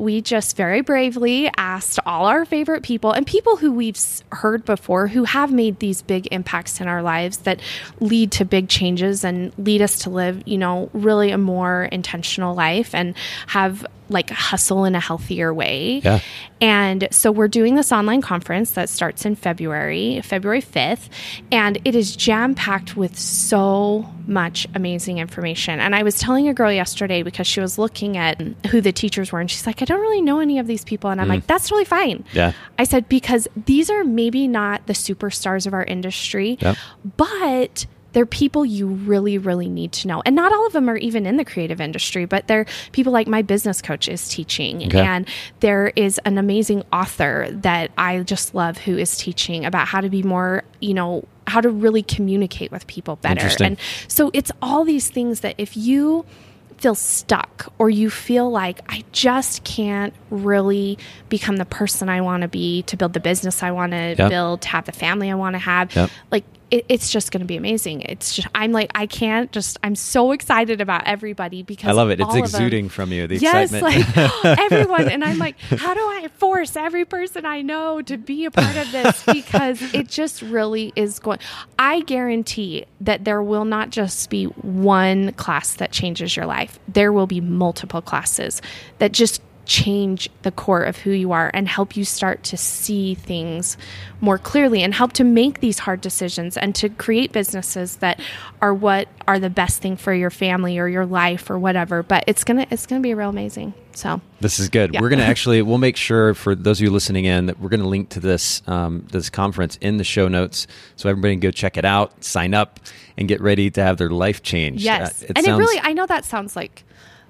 we 0.00 0.20
just 0.20 0.56
very 0.56 0.80
bravely 0.80 1.50
asked 1.56 1.98
all 2.06 2.26
our 2.26 2.44
favorite 2.44 2.82
people 2.82 3.12
and 3.12 3.26
people 3.26 3.56
who 3.56 3.72
we've 3.72 3.98
heard 4.32 4.64
before 4.64 5.08
who 5.08 5.24
have 5.24 5.52
made 5.52 5.78
these 5.78 6.02
big 6.02 6.28
impacts 6.30 6.80
in 6.80 6.88
our 6.88 7.02
lives 7.02 7.38
that 7.38 7.60
lead 8.00 8.32
to 8.32 8.44
big 8.44 8.68
changes 8.68 9.24
and 9.24 9.52
lead 9.58 9.82
us 9.82 10.00
to 10.00 10.10
live, 10.10 10.42
you 10.46 10.58
know, 10.58 10.90
really 10.92 11.30
a 11.30 11.38
more 11.38 11.84
intentional 11.84 12.54
life 12.54 12.94
and 12.94 13.14
have 13.48 13.86
like 14.10 14.30
hustle 14.30 14.84
in 14.84 14.94
a 14.94 15.00
healthier 15.00 15.52
way. 15.52 16.00
Yeah. 16.02 16.20
And 16.60 17.08
so 17.10 17.30
we're 17.30 17.48
doing 17.48 17.74
this 17.74 17.92
online 17.92 18.22
conference 18.22 18.72
that 18.72 18.88
starts 18.88 19.24
in 19.24 19.36
February, 19.36 20.20
February 20.22 20.62
5th, 20.62 21.08
and 21.52 21.78
it 21.84 21.94
is 21.94 22.16
jam 22.16 22.54
packed 22.54 22.96
with 22.96 23.18
so 23.18 24.08
much 24.28 24.66
amazing 24.74 25.18
information. 25.18 25.80
And 25.80 25.94
I 25.94 26.02
was 26.02 26.18
telling 26.18 26.48
a 26.48 26.54
girl 26.54 26.70
yesterday 26.70 27.22
because 27.22 27.46
she 27.46 27.60
was 27.60 27.78
looking 27.78 28.16
at 28.16 28.40
who 28.70 28.80
the 28.80 28.92
teachers 28.92 29.32
were, 29.32 29.40
and 29.40 29.50
she's 29.50 29.66
like, 29.66 29.82
I 29.82 29.84
don't 29.84 30.00
really 30.00 30.20
know 30.20 30.40
any 30.40 30.58
of 30.58 30.66
these 30.66 30.84
people. 30.84 31.10
And 31.10 31.20
I'm 31.20 31.26
mm. 31.26 31.30
like, 31.30 31.46
that's 31.46 31.68
totally 31.68 31.84
fine. 31.84 32.24
Yeah. 32.32 32.52
I 32.78 32.84
said, 32.84 33.08
because 33.08 33.48
these 33.56 33.90
are 33.90 34.04
maybe 34.04 34.46
not 34.46 34.86
the 34.86 34.92
superstars 34.92 35.66
of 35.66 35.72
our 35.74 35.84
industry, 35.84 36.58
Yep. 36.60 36.76
but 37.16 37.86
they're 38.18 38.26
people 38.26 38.66
you 38.66 38.88
really, 38.88 39.38
really 39.38 39.68
need 39.68 39.92
to 39.92 40.08
know. 40.08 40.20
And 40.26 40.34
not 40.34 40.50
all 40.50 40.66
of 40.66 40.72
them 40.72 40.90
are 40.90 40.96
even 40.96 41.24
in 41.24 41.36
the 41.36 41.44
creative 41.44 41.80
industry, 41.80 42.24
but 42.24 42.48
they're 42.48 42.66
people 42.90 43.12
like 43.12 43.28
my 43.28 43.42
business 43.42 43.80
coach 43.80 44.08
is 44.08 44.28
teaching. 44.28 44.82
Okay. 44.88 44.98
And 44.98 45.28
there 45.60 45.92
is 45.94 46.18
an 46.24 46.36
amazing 46.36 46.82
author 46.92 47.46
that 47.48 47.92
I 47.96 48.18
just 48.24 48.56
love 48.56 48.76
who 48.76 48.98
is 48.98 49.16
teaching 49.18 49.64
about 49.64 49.86
how 49.86 50.00
to 50.00 50.08
be 50.10 50.24
more, 50.24 50.64
you 50.80 50.94
know, 50.94 51.28
how 51.46 51.60
to 51.60 51.68
really 51.68 52.02
communicate 52.02 52.72
with 52.72 52.88
people 52.88 53.14
better. 53.14 53.48
And 53.62 53.78
so 54.08 54.32
it's 54.34 54.50
all 54.60 54.84
these 54.84 55.08
things 55.08 55.38
that 55.42 55.54
if 55.56 55.76
you 55.76 56.26
feel 56.78 56.96
stuck 56.96 57.72
or 57.78 57.88
you 57.88 58.10
feel 58.10 58.50
like 58.50 58.80
I 58.88 59.04
just 59.12 59.62
can't 59.62 60.12
really 60.30 60.98
become 61.28 61.56
the 61.58 61.64
person 61.64 62.08
I 62.08 62.20
want 62.22 62.42
to 62.42 62.48
be 62.48 62.82
to 62.82 62.96
build 62.96 63.12
the 63.12 63.20
business 63.20 63.62
I 63.62 63.70
want 63.70 63.92
to 63.92 64.16
Yep. 64.18 64.28
build, 64.28 64.62
to 64.62 64.68
have 64.70 64.86
the 64.86 64.92
family 64.92 65.30
I 65.30 65.36
want 65.36 65.54
to 65.54 65.60
have, 65.60 65.94
Yep. 65.94 66.10
like 66.32 66.44
it, 66.70 66.84
it's 66.88 67.10
just 67.10 67.32
going 67.32 67.40
to 67.40 67.46
be 67.46 67.56
amazing. 67.56 68.02
It's 68.02 68.34
just 68.34 68.48
I'm 68.54 68.72
like 68.72 68.90
I 68.94 69.06
can't 69.06 69.50
just 69.52 69.78
I'm 69.82 69.94
so 69.94 70.32
excited 70.32 70.80
about 70.80 71.06
everybody 71.06 71.62
because 71.62 71.88
I 71.88 71.92
love 71.92 72.10
it. 72.10 72.20
It's 72.20 72.34
exuding 72.34 72.88
from 72.88 73.12
you, 73.12 73.26
the 73.26 73.36
yes, 73.36 73.72
excitement. 73.72 74.14
like 74.44 74.58
everyone, 74.58 75.08
and 75.08 75.24
I'm 75.24 75.38
like, 75.38 75.58
how 75.60 75.94
do 75.94 76.00
I 76.00 76.28
force 76.36 76.76
every 76.76 77.04
person 77.04 77.46
I 77.46 77.62
know 77.62 78.02
to 78.02 78.16
be 78.16 78.44
a 78.44 78.50
part 78.50 78.76
of 78.76 78.90
this? 78.92 79.24
Because 79.38 79.94
it 79.94 80.08
just 80.08 80.42
really 80.42 80.92
is 80.96 81.18
going. 81.18 81.38
I 81.78 82.00
guarantee 82.00 82.86
that 83.00 83.24
there 83.24 83.42
will 83.42 83.64
not 83.64 83.90
just 83.90 84.28
be 84.30 84.44
one 84.46 85.32
class 85.32 85.74
that 85.74 85.92
changes 85.92 86.36
your 86.36 86.46
life. 86.46 86.78
There 86.88 87.12
will 87.12 87.26
be 87.26 87.40
multiple 87.40 88.02
classes 88.02 88.60
that 88.98 89.12
just 89.12 89.40
change 89.68 90.30
the 90.42 90.50
core 90.50 90.82
of 90.82 90.96
who 90.96 91.10
you 91.10 91.30
are 91.30 91.50
and 91.52 91.68
help 91.68 91.94
you 91.96 92.04
start 92.04 92.42
to 92.42 92.56
see 92.56 93.14
things 93.14 93.76
more 94.20 94.38
clearly 94.38 94.82
and 94.82 94.94
help 94.94 95.12
to 95.12 95.22
make 95.22 95.60
these 95.60 95.78
hard 95.78 96.00
decisions 96.00 96.56
and 96.56 96.74
to 96.74 96.88
create 96.88 97.30
businesses 97.32 97.96
that 97.96 98.18
are 98.62 98.72
what 98.72 99.06
are 99.28 99.38
the 99.38 99.50
best 99.50 99.82
thing 99.82 99.94
for 99.94 100.14
your 100.14 100.30
family 100.30 100.78
or 100.78 100.88
your 100.88 101.04
life 101.04 101.50
or 101.50 101.58
whatever 101.58 102.02
but 102.02 102.24
it's 102.26 102.44
gonna 102.44 102.66
it's 102.70 102.86
gonna 102.86 103.02
be 103.02 103.12
real 103.12 103.28
amazing 103.28 103.74
so 103.98 104.20
this 104.40 104.60
is 104.60 104.68
good. 104.68 104.94
Yeah. 104.94 105.00
We're 105.00 105.10
to 105.10 105.16
actually 105.24 105.60
we'll 105.60 105.78
make 105.78 105.96
sure 105.96 106.32
for 106.32 106.54
those 106.54 106.78
of 106.78 106.84
you 106.84 106.90
listening 106.90 107.24
in 107.24 107.46
that 107.46 107.58
we're 107.58 107.68
to 107.70 107.78
link 107.78 108.10
to 108.10 108.20
this 108.20 108.62
um, 108.68 109.04
this 109.10 109.28
conference 109.28 109.76
in 109.80 109.96
the 109.96 110.04
show 110.04 110.28
notes, 110.28 110.68
so 110.94 111.08
everybody 111.08 111.34
can 111.34 111.40
go 111.40 111.50
check 111.50 111.76
it 111.76 111.84
out, 111.84 112.22
sign 112.22 112.54
up, 112.54 112.78
and 113.16 113.26
get 113.26 113.40
ready 113.40 113.70
to 113.72 113.82
have 113.82 113.96
their 113.96 114.10
life 114.10 114.44
changed. 114.44 114.84
Yes, 114.84 115.24
uh, 115.24 115.32
and 115.34 115.44
sounds, 115.44 115.48
it 115.48 115.60
really 115.60 115.80
I 115.82 115.94
know 115.94 116.06
that 116.06 116.24
sounds 116.24 116.54
like 116.54 116.84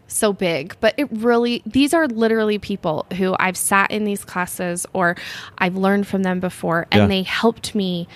so 0.08 0.32
big, 0.32 0.76
but 0.80 0.94
it 0.96 1.08
really, 1.12 1.62
these 1.64 1.94
are 1.94 2.08
literally 2.08 2.58
people 2.58 3.06
who 3.16 3.36
I've 3.38 3.56
sat 3.56 3.90
in 3.90 4.04
these 4.04 4.24
classes 4.24 4.86
or 4.92 5.16
I've 5.58 5.76
learned 5.76 6.06
from 6.06 6.22
them 6.22 6.40
before, 6.40 6.86
and 6.90 7.02
yeah. 7.02 7.06
they 7.06 7.22
helped 7.22 7.74
me 7.74 8.08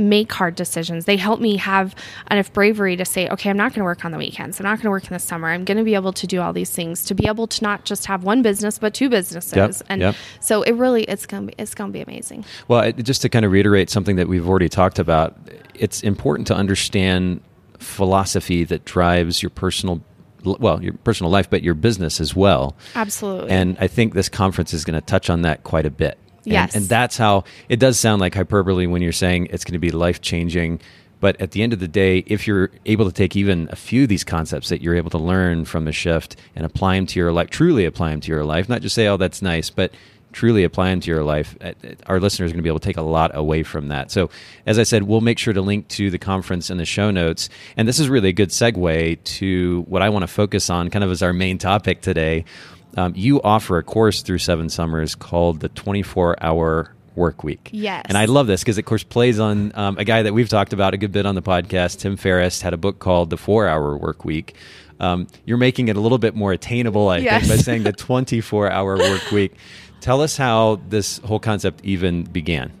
make 0.00 0.32
hard 0.32 0.54
decisions. 0.54 1.04
They 1.04 1.16
helped 1.16 1.42
me 1.42 1.56
have 1.58 1.94
enough 2.30 2.52
bravery 2.52 2.96
to 2.96 3.04
say, 3.04 3.28
okay, 3.28 3.50
I'm 3.50 3.56
not 3.56 3.72
going 3.72 3.80
to 3.80 3.84
work 3.84 4.04
on 4.04 4.12
the 4.12 4.18
weekends. 4.18 4.58
I'm 4.58 4.64
not 4.64 4.76
going 4.76 4.84
to 4.84 4.90
work 4.90 5.04
in 5.04 5.12
the 5.12 5.18
summer. 5.18 5.48
I'm 5.48 5.64
going 5.64 5.76
to 5.76 5.84
be 5.84 5.94
able 5.94 6.12
to 6.14 6.26
do 6.26 6.40
all 6.40 6.52
these 6.52 6.70
things 6.70 7.04
to 7.04 7.14
be 7.14 7.26
able 7.26 7.46
to 7.46 7.62
not 7.62 7.84
just 7.84 8.06
have 8.06 8.24
one 8.24 8.42
business 8.42 8.78
but 8.78 8.94
two 8.94 9.08
businesses. 9.08 9.56
Yep, 9.56 9.86
and 9.88 10.00
yep. 10.00 10.14
so 10.40 10.62
it 10.62 10.72
really 10.72 11.04
it's 11.04 11.26
going 11.26 11.46
to 11.46 11.54
be 11.54 11.62
it's 11.62 11.74
going 11.74 11.90
to 11.90 11.92
be 11.92 12.00
amazing. 12.00 12.44
Well, 12.66 12.80
it, 12.80 12.96
just 13.04 13.22
to 13.22 13.28
kind 13.28 13.44
of 13.44 13.52
reiterate 13.52 13.90
something 13.90 14.16
that 14.16 14.28
we've 14.28 14.48
already 14.48 14.68
talked 14.68 14.98
about, 14.98 15.36
it's 15.74 16.02
important 16.02 16.46
to 16.48 16.54
understand 16.54 17.42
philosophy 17.78 18.64
that 18.64 18.84
drives 18.84 19.42
your 19.42 19.50
personal 19.50 20.02
well, 20.44 20.82
your 20.82 20.94
personal 20.94 21.30
life, 21.30 21.48
but 21.48 21.62
your 21.62 21.74
business 21.74 22.20
as 22.20 22.34
well. 22.34 22.76
Absolutely. 22.94 23.50
And 23.50 23.76
I 23.80 23.86
think 23.86 24.14
this 24.14 24.28
conference 24.28 24.72
is 24.74 24.84
going 24.84 24.98
to 24.98 25.04
touch 25.04 25.30
on 25.30 25.42
that 25.42 25.62
quite 25.64 25.86
a 25.86 25.90
bit. 25.90 26.18
And, 26.44 26.52
yes. 26.52 26.74
And 26.74 26.86
that's 26.86 27.16
how 27.16 27.44
it 27.68 27.78
does 27.78 27.98
sound 28.00 28.20
like 28.20 28.34
hyperbole 28.34 28.86
when 28.86 29.02
you're 29.02 29.12
saying 29.12 29.48
it's 29.50 29.64
going 29.64 29.74
to 29.74 29.78
be 29.78 29.90
life 29.90 30.20
changing. 30.20 30.80
But 31.20 31.38
at 31.38 31.50
the 31.50 31.62
end 31.62 31.74
of 31.74 31.80
the 31.80 31.88
day, 31.88 32.24
if 32.26 32.46
you're 32.46 32.70
able 32.86 33.04
to 33.04 33.12
take 33.12 33.36
even 33.36 33.68
a 33.70 33.76
few 33.76 34.04
of 34.04 34.08
these 34.08 34.24
concepts 34.24 34.70
that 34.70 34.80
you're 34.80 34.96
able 34.96 35.10
to 35.10 35.18
learn 35.18 35.66
from 35.66 35.84
the 35.84 35.92
shift 35.92 36.34
and 36.56 36.64
apply 36.64 36.96
them 36.96 37.06
to 37.06 37.18
your 37.18 37.30
life, 37.30 37.50
truly 37.50 37.84
apply 37.84 38.10
them 38.10 38.20
to 38.22 38.32
your 38.32 38.44
life, 38.44 38.70
not 38.70 38.80
just 38.80 38.94
say, 38.94 39.06
oh, 39.06 39.18
that's 39.18 39.42
nice, 39.42 39.68
but 39.68 39.92
truly 40.32 40.64
apply 40.64 40.90
them 40.90 41.00
to 41.00 41.10
your 41.10 41.24
life, 41.24 41.56
uh, 41.60 41.72
uh, 41.84 41.94
our 42.06 42.20
listeners 42.20 42.50
are 42.50 42.54
going 42.54 42.60
to 42.60 42.62
be 42.62 42.68
able 42.68 42.78
to 42.78 42.86
take 42.86 42.96
a 42.96 43.02
lot 43.02 43.34
away 43.34 43.62
from 43.62 43.88
that. 43.88 44.10
So, 44.10 44.30
as 44.66 44.78
I 44.78 44.82
said, 44.82 45.04
we'll 45.04 45.20
make 45.20 45.38
sure 45.38 45.52
to 45.52 45.60
link 45.60 45.88
to 45.88 46.10
the 46.10 46.18
conference 46.18 46.70
in 46.70 46.78
the 46.78 46.84
show 46.84 47.10
notes. 47.10 47.48
And 47.76 47.86
this 47.86 47.98
is 47.98 48.08
really 48.08 48.30
a 48.30 48.32
good 48.32 48.50
segue 48.50 49.22
to 49.22 49.84
what 49.88 50.02
I 50.02 50.08
want 50.08 50.22
to 50.22 50.28
focus 50.28 50.70
on, 50.70 50.90
kind 50.90 51.04
of 51.04 51.10
as 51.10 51.22
our 51.22 51.32
main 51.32 51.58
topic 51.58 52.00
today. 52.00 52.44
Um, 52.96 53.12
you 53.16 53.40
offer 53.42 53.78
a 53.78 53.82
course 53.82 54.22
through 54.22 54.38
Seven 54.38 54.68
Summers 54.68 55.14
called 55.14 55.60
the 55.60 55.68
24 55.68 56.42
Hour 56.42 56.92
Work 57.14 57.44
Week. 57.44 57.70
Yes. 57.72 58.06
And 58.08 58.18
I 58.18 58.24
love 58.24 58.46
this 58.46 58.62
because, 58.62 58.78
it, 58.78 58.82
of 58.82 58.86
course, 58.86 59.04
plays 59.04 59.38
on 59.38 59.72
um, 59.74 59.98
a 59.98 60.04
guy 60.04 60.22
that 60.22 60.32
we've 60.32 60.48
talked 60.48 60.72
about 60.72 60.94
a 60.94 60.96
good 60.96 61.12
bit 61.12 61.26
on 61.26 61.34
the 61.34 61.42
podcast. 61.42 62.00
Tim 62.00 62.16
Ferriss 62.16 62.62
had 62.62 62.74
a 62.74 62.76
book 62.76 62.98
called 62.98 63.30
The 63.30 63.36
Four 63.36 63.68
Hour 63.68 63.96
Work 63.96 64.24
Week. 64.24 64.54
Um, 65.00 65.28
you're 65.46 65.58
making 65.58 65.88
it 65.88 65.96
a 65.96 66.00
little 66.00 66.18
bit 66.18 66.36
more 66.36 66.52
attainable, 66.52 67.08
I 67.08 67.18
yes. 67.18 67.46
think, 67.46 67.58
by 67.58 67.62
saying 67.62 67.82
the 67.84 67.92
24 67.94 68.70
hour 68.70 68.98
work 68.98 69.30
week. 69.32 69.54
Tell 70.00 70.22
us 70.22 70.36
how 70.36 70.80
this 70.88 71.18
whole 71.18 71.40
concept 71.40 71.84
even 71.84 72.24
began. 72.24 72.72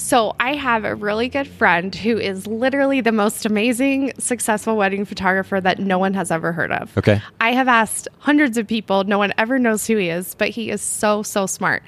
So, 0.00 0.34
I 0.40 0.54
have 0.54 0.84
a 0.84 0.94
really 0.94 1.28
good 1.28 1.46
friend 1.46 1.94
who 1.94 2.18
is 2.18 2.46
literally 2.46 3.00
the 3.00 3.12
most 3.12 3.44
amazing, 3.44 4.12
successful 4.18 4.76
wedding 4.76 5.04
photographer 5.04 5.60
that 5.60 5.78
no 5.78 5.98
one 5.98 6.14
has 6.14 6.30
ever 6.30 6.52
heard 6.52 6.72
of. 6.72 6.96
Okay. 6.96 7.20
I 7.40 7.52
have 7.52 7.68
asked 7.68 8.08
hundreds 8.18 8.56
of 8.56 8.66
people, 8.66 9.04
no 9.04 9.18
one 9.18 9.32
ever 9.36 9.58
knows 9.58 9.86
who 9.86 9.98
he 9.98 10.08
is, 10.08 10.34
but 10.34 10.48
he 10.48 10.70
is 10.70 10.80
so, 10.80 11.22
so 11.22 11.46
smart 11.46 11.82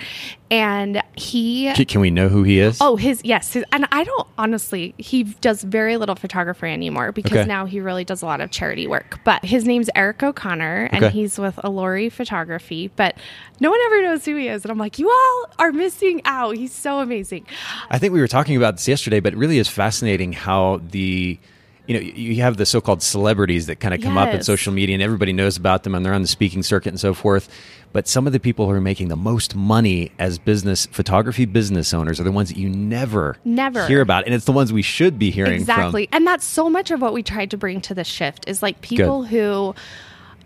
and 0.52 1.02
he 1.16 1.72
can 1.86 2.02
we 2.02 2.10
know 2.10 2.28
who 2.28 2.42
he 2.42 2.60
is 2.60 2.76
oh 2.82 2.94
his 2.94 3.22
yes 3.24 3.54
his, 3.54 3.64
and 3.72 3.88
i 3.90 4.04
don't 4.04 4.28
honestly 4.36 4.94
he 4.98 5.22
does 5.22 5.62
very 5.62 5.96
little 5.96 6.14
photography 6.14 6.66
anymore 6.66 7.10
because 7.10 7.38
okay. 7.38 7.46
now 7.46 7.64
he 7.64 7.80
really 7.80 8.04
does 8.04 8.20
a 8.20 8.26
lot 8.26 8.38
of 8.42 8.50
charity 8.50 8.86
work 8.86 9.18
but 9.24 9.42
his 9.42 9.64
name's 9.64 9.88
eric 9.94 10.22
o'connor 10.22 10.90
and 10.92 11.04
okay. 11.04 11.12
he's 11.12 11.38
with 11.38 11.56
alori 11.64 12.12
photography 12.12 12.88
but 12.96 13.16
no 13.60 13.70
one 13.70 13.80
ever 13.86 14.02
knows 14.02 14.26
who 14.26 14.36
he 14.36 14.46
is 14.46 14.62
and 14.62 14.70
i'm 14.70 14.76
like 14.76 14.98
you 14.98 15.08
all 15.08 15.46
are 15.58 15.72
missing 15.72 16.20
out 16.26 16.54
he's 16.54 16.72
so 16.72 17.00
amazing 17.00 17.46
i 17.90 17.98
think 18.02 18.12
we 18.12 18.20
were 18.20 18.28
talking 18.28 18.56
about 18.56 18.76
this 18.76 18.86
yesterday 18.86 19.20
but 19.20 19.32
it 19.32 19.36
really 19.36 19.58
is 19.58 19.68
fascinating 19.68 20.32
how 20.32 20.80
the 20.90 21.38
you 21.86 21.94
know, 21.94 22.00
you 22.00 22.42
have 22.42 22.56
the 22.56 22.66
so-called 22.66 23.02
celebrities 23.02 23.66
that 23.66 23.80
kind 23.80 23.92
of 23.92 24.00
come 24.00 24.14
yes. 24.14 24.28
up 24.28 24.34
in 24.34 24.42
social 24.42 24.72
media, 24.72 24.94
and 24.94 25.02
everybody 25.02 25.32
knows 25.32 25.56
about 25.56 25.82
them, 25.82 25.94
and 25.94 26.06
they're 26.06 26.14
on 26.14 26.22
the 26.22 26.28
speaking 26.28 26.62
circuit 26.62 26.90
and 26.90 27.00
so 27.00 27.12
forth. 27.12 27.48
But 27.92 28.06
some 28.06 28.26
of 28.26 28.32
the 28.32 28.40
people 28.40 28.66
who 28.66 28.72
are 28.72 28.80
making 28.80 29.08
the 29.08 29.16
most 29.16 29.56
money 29.56 30.12
as 30.18 30.38
business 30.38 30.86
photography 30.86 31.44
business 31.44 31.92
owners 31.92 32.20
are 32.20 32.22
the 32.22 32.32
ones 32.32 32.48
that 32.50 32.56
you 32.56 32.68
never, 32.68 33.36
never 33.44 33.86
hear 33.88 34.00
about, 34.00 34.26
and 34.26 34.34
it's 34.34 34.44
the 34.44 34.52
ones 34.52 34.72
we 34.72 34.82
should 34.82 35.18
be 35.18 35.30
hearing 35.30 35.54
exactly. 35.54 36.06
From. 36.06 36.16
And 36.18 36.26
that's 36.26 36.44
so 36.44 36.70
much 36.70 36.90
of 36.90 37.02
what 37.02 37.12
we 37.12 37.22
tried 37.22 37.50
to 37.50 37.56
bring 37.56 37.80
to 37.82 37.94
the 37.94 38.04
shift 38.04 38.48
is 38.48 38.62
like 38.62 38.80
people 38.80 39.22
Good. 39.22 39.30
who, 39.30 39.74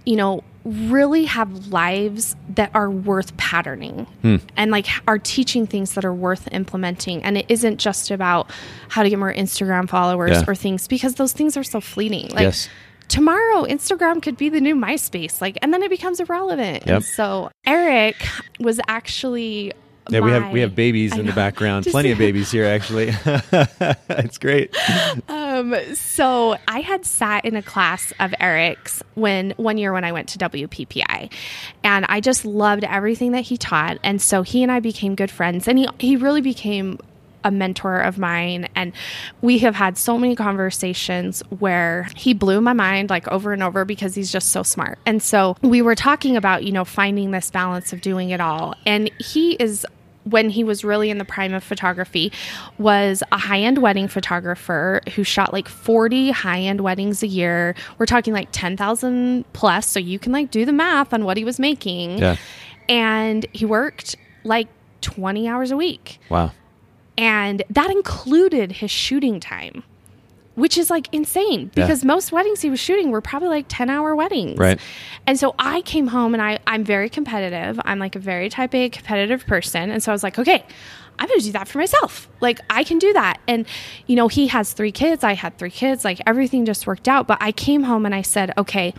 you 0.07 0.17
know, 0.17 0.43
really 0.67 1.27
have 1.27 1.69
lives 1.69 2.35
that 2.49 2.73
are 2.75 2.91
worth 2.91 3.37
patterning 3.37 4.05
hmm. 4.23 4.37
and 4.57 4.73
like 4.73 4.89
are 5.07 5.19
teaching 5.19 5.65
things 5.65 5.95
that 5.95 6.05
are 6.05 6.13
worth 6.13 6.49
implementing 6.53 7.23
and 7.23 7.39
it 7.39 7.47
isn't 7.49 7.79
just 7.79 8.11
about 8.11 8.51
how 8.89 9.05
to 9.05 9.09
get 9.09 9.17
more 9.17 9.33
instagram 9.33 9.89
followers 9.89 10.33
yeah. 10.33 10.45
or 10.49 10.57
things 10.57 10.89
because 10.89 11.15
those 11.15 11.33
things 11.33 11.57
are 11.57 11.63
so 11.63 11.81
fleeting 11.81 12.29
like 12.31 12.41
yes. 12.41 12.69
tomorrow 13.07 13.63
instagram 13.63 14.21
could 14.21 14.37
be 14.37 14.49
the 14.49 14.61
new 14.61 14.75
myspace 14.75 15.41
like 15.41 15.57
and 15.63 15.73
then 15.73 15.85
it 15.85 15.89
becomes 15.89 16.19
irrelevant 16.19 16.85
yep. 16.85 17.05
so 17.05 17.49
eric 17.65 18.17
was 18.59 18.81
actually 18.89 19.73
yeah, 20.11 20.21
we 20.21 20.31
have 20.31 20.53
we 20.53 20.61
have 20.61 20.75
babies 20.75 21.17
in 21.17 21.27
the 21.27 21.33
background. 21.33 21.87
Plenty 21.91 22.13
of 22.13 22.19
babies 22.19 22.51
here, 22.51 22.65
actually. 22.65 23.13
it's 24.11 24.39
great. 24.39 24.75
Um, 25.29 25.75
so 25.95 26.57
I 26.69 26.81
had 26.81 27.05
sat 27.05 27.45
in 27.45 27.57
a 27.57 27.63
class 27.63 28.13
of 28.21 28.35
Eric's 28.41 29.03
when 29.15 29.53
one 29.53 29.79
year 29.79 29.93
when 29.93 30.05
I 30.05 30.13
went 30.13 30.29
to 30.31 30.39
WPPI, 30.39 31.33
and 31.85 32.07
I 32.09 32.21
just 32.21 32.45
loved 32.45 32.85
everything 32.85 33.33
that 33.33 33.43
he 33.43 33.57
taught. 33.57 33.99
And 34.03 34.21
so 34.21 34.43
he 34.43 34.63
and 34.63 34.71
I 34.71 34.81
became 34.81 35.15
good 35.15 35.31
friends, 35.31 35.69
and 35.69 35.79
he 35.79 35.89
he 35.99 36.17
really 36.17 36.41
became 36.41 36.99
a 37.47 37.51
mentor 37.51 38.01
of 38.01 38.19
mine 38.19 38.69
and 38.75 38.93
we 39.41 39.59
have 39.59 39.77
had 39.77 39.97
so 39.97 40.19
many 40.19 40.35
conversations 40.35 41.43
where 41.61 42.09
he 42.17 42.35
blew 42.35 42.61
my 42.61 42.73
mind 42.73 43.09
like 43.09 43.29
over 43.29 43.53
and 43.53 43.63
over 43.63 43.85
because 43.85 44.17
he's 44.17 44.33
just 44.33 44.51
so 44.51 44.65
smart. 44.65 44.99
And 45.07 45.23
so 45.23 45.57
we 45.63 45.81
were 45.81 45.95
talking 45.95 46.37
about, 46.37 46.65
you 46.65 46.73
know, 46.73 46.85
finding 46.85 47.31
this 47.31 47.49
balance 47.53 47.93
of 47.93 48.01
doing 48.01 48.31
it 48.31 48.41
all. 48.41 48.75
And 48.85 49.13
he 49.21 49.53
is 49.55 49.87
when 50.27 50.51
he 50.51 50.65
was 50.65 50.85
really 50.85 51.09
in 51.09 51.19
the 51.19 51.25
prime 51.25 51.55
of 51.55 51.63
photography 51.63 52.33
was 52.79 53.23
a 53.33 53.39
high-end 53.39 53.79
wedding 53.79 54.09
photographer 54.09 55.01
who 55.15 55.23
shot 55.23 55.53
like 55.53 55.69
40 55.69 56.33
high-end 56.33 56.81
weddings 56.81 57.23
a 57.23 57.27
year. 57.27 57.75
We're 57.99 58.07
talking 58.07 58.33
like 58.35 58.49
10,000 58.53 59.45
plus 59.53 59.87
so 59.87 60.01
you 60.01 60.19
can 60.19 60.33
like 60.33 60.51
do 60.51 60.65
the 60.65 60.73
math 60.73 61.15
on 61.15 61.25
what 61.25 61.37
he 61.37 61.45
was 61.45 61.59
making. 61.61 62.19
Yeah. 62.19 62.37
and 62.89 63.47
he 63.53 63.65
worked 63.65 64.17
like 64.45 64.69
20 65.01 65.49
hours 65.49 65.71
a 65.71 65.77
week. 65.77 66.19
Wow. 66.29 66.53
And 67.19 67.63
that 67.71 67.91
included 67.91 68.73
his 68.73 68.91
shooting 68.91 69.41
time 69.41 69.83
which 70.57 70.77
is 70.77 70.91
like 70.91 71.09
insane 71.13 71.71
because 71.75 72.03
yeah. 72.03 72.09
most 72.09 72.33
weddings 72.33 72.63
he 72.63 72.71
was 72.71 72.81
shooting 72.81 73.11
were 73.11 73.21
probably 73.21 73.49
like 73.49 73.67
10 73.69 73.89
hour 73.89 74.17
weddings. 74.17 74.59
Right. 74.59 74.81
And 75.27 75.39
so 75.39 75.55
I 75.59 75.83
came 75.83 76.09
home 76.09 76.35
and 76.35 76.43
I, 76.43 76.59
I'm 76.67 76.83
very 76.83 77.09
competitive. 77.09 77.79
I'm 77.85 77.99
like 77.99 78.17
a 78.17 78.19
very 78.19 78.49
type 78.49 78.75
A 78.75 78.89
competitive 78.89 79.47
person. 79.47 79.91
And 79.91 80.03
so 80.03 80.11
I 80.11 80.15
was 80.15 80.23
like, 80.23 80.39
okay, 80.39 80.65
I'm 81.19 81.29
going 81.29 81.41
to 81.41 81.47
do 81.47 81.53
that 81.53 81.69
for 81.69 81.79
myself. 81.79 82.29
Like 82.41 82.61
I 82.71 82.85
can 82.85 82.99
do 82.99 83.13
that. 83.13 83.39
And, 83.47 83.67
you 84.07 84.17
know, 84.17 84.29
he 84.29 84.49
has 84.49 84.73
three 84.73 84.93
kids. 84.93 85.23
I 85.23 85.35
had 85.35 85.59
three 85.59 85.71
kids. 85.71 86.05
Like 86.05 86.21
everything 86.27 86.65
just 86.65 86.87
worked 86.87 87.07
out. 87.07 87.27
But 87.27 87.39
I 87.41 87.53
came 87.53 87.83
home 87.83 88.07
and 88.07 88.15
I 88.15 88.23
said, 88.23 88.53
okay, 88.57 88.95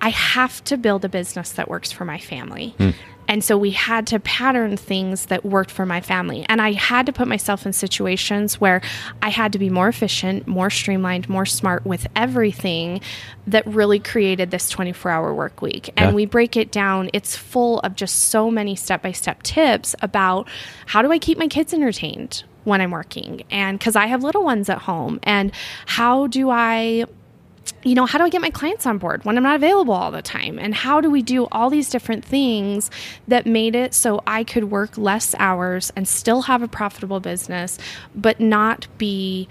I 0.00 0.10
have 0.10 0.62
to 0.64 0.76
build 0.76 1.04
a 1.04 1.08
business 1.08 1.50
that 1.52 1.68
works 1.68 1.90
for 1.90 2.04
my 2.04 2.18
family. 2.18 2.74
Hmm. 2.78 2.90
And 3.28 3.42
so 3.42 3.56
we 3.58 3.70
had 3.70 4.06
to 4.08 4.20
pattern 4.20 4.76
things 4.76 5.26
that 5.26 5.44
worked 5.44 5.70
for 5.70 5.86
my 5.86 6.00
family. 6.00 6.46
And 6.48 6.60
I 6.62 6.72
had 6.72 7.06
to 7.06 7.12
put 7.12 7.28
myself 7.28 7.66
in 7.66 7.72
situations 7.72 8.60
where 8.60 8.80
I 9.22 9.30
had 9.30 9.52
to 9.52 9.58
be 9.58 9.70
more 9.70 9.88
efficient, 9.88 10.46
more 10.46 10.70
streamlined, 10.70 11.28
more 11.28 11.46
smart 11.46 11.84
with 11.84 12.06
everything 12.14 13.00
that 13.46 13.66
really 13.66 13.98
created 13.98 14.50
this 14.50 14.68
24 14.68 15.10
hour 15.10 15.34
work 15.34 15.62
week. 15.62 15.90
And 15.96 16.10
yeah. 16.10 16.14
we 16.14 16.26
break 16.26 16.56
it 16.56 16.70
down, 16.70 17.10
it's 17.12 17.36
full 17.36 17.80
of 17.80 17.94
just 17.94 18.16
so 18.26 18.50
many 18.50 18.76
step 18.76 19.02
by 19.02 19.12
step 19.12 19.42
tips 19.42 19.94
about 20.02 20.48
how 20.86 21.02
do 21.02 21.12
I 21.12 21.18
keep 21.18 21.38
my 21.38 21.48
kids 21.48 21.72
entertained? 21.72 22.44
when 22.64 22.80
I'm 22.80 22.90
working 22.90 23.44
and 23.48 23.78
because 23.78 23.94
I 23.94 24.06
have 24.06 24.24
little 24.24 24.42
ones 24.42 24.68
at 24.68 24.78
home 24.78 25.20
and 25.22 25.52
how 25.86 26.26
do 26.26 26.50
I 26.50 27.04
you 27.82 27.94
know, 27.94 28.06
how 28.06 28.18
do 28.18 28.24
I 28.24 28.28
get 28.28 28.40
my 28.40 28.50
clients 28.50 28.86
on 28.86 28.98
board 28.98 29.24
when 29.24 29.36
I'm 29.36 29.42
not 29.42 29.56
available 29.56 29.94
all 29.94 30.10
the 30.10 30.22
time? 30.22 30.58
And 30.58 30.74
how 30.74 31.00
do 31.00 31.10
we 31.10 31.22
do 31.22 31.46
all 31.52 31.70
these 31.70 31.88
different 31.88 32.24
things 32.24 32.90
that 33.28 33.46
made 33.46 33.74
it 33.74 33.94
so 33.94 34.22
I 34.26 34.44
could 34.44 34.64
work 34.64 34.98
less 34.98 35.34
hours 35.38 35.92
and 35.96 36.06
still 36.06 36.42
have 36.42 36.62
a 36.62 36.68
profitable 36.68 37.20
business, 37.20 37.78
but 38.14 38.40
not 38.40 38.86
be 38.98 39.48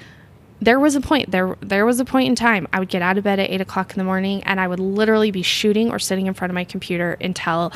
there 0.61 0.79
was 0.79 0.95
a 0.95 1.01
point 1.01 1.31
there 1.31 1.57
there 1.59 1.85
was 1.85 1.99
a 1.99 2.05
point 2.05 2.27
in 2.27 2.35
time 2.35 2.67
I 2.71 2.79
would 2.79 2.89
get 2.89 3.01
out 3.01 3.17
of 3.17 3.25
bed 3.25 3.39
at 3.39 3.49
eight 3.49 3.61
o'clock 3.61 3.91
in 3.91 3.97
the 3.97 4.05
morning 4.05 4.41
and 4.43 4.59
I 4.59 4.67
would 4.67 4.79
literally 4.79 5.29
be 5.29 5.41
shooting 5.41 5.91
or 5.91 5.99
sitting 5.99 6.27
in 6.27 6.33
front 6.33 6.49
of 6.49 6.55
my 6.55 6.63
computer 6.63 7.17
until 7.19 7.73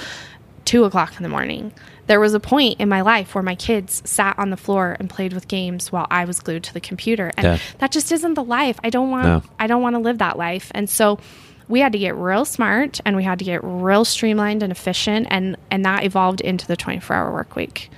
two 0.70 0.84
o'clock 0.84 1.16
in 1.18 1.24
the 1.24 1.30
morning. 1.30 1.74
There 2.06 2.20
was 2.20 2.36
a 2.36 2.40
point 2.40 2.80
in 2.80 2.90
my 2.90 3.02
life 3.02 3.34
where 3.34 3.44
my 3.44 3.56
kids 3.56 4.04
sat 4.06 4.38
on 4.38 4.52
the 4.52 4.58
floor 4.58 4.96
and 5.00 5.10
played 5.10 5.34
with 5.34 5.48
games 5.48 5.92
while 5.92 6.06
I 6.12 6.26
was 6.26 6.40
glued 6.40 6.64
to 6.66 6.74
the 6.76 6.80
computer. 6.80 7.32
And 7.38 7.44
Yeah. 7.46 7.58
that 7.80 7.92
just 7.92 8.12
isn't 8.12 8.36
the 8.36 8.44
life. 8.44 8.80
I 8.84 8.92
don't 8.92 9.10
want 9.10 9.26
No. 9.26 9.42
I 9.60 9.66
don't 9.66 9.82
want 9.82 9.96
to 9.96 10.00
live 10.00 10.20
that 10.20 10.38
life. 10.38 10.72
And 10.76 10.88
so 10.88 11.18
we 11.68 11.80
had 11.80 11.92
to 11.94 11.98
get 11.98 12.16
real 12.16 12.46
smart 12.46 13.00
and 13.04 13.16
we 13.16 13.24
had 13.24 13.40
to 13.40 13.46
get 13.46 13.62
real 13.64 14.06
streamlined 14.06 14.62
and 14.62 14.72
efficient 14.72 15.26
and 15.32 15.58
and 15.72 15.84
that 15.86 16.04
evolved 16.04 16.40
into 16.42 16.68
the 16.68 16.78
24-hour 16.78 17.32
work 17.34 17.56
week. 17.56 17.90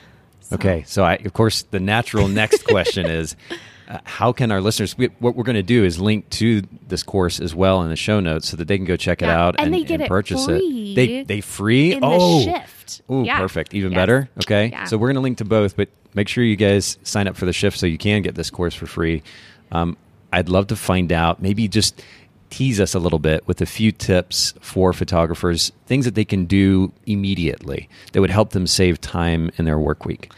Okay, 0.54 0.84
so 0.88 1.04
I, 1.04 1.16
of 1.16 1.34
course, 1.34 1.64
the 1.64 1.80
natural 1.82 2.30
next 2.30 2.66
question 2.66 3.06
is, 3.06 3.36
uh, 3.92 4.00
how 4.06 4.32
can 4.32 4.52
our 4.52 4.62
listeners? 4.62 4.98
We, 4.98 5.08
what 5.20 5.36
we're 5.36 5.44
going 5.44 5.56
to 5.56 5.64
do 5.64 5.84
is 5.84 6.00
link 6.00 6.30
to 6.32 6.62
this 6.88 7.04
course 7.04 7.40
as 7.42 7.54
well 7.54 7.82
in 7.84 7.90
the 7.90 7.96
show 7.96 8.20
notes 8.20 8.48
so 8.50 8.58
that 8.58 8.68
they 8.68 8.78
can 8.78 8.86
go 8.86 8.96
check 8.96 9.22
it 9.22 9.28
out 9.28 9.56
and 9.58 9.66
and, 9.66 9.74
they 9.74 9.84
get 9.84 9.96
and 9.96 10.04
it 10.04 10.08
purchase 10.08 10.46
free 10.46 10.94
it. 10.94 10.96
They 10.96 11.24
they 11.24 11.42
free. 11.42 11.94
in 11.94 12.00
oh, 12.02 12.40
the 12.40 12.52
shift. 12.52 13.02
Ooh, 13.12 13.24
Yeah. 13.24 13.38
perfect. 13.40 13.74
Even 13.74 13.92
Yes. 13.92 13.98
better. 13.98 14.30
Okay, 14.38 14.70
Yeah. 14.70 14.86
so 14.86 14.98
we're 14.98 15.08
going 15.10 15.16
to 15.16 15.22
link 15.22 15.38
to 15.40 15.46
both, 15.46 15.76
but 15.76 15.90
make 16.14 16.28
sure 16.30 16.44
you 16.44 16.56
guys 16.56 16.98
sign 17.04 17.28
up 17.28 17.36
for 17.36 17.46
the 17.46 17.54
shift 17.54 17.78
so 17.78 17.86
you 17.86 17.98
can 17.98 18.22
get 18.22 18.36
this 18.36 18.50
course 18.50 18.74
for 18.74 18.86
free. 18.86 19.24
Um, 19.72 19.98
I'd 20.32 20.48
love 20.50 20.68
to 20.68 20.76
find 20.78 21.12
out. 21.12 21.42
Maybe 21.42 21.68
just 21.68 22.02
tease 22.50 22.80
us 22.80 22.94
a 22.94 23.00
little 23.00 23.20
bit 23.20 23.46
with 23.48 23.62
a 23.62 23.66
few 23.66 23.92
tips 23.92 24.54
for 24.62 24.94
photographers, 24.94 25.72
things 25.86 26.06
that 26.06 26.16
they 26.16 26.26
can 26.26 26.46
do 26.46 26.92
immediately 27.06 27.90
that 28.12 28.22
would 28.22 28.30
help 28.30 28.52
them 28.52 28.68
save 28.68 29.00
time 29.02 29.52
in 29.58 29.66
their 29.66 29.80
work 29.80 30.06
week. 30.06 30.32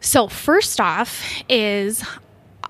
So 0.00 0.26
first 0.28 0.80
off 0.80 1.42
is 1.48 2.04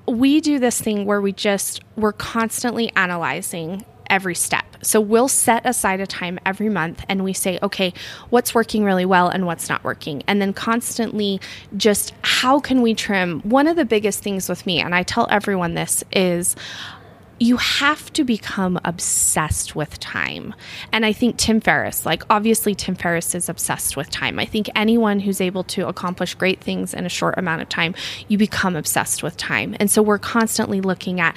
we 0.07 0.41
do 0.41 0.59
this 0.59 0.81
thing 0.81 1.05
where 1.07 1.21
we 1.21 1.33
just 1.33 1.83
we're 1.97 2.13
constantly 2.13 2.91
analyzing 2.97 3.85
every 4.13 4.35
step. 4.35 4.65
So 4.83 5.01
we'll 5.01 5.29
set 5.29 5.65
aside 5.65 6.01
a 6.01 6.07
time 6.07 6.39
every 6.45 6.69
month 6.69 7.03
and 7.09 7.25
we 7.25 7.33
say, 7.33 7.59
okay, 7.63 7.95
what's 8.29 8.55
working 8.55 8.85
really 8.85 9.07
well 9.07 9.29
and 9.29 9.47
what's 9.47 9.69
not 9.71 9.83
working? 9.85 10.23
And 10.27 10.41
then 10.41 10.53
constantly 10.53 11.41
just 11.77 12.13
how 12.23 12.61
can 12.61 12.83
we 12.83 12.95
trim? 12.95 13.41
One 13.41 13.67
of 13.67 13.77
the 13.77 13.87
biggest 13.87 14.23
things 14.23 14.51
with 14.51 14.67
me, 14.67 14.81
and 14.81 14.95
I 14.95 15.03
tell 15.03 15.27
everyone 15.31 15.75
this, 15.75 16.05
is 16.13 16.57
you 17.43 17.57
have 17.57 18.13
to 18.13 18.23
become 18.23 18.79
obsessed 18.85 19.75
with 19.75 19.99
time. 19.99 20.55
And 20.93 21.05
I 21.05 21.13
think 21.13 21.39
Tim 21.39 21.61
Ferriss, 21.61 22.07
like 22.07 22.23
obviously 22.31 22.73
Tim 22.73 22.95
Ferriss 22.95 23.35
is 23.35 23.49
obsessed 23.49 23.97
with 23.97 24.11
time. 24.11 24.39
I 24.39 24.45
think 24.45 24.71
anyone 24.77 25.19
who's 25.19 25.41
able 25.41 25.65
to 25.65 25.89
accomplish 25.89 26.35
great 26.35 26.61
things 26.61 26.95
in 26.95 27.05
a 27.05 27.09
short 27.09 27.37
amount 27.37 27.61
of 27.61 27.69
time, 27.69 27.97
you 28.29 28.39
become 28.39 28.77
obsessed 28.77 29.25
with 29.25 29.37
time. 29.37 29.75
And 29.81 29.91
so 29.91 30.03
we're 30.03 30.19
constantly 30.19 30.81
looking 30.81 31.21
at 31.21 31.37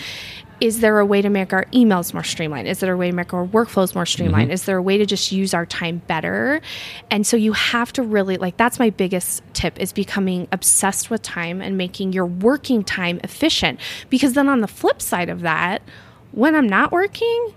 is 0.62 0.80
there 0.80 1.00
a 1.00 1.06
way 1.06 1.22
to 1.22 1.30
make 1.30 1.54
our 1.54 1.66
emails 1.66 2.14
more 2.14 2.24
streamlined? 2.24 2.68
Is 2.68 2.80
there 2.80 2.94
a 2.94 2.98
way 2.98 3.10
to 3.10 3.16
make 3.16 3.34
our 3.34 3.46
workflows 3.46 3.94
more 3.94 4.04
mm-hmm. 4.04 4.12
streamlined? 4.12 4.52
Is 4.52 4.66
there 4.66 4.78
a 4.78 4.82
way 4.82 4.98
to 4.98 5.06
just 5.06 5.32
use 5.32 5.54
our 5.54 5.66
time 5.66 6.02
better? 6.08 6.62
And 7.12 7.28
so 7.28 7.38
you 7.38 7.54
have 7.54 7.92
to 7.94 8.04
really 8.04 8.38
like 8.38 8.58
that's 8.58 8.80
my 8.80 8.90
biggest 8.90 9.44
tip 9.54 9.80
is 9.80 9.92
becoming 9.92 10.48
obsessed 10.52 11.10
with 11.10 11.22
time 11.22 11.62
and 11.62 11.78
making 11.78 12.14
your 12.14 12.26
working 12.26 12.84
time 12.84 13.20
efficient. 13.24 13.80
Because 14.10 14.34
then 14.34 14.50
on 14.50 14.62
the 14.62 14.68
flip 14.68 15.02
side 15.02 15.30
of 15.30 15.42
that, 15.42 15.82
when 16.32 16.56
I'm 16.56 16.68
not 16.68 16.92
working, 16.92 17.54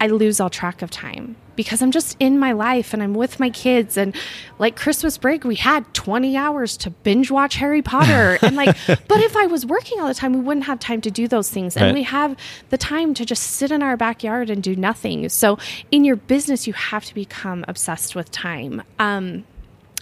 I 0.00 0.06
lose 0.06 0.40
all 0.40 0.50
track 0.50 0.82
of 0.82 0.90
time 0.90 1.36
because 1.58 1.82
I'm 1.82 1.90
just 1.90 2.16
in 2.20 2.38
my 2.38 2.52
life 2.52 2.94
and 2.94 3.02
I'm 3.02 3.14
with 3.14 3.40
my 3.40 3.50
kids. 3.50 3.96
And 3.96 4.14
like 4.60 4.76
Christmas 4.76 5.18
break, 5.18 5.42
we 5.42 5.56
had 5.56 5.92
20 5.92 6.36
hours 6.36 6.76
to 6.76 6.90
binge 6.90 7.32
watch 7.32 7.56
Harry 7.56 7.82
Potter. 7.82 8.38
And 8.42 8.54
like, 8.54 8.76
but 8.86 9.20
if 9.20 9.36
I 9.36 9.46
was 9.46 9.66
working 9.66 9.98
all 9.98 10.06
the 10.06 10.14
time, 10.14 10.32
we 10.34 10.38
wouldn't 10.38 10.66
have 10.66 10.78
time 10.78 11.00
to 11.00 11.10
do 11.10 11.26
those 11.26 11.50
things. 11.50 11.76
And 11.76 11.86
Right. 11.86 11.94
we 11.94 12.04
have 12.04 12.36
the 12.70 12.78
time 12.78 13.12
to 13.14 13.24
just 13.24 13.42
sit 13.42 13.72
in 13.72 13.82
our 13.82 13.96
backyard 13.96 14.50
and 14.50 14.62
do 14.62 14.76
nothing. 14.76 15.28
So 15.30 15.58
in 15.90 16.04
your 16.04 16.14
business, 16.14 16.68
you 16.68 16.74
have 16.74 17.04
to 17.06 17.14
become 17.14 17.64
obsessed 17.66 18.14
with 18.14 18.30
time. 18.30 18.84
Um, 19.00 19.44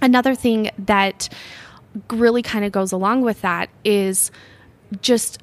another 0.03 0.35
thing 0.35 0.71
that 0.79 1.31
really 2.11 2.43
kind 2.43 2.67
of 2.67 2.71
goes 2.73 2.93
along 2.93 3.23
with 3.23 3.41
that 3.41 3.71
is 3.83 4.31
just 5.01 5.39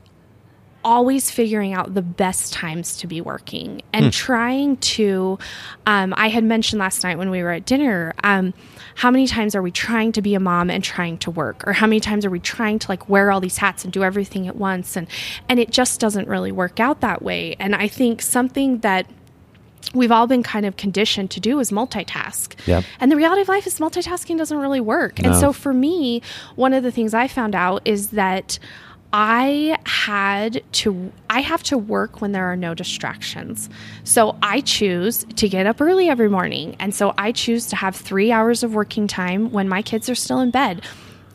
always 0.84 1.32
figuring 1.32 1.74
out 1.74 1.94
the 1.94 2.02
best 2.02 2.54
times 2.54 2.98
to 2.98 3.08
be 3.08 3.22
working 3.22 3.82
and 3.94 4.12
trying 4.12 4.78
to 4.78 5.38
um, 5.86 6.14
i 6.18 6.28
had 6.28 6.44
mentioned 6.44 6.80
last 6.80 7.04
night 7.04 7.18
when 7.18 7.30
we 7.30 7.42
were 7.42 7.52
at 7.52 7.66
dinner 7.66 8.14
um, 8.24 8.54
how 8.96 9.10
many 9.10 9.28
times 9.28 9.56
are 9.56 9.62
we 9.62 9.72
trying 9.72 10.12
to 10.12 10.22
be 10.22 10.36
a 10.36 10.40
mom 10.40 10.70
and 10.70 10.84
trying 10.84 11.18
to 11.18 11.32
work 11.32 11.66
or 11.68 11.74
how 11.74 11.88
many 11.88 12.00
times 12.00 12.26
are 12.26 12.30
we 12.30 12.40
trying 12.40 12.80
to 12.80 12.90
like 12.90 13.08
wear 13.10 13.32
all 13.32 13.40
these 13.40 13.58
hats 13.58 13.84
and 13.84 13.94
do 13.94 14.04
everything 14.04 14.48
at 14.48 14.56
once 14.56 14.96
and 14.96 15.08
and 15.50 15.60
it 15.60 15.72
just 15.72 16.00
doesn't 16.00 16.28
really 16.28 16.52
work 16.52 16.80
out 16.80 17.02
that 17.02 17.22
way 17.22 17.56
and 17.60 17.76
i 17.76 17.88
think 17.88 18.22
something 18.22 18.80
that 18.80 19.08
we've 19.94 20.12
all 20.12 20.28
been 20.28 20.44
kind 20.44 20.66
of 20.66 20.78
conditioned 20.78 21.32
to 21.32 21.40
do 21.40 21.60
is 21.60 21.72
multitask. 21.72 22.56
Yep. 22.68 22.84
And 23.00 23.12
the 23.12 23.16
reality 23.16 23.42
of 23.42 23.48
life 23.48 23.68
is 23.68 23.80
multitasking 23.80 24.38
doesn't 24.38 24.58
really 24.58 24.82
work. 24.82 25.22
No. 25.22 25.30
And 25.30 25.40
so 25.40 25.54
for 25.54 25.74
me, 25.74 26.22
one 26.56 26.74
of 26.74 26.84
the 26.84 26.92
things 26.92 27.14
I 27.14 27.28
found 27.28 27.56
out 27.56 27.82
is 27.86 28.10
that 28.10 28.60
I 29.14 29.78
had 29.86 30.64
to 30.74 31.12
I 31.30 31.42
have 31.42 31.62
to 31.64 31.78
work 31.78 32.20
when 32.20 32.32
there 32.32 32.52
are 32.52 32.56
no 32.56 32.74
distractions. 32.74 33.70
So 34.04 34.36
I 34.42 34.62
choose 34.62 35.24
to 35.36 35.48
get 35.48 35.68
up 35.68 35.80
early 35.80 36.10
every 36.10 36.30
morning. 36.30 36.76
And 36.80 36.96
so 36.96 37.14
I 37.18 37.32
choose 37.32 37.68
to 37.68 37.76
have 37.76 37.96
3 37.96 38.32
hours 38.32 38.64
of 38.64 38.74
working 38.74 39.08
time 39.08 39.52
when 39.52 39.70
my 39.70 39.84
kids 39.84 40.10
are 40.10 40.16
still 40.16 40.40
in 40.40 40.50
bed. 40.50 40.84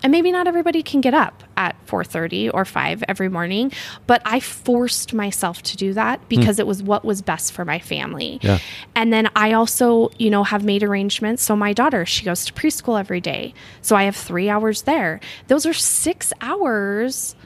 And 0.03 0.12
maybe 0.12 0.31
not 0.31 0.47
everybody 0.47 0.83
can 0.83 1.01
get 1.01 1.14
up 1.14 1.43
at 1.57 1.74
4:30 1.87 2.51
or 2.53 2.64
5 2.64 3.05
every 3.09 3.29
morning, 3.29 3.72
but 4.07 4.22
I 4.24 4.41
forced 4.41 5.12
myself 5.12 5.62
to 5.62 5.76
do 5.76 5.93
that 5.95 6.18
hmm. 6.18 6.26
because 6.29 6.59
it 6.59 6.66
was 6.66 6.83
what 6.83 7.05
was 7.05 7.22
best 7.22 7.53
for 7.53 7.64
my 7.64 7.79
family. 7.79 8.41
Yeah. 8.43 8.59
And 8.97 9.12
then 9.12 9.29
I 9.37 9.53
also, 9.53 10.11
you 10.18 10.31
know, 10.31 10.43
have 10.45 10.64
made 10.64 10.83
arrangements. 10.83 11.43
So 11.45 11.55
my 11.55 11.72
daughter, 11.72 12.05
she 12.07 12.24
goes 12.24 12.45
to 12.47 12.53
preschool 12.53 12.99
every 12.99 13.20
day. 13.20 13.55
So 13.83 13.95
I 13.95 14.05
have 14.05 14.16
3 14.16 14.49
hours 14.49 14.83
there. 14.83 15.20
Those 15.47 15.64
are 15.66 15.72
6 15.72 16.33
hours 16.41 17.37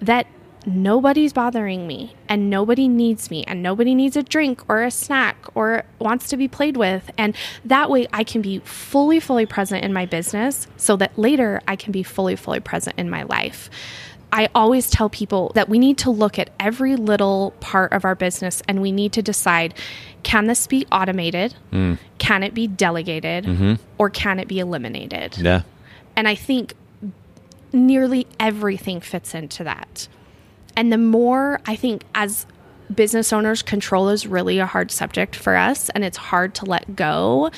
that 0.00 0.26
nobody's 0.66 1.32
bothering 1.32 1.86
me 1.86 2.14
and 2.28 2.50
nobody 2.50 2.86
needs 2.86 3.30
me 3.30 3.44
and 3.44 3.62
nobody 3.62 3.94
needs 3.94 4.16
a 4.16 4.22
drink 4.22 4.62
or 4.68 4.82
a 4.82 4.90
snack 4.90 5.36
or 5.54 5.84
wants 5.98 6.28
to 6.28 6.36
be 6.36 6.48
played 6.48 6.76
with 6.76 7.10
and 7.16 7.34
that 7.64 7.88
way 7.88 8.06
I 8.12 8.24
can 8.24 8.42
be 8.42 8.58
fully 8.60 9.20
fully 9.20 9.46
present 9.46 9.84
in 9.84 9.92
my 9.92 10.06
business 10.06 10.66
so 10.76 10.96
that 10.96 11.18
later 11.18 11.60
I 11.66 11.76
can 11.76 11.92
be 11.92 12.02
fully 12.02 12.36
fully 12.36 12.60
present 12.60 12.98
in 12.98 13.08
my 13.08 13.22
life. 13.22 13.70
I 14.32 14.48
always 14.54 14.90
tell 14.90 15.08
people 15.08 15.50
that 15.54 15.68
we 15.68 15.78
need 15.78 15.98
to 15.98 16.10
look 16.10 16.38
at 16.38 16.50
every 16.60 16.94
little 16.94 17.52
part 17.60 17.92
of 17.92 18.04
our 18.04 18.14
business 18.14 18.62
and 18.68 18.80
we 18.80 18.92
need 18.92 19.12
to 19.14 19.22
decide 19.22 19.74
can 20.22 20.46
this 20.46 20.66
be 20.66 20.86
automated? 20.92 21.54
Mm. 21.72 21.98
Can 22.18 22.42
it 22.42 22.54
be 22.54 22.66
delegated? 22.66 23.44
Mm-hmm. 23.44 23.74
Or 23.98 24.10
can 24.10 24.38
it 24.38 24.46
be 24.46 24.58
eliminated? 24.58 25.38
Yeah. 25.38 25.62
And 26.14 26.28
I 26.28 26.34
think 26.34 26.74
nearly 27.72 28.26
everything 28.38 29.00
fits 29.00 29.34
into 29.34 29.64
that. 29.64 30.08
And 30.76 30.92
the 30.92 30.98
more 30.98 31.60
I 31.66 31.76
think 31.76 32.04
as 32.14 32.46
business 32.94 33.32
owners, 33.32 33.62
control 33.62 34.08
is 34.08 34.26
really 34.26 34.58
a 34.58 34.66
hard 34.66 34.90
subject 34.90 35.36
for 35.36 35.56
us 35.56 35.88
and 35.90 36.04
it's 36.04 36.16
hard 36.16 36.54
to 36.56 36.64
let 36.64 36.96
go. 36.96 37.50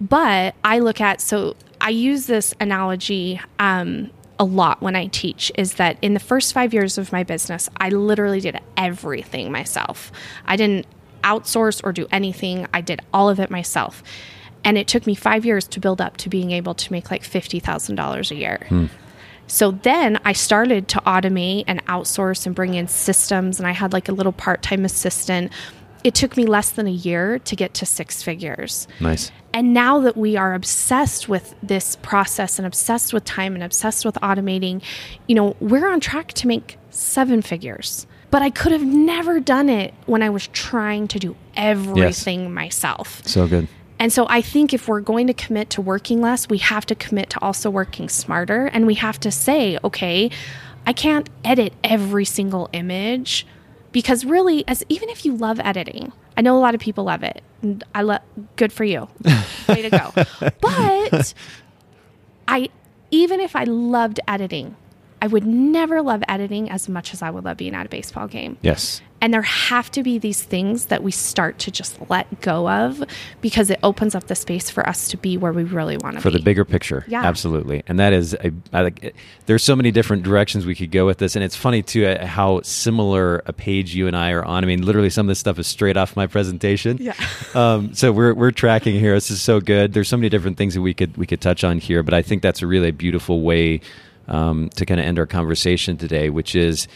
But 0.00 0.54
I 0.64 0.80
look 0.80 1.00
at, 1.00 1.20
so 1.20 1.56
I 1.80 1.90
use 1.90 2.26
this 2.26 2.54
analogy 2.60 3.40
um, 3.58 4.10
a 4.38 4.44
lot 4.44 4.80
when 4.80 4.96
I 4.96 5.06
teach 5.06 5.52
is 5.56 5.74
that 5.74 5.96
in 6.02 6.14
the 6.14 6.20
first 6.20 6.52
five 6.52 6.74
years 6.74 6.98
of 6.98 7.12
my 7.12 7.22
business, 7.22 7.68
I 7.76 7.90
literally 7.90 8.40
did 8.40 8.58
everything 8.76 9.52
myself. 9.52 10.10
I 10.46 10.56
didn't 10.56 10.86
outsource 11.22 11.80
or 11.84 11.92
do 11.92 12.08
anything, 12.10 12.66
I 12.74 12.80
did 12.80 13.00
all 13.12 13.28
of 13.28 13.38
it 13.38 13.50
myself. 13.50 14.02
And 14.64 14.78
it 14.78 14.88
took 14.88 15.06
me 15.06 15.14
five 15.14 15.44
years 15.44 15.66
to 15.68 15.80
build 15.80 16.00
up 16.00 16.16
to 16.18 16.28
being 16.28 16.50
able 16.52 16.74
to 16.74 16.92
make 16.92 17.10
like 17.10 17.22
$50,000 17.22 18.30
a 18.30 18.34
year. 18.34 18.66
So 19.52 19.72
then 19.72 20.18
I 20.24 20.32
started 20.32 20.88
to 20.88 21.00
automate 21.00 21.64
and 21.66 21.84
outsource 21.84 22.46
and 22.46 22.54
bring 22.54 22.72
in 22.72 22.88
systems, 22.88 23.58
and 23.58 23.68
I 23.68 23.72
had 23.72 23.92
like 23.92 24.08
a 24.08 24.12
little 24.12 24.32
part 24.32 24.62
time 24.62 24.82
assistant. 24.86 25.52
It 26.02 26.14
took 26.14 26.38
me 26.38 26.46
less 26.46 26.70
than 26.70 26.86
a 26.86 26.90
year 26.90 27.38
to 27.40 27.54
get 27.54 27.74
to 27.74 27.84
six 27.84 28.22
figures. 28.22 28.88
Nice. 28.98 29.30
And 29.52 29.74
now 29.74 30.00
that 30.00 30.16
we 30.16 30.38
are 30.38 30.54
obsessed 30.54 31.28
with 31.28 31.54
this 31.62 31.96
process 31.96 32.58
and 32.58 32.64
obsessed 32.66 33.12
with 33.12 33.26
time 33.26 33.54
and 33.54 33.62
obsessed 33.62 34.06
with 34.06 34.14
automating, 34.22 34.82
you 35.28 35.34
know, 35.34 35.54
we're 35.60 35.86
on 35.86 36.00
track 36.00 36.32
to 36.32 36.46
make 36.46 36.78
seven 36.88 37.42
figures. 37.42 38.06
But 38.30 38.40
I 38.40 38.48
could 38.48 38.72
have 38.72 38.82
never 38.82 39.38
done 39.38 39.68
it 39.68 39.92
when 40.06 40.22
I 40.22 40.30
was 40.30 40.46
trying 40.46 41.08
to 41.08 41.18
do 41.18 41.36
everything 41.56 42.54
myself. 42.54 43.20
So 43.26 43.46
good. 43.46 43.68
And 44.02 44.12
so 44.12 44.26
I 44.28 44.42
think 44.42 44.74
if 44.74 44.88
we're 44.88 45.00
going 45.00 45.28
to 45.28 45.32
commit 45.32 45.70
to 45.70 45.80
working 45.80 46.20
less, 46.20 46.48
we 46.48 46.58
have 46.58 46.84
to 46.86 46.96
commit 46.96 47.30
to 47.30 47.40
also 47.40 47.70
working 47.70 48.08
smarter. 48.08 48.66
And 48.66 48.84
we 48.84 48.96
have 48.96 49.20
to 49.20 49.30
say, 49.30 49.78
okay, 49.84 50.28
I 50.84 50.92
can't 50.92 51.30
edit 51.44 51.72
every 51.84 52.24
single 52.24 52.68
image 52.72 53.46
because 53.92 54.24
really, 54.24 54.66
as 54.66 54.82
even 54.88 55.08
if 55.08 55.24
you 55.24 55.36
love 55.36 55.60
editing, 55.60 56.10
I 56.36 56.40
know 56.40 56.58
a 56.58 56.58
lot 56.58 56.74
of 56.74 56.80
people 56.80 57.04
love 57.04 57.22
it. 57.22 57.42
And 57.62 57.84
I 57.94 58.02
love 58.02 58.22
good 58.56 58.72
for 58.72 58.82
you. 58.82 59.06
Way 59.68 59.82
to 59.82 59.90
go. 59.90 60.12
But 60.60 61.32
I 62.48 62.70
even 63.12 63.38
if 63.38 63.54
I 63.54 63.62
loved 63.62 64.18
editing, 64.26 64.74
I 65.20 65.28
would 65.28 65.46
never 65.46 66.02
love 66.02 66.24
editing 66.26 66.68
as 66.68 66.88
much 66.88 67.14
as 67.14 67.22
I 67.22 67.30
would 67.30 67.44
love 67.44 67.56
being 67.56 67.76
at 67.76 67.86
a 67.86 67.88
baseball 67.88 68.26
game. 68.26 68.58
Yes. 68.62 69.00
And 69.22 69.32
there 69.32 69.42
have 69.42 69.88
to 69.92 70.02
be 70.02 70.18
these 70.18 70.42
things 70.42 70.86
that 70.86 71.04
we 71.04 71.12
start 71.12 71.60
to 71.60 71.70
just 71.70 71.96
let 72.10 72.40
go 72.40 72.68
of 72.68 73.04
because 73.40 73.70
it 73.70 73.78
opens 73.84 74.16
up 74.16 74.26
the 74.26 74.34
space 74.34 74.68
for 74.68 74.84
us 74.88 75.06
to 75.08 75.16
be 75.16 75.36
where 75.36 75.52
we 75.52 75.62
really 75.62 75.96
want 75.96 76.14
to 76.14 76.18
be. 76.18 76.22
for 76.22 76.30
be. 76.32 76.38
the 76.38 76.42
bigger 76.42 76.64
picture. 76.64 77.04
Yeah. 77.06 77.22
absolutely. 77.22 77.84
And 77.86 78.00
that 78.00 78.12
is, 78.12 78.34
a, 78.34 78.50
I, 78.72 78.82
like, 78.82 79.14
there's 79.46 79.62
so 79.62 79.76
many 79.76 79.92
different 79.92 80.24
directions 80.24 80.66
we 80.66 80.74
could 80.74 80.90
go 80.90 81.06
with 81.06 81.18
this, 81.18 81.36
and 81.36 81.44
it's 81.44 81.54
funny 81.54 81.82
too 81.82 82.04
uh, 82.04 82.26
how 82.26 82.62
similar 82.62 83.44
a 83.46 83.52
page 83.52 83.94
you 83.94 84.08
and 84.08 84.16
I 84.16 84.32
are 84.32 84.44
on. 84.44 84.64
I 84.64 84.66
mean, 84.66 84.82
literally, 84.82 85.08
some 85.08 85.26
of 85.26 85.28
this 85.28 85.38
stuff 85.38 85.56
is 85.60 85.68
straight 85.68 85.96
off 85.96 86.16
my 86.16 86.26
presentation. 86.26 86.98
Yeah. 87.00 87.14
Um, 87.54 87.92
so 87.92 88.12
we're 88.12 88.32
we're 88.32 88.50
tracking 88.50 88.98
here. 88.98 89.12
This 89.12 89.30
is 89.30 89.42
so 89.42 89.60
good. 89.60 89.92
There's 89.92 90.08
so 90.08 90.16
many 90.16 90.30
different 90.30 90.56
things 90.56 90.72
that 90.72 90.80
we 90.80 90.94
could 90.94 91.14
we 91.18 91.26
could 91.26 91.40
touch 91.40 91.64
on 91.64 91.78
here, 91.78 92.02
but 92.02 92.14
I 92.14 92.22
think 92.22 92.40
that's 92.40 92.62
a 92.62 92.66
really 92.66 92.92
beautiful 92.92 93.42
way 93.42 93.82
um, 94.26 94.70
to 94.70 94.86
kind 94.86 94.98
of 94.98 95.04
end 95.04 95.18
our 95.18 95.26
conversation 95.26 95.98
today, 95.98 96.30
which 96.30 96.54
is 96.54 96.88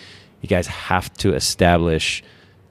you 0.46 0.56
guys 0.56 0.68
have 0.68 1.12
to 1.14 1.34
establish 1.34 2.22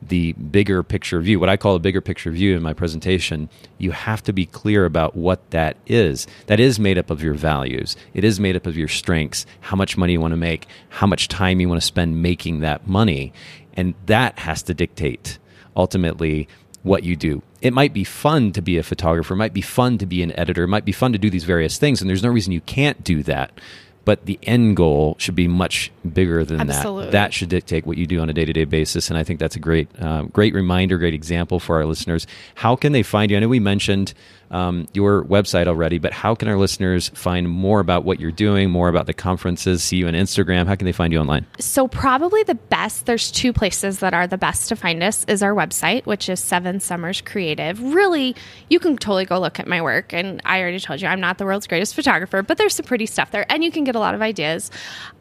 the 0.01 0.33
bigger 0.33 0.83
picture 0.83 1.19
view, 1.19 1.39
what 1.39 1.49
I 1.49 1.57
call 1.57 1.75
a 1.75 1.79
bigger 1.79 2.01
picture 2.01 2.31
view 2.31 2.55
in 2.55 2.61
my 2.61 2.73
presentation, 2.73 3.49
you 3.77 3.91
have 3.91 4.21
to 4.23 4.33
be 4.33 4.45
clear 4.45 4.85
about 4.85 5.15
what 5.15 5.49
that 5.51 5.77
is. 5.87 6.27
That 6.47 6.59
is 6.59 6.79
made 6.79 6.97
up 6.97 7.09
of 7.09 7.23
your 7.23 7.33
values. 7.33 7.97
It 8.13 8.23
is 8.23 8.39
made 8.39 8.55
up 8.55 8.67
of 8.67 8.77
your 8.77 8.87
strengths, 8.87 9.45
how 9.61 9.75
much 9.75 9.97
money 9.97 10.13
you 10.13 10.21
want 10.21 10.33
to 10.33 10.37
make, 10.37 10.67
how 10.89 11.07
much 11.07 11.27
time 11.27 11.59
you 11.59 11.67
want 11.67 11.81
to 11.81 11.87
spend 11.87 12.21
making 12.21 12.59
that 12.59 12.87
money. 12.87 13.33
And 13.73 13.95
that 14.05 14.39
has 14.39 14.63
to 14.63 14.73
dictate 14.73 15.37
ultimately 15.75 16.47
what 16.83 17.03
you 17.03 17.15
do. 17.15 17.41
It 17.61 17.73
might 17.73 17.93
be 17.93 18.03
fun 18.03 18.51
to 18.51 18.61
be 18.61 18.77
a 18.77 18.83
photographer, 18.83 19.33
it 19.33 19.37
might 19.37 19.53
be 19.53 19.61
fun 19.61 19.97
to 19.97 20.05
be 20.05 20.21
an 20.21 20.37
editor, 20.39 20.63
it 20.63 20.67
might 20.67 20.85
be 20.85 20.91
fun 20.91 21.13
to 21.13 21.17
do 21.17 21.31
these 21.31 21.43
various 21.43 21.79
things, 21.79 21.99
and 21.99 22.07
there's 22.07 22.21
no 22.21 22.29
reason 22.29 22.53
you 22.53 22.61
can't 22.61 23.03
do 23.03 23.23
that. 23.23 23.59
But 24.05 24.25
the 24.25 24.39
end 24.43 24.77
goal 24.77 25.15
should 25.19 25.35
be 25.35 25.47
much 25.47 25.91
bigger 26.13 26.45
than 26.45 26.61
Absolutely. 26.61 27.05
that. 27.05 27.11
That 27.11 27.33
should 27.33 27.49
dictate 27.49 27.85
what 27.85 27.97
you 27.97 28.05
do 28.05 28.19
on 28.19 28.29
a 28.29 28.33
day 28.33 28.45
to 28.45 28.53
day 28.53 28.65
basis. 28.65 29.09
And 29.09 29.17
I 29.17 29.23
think 29.23 29.39
that's 29.39 29.55
a 29.55 29.59
great, 29.59 29.87
um, 30.01 30.27
great 30.27 30.53
reminder, 30.53 30.97
great 30.97 31.15
example 31.15 31.59
for 31.59 31.75
our 31.77 31.85
listeners. 31.85 32.27
How 32.55 32.75
can 32.75 32.91
they 32.91 33.03
find 33.03 33.31
you? 33.31 33.37
I 33.37 33.39
know 33.39 33.47
we 33.47 33.59
mentioned 33.59 34.13
um, 34.51 34.87
your 34.93 35.23
website 35.23 35.67
already, 35.67 35.97
but 35.97 36.13
how 36.13 36.35
can 36.35 36.47
our 36.47 36.57
listeners 36.57 37.09
find 37.09 37.49
more 37.49 37.79
about 37.79 38.05
what 38.05 38.19
you're 38.19 38.31
doing, 38.31 38.69
more 38.69 38.89
about 38.89 39.05
the 39.05 39.13
conferences, 39.13 39.83
see 39.83 39.97
you 39.97 40.07
on 40.07 40.13
Instagram? 40.13 40.67
How 40.67 40.75
can 40.75 40.85
they 40.85 40.91
find 40.91 41.11
you 41.11 41.19
online? 41.19 41.45
So 41.59 41.87
probably 41.87 42.43
the 42.43 42.55
best, 42.55 43.05
there's 43.05 43.31
two 43.31 43.53
places 43.53 43.99
that 43.99 44.13
are 44.13 44.27
the 44.27 44.37
best 44.37 44.69
to 44.69 44.75
find 44.75 45.03
us 45.03 45.25
is 45.25 45.41
our 45.43 45.53
website, 45.53 46.05
which 46.05 46.29
is 46.29 46.39
Seven 46.39 46.79
Summers 46.79 47.21
Creative. 47.21 47.81
Really, 47.81 48.35
you 48.69 48.79
can 48.79 48.97
totally 48.97 49.25
go 49.25 49.39
look 49.39 49.59
at 49.59 49.67
my 49.67 49.81
work. 49.81 50.13
And 50.13 50.41
I 50.45 50.61
already 50.61 50.79
told 50.79 51.01
you 51.01 51.07
I'm 51.07 51.19
not 51.19 51.37
the 51.37 51.45
world's 51.45 51.67
greatest 51.67 51.95
photographer, 51.95 52.41
but 52.41 52.57
there's 52.57 52.75
some 52.75 52.85
pretty 52.85 53.05
stuff 53.05 53.31
there 53.31 53.45
and 53.49 53.63
you 53.63 53.71
can 53.71 53.83
get 53.83 53.95
a 53.95 53.99
lot 53.99 54.15
of 54.15 54.21
ideas. 54.21 54.71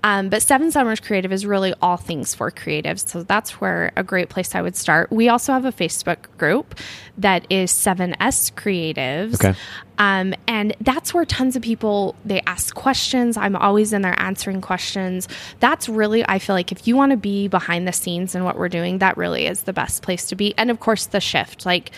Um, 0.05 0.29
but 0.29 0.43
Seven 0.43 0.71
Summers 0.71 1.01
Creative 1.01 1.33
is 1.33 1.47
really 1.47 1.73
all 1.81 1.97
things 1.97 2.35
for 2.35 2.51
creatives. 2.51 3.09
So 3.09 3.23
that's 3.23 3.59
where 3.59 3.91
a 3.97 4.03
great 4.03 4.29
place 4.29 4.55
I 4.55 4.61
would 4.61 4.77
start. 4.77 5.11
We 5.11 5.31
also 5.31 5.55
have 5.55 5.65
a 5.65 5.73
Facebook 5.73 6.27
group 6.37 6.79
that 7.17 7.47
is 7.51 7.73
7S 7.73 8.53
Creatives. 8.53 9.37
Okay. 9.37 9.59
Um, 9.97 10.35
and 10.47 10.77
that's 10.83 11.15
where 11.15 11.25
tons 11.25 11.57
of 11.57 11.63
people 11.63 12.17
they 12.23 12.43
ask 12.43 12.75
questions. 12.75 13.39
I'm 13.39 13.57
always 13.57 13.95
in 13.95 14.03
there 14.03 14.19
answering 14.21 14.61
questions. 14.61 15.27
That's 15.61 15.89
really 15.89 16.23
I 16.29 16.39
feel 16.39 16.55
like 16.55 16.71
if 16.71 16.87
you 16.87 16.97
want 16.97 17.13
to 17.13 17.17
be 17.17 17.49
behind 17.49 17.89
the 17.89 17.93
scenes 17.93 18.35
in 18.35 18.45
what 18.45 18.59
we're 18.59 18.69
doing, 18.69 18.99
that 18.99 19.17
really 19.17 19.47
is 19.47 19.63
the 19.63 19.73
best 19.73 20.03
place 20.03 20.27
to 20.27 20.37
be. 20.37 20.53
And 20.59 20.71
of 20.71 20.81
course 20.81 21.07
the 21.07 21.21
shift. 21.21 21.65
Like 21.65 21.93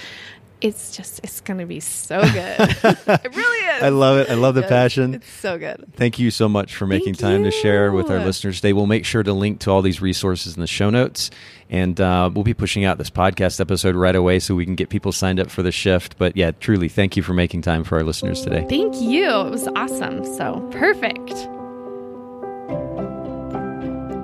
it's 0.61 0.97
just 0.97 1.21
it's 1.23 1.41
going 1.41 1.59
to 1.59 1.67
be 1.67 1.81
so 1.81 2.21
good. 2.33 2.57
it 2.61 3.37
really 3.37 3.67
is. 3.77 3.83
I 3.83 3.89
love 3.91 4.19
it. 4.19 4.31
I 4.31 4.35
love 4.35 4.55
the 4.55 4.63
Yes, 4.63 4.71
passion. 4.71 5.15
It's 5.15 5.31
so 5.31 5.59
good. 5.59 5.85
Thank 5.97 6.19
you 6.19 6.31
so 6.31 6.49
much 6.49 6.75
for 6.75 6.87
making 6.87 7.15
Thank 7.15 7.19
time 7.35 7.45
to 7.45 7.51
share 7.51 7.93
with 7.93 8.11
our 8.11 8.21
listeners 8.25 8.57
today. 8.57 8.73
We'll 8.73 8.87
make 8.87 9.05
sure 9.05 9.23
to 9.23 9.33
link 9.33 9.61
to 9.61 9.71
all 9.71 9.83
these 9.83 10.01
resources 10.01 10.55
in 10.55 10.61
the 10.61 10.67
show 10.67 10.91
notes. 10.91 11.31
And 11.69 12.01
uh, 12.01 12.31
we'll 12.33 12.45
be 12.45 12.55
pushing 12.55 12.85
out 12.85 12.97
this 12.97 13.11
podcast 13.11 13.61
episode 13.61 13.97
right 13.97 14.15
away 14.15 14.39
so 14.39 14.55
we 14.55 14.65
can 14.65 14.77
get 14.77 14.89
people 14.89 15.11
signed 15.13 15.41
up 15.41 15.51
for 15.51 15.63
the 15.63 15.73
shift. 15.73 16.17
But 16.17 16.37
yeah, 16.37 16.53
truly, 16.53 16.89
thank 16.89 17.17
you 17.17 17.23
for 17.23 17.33
making 17.35 17.63
time 17.63 17.83
for 17.85 17.97
our 17.99 18.05
listeners 18.05 18.43
today. 18.43 18.65
Thank 18.69 19.01
you. 19.01 19.29
It 19.29 19.51
was 19.51 19.67
awesome. 19.69 20.25
So 20.25 20.61
perfect. 20.73 21.49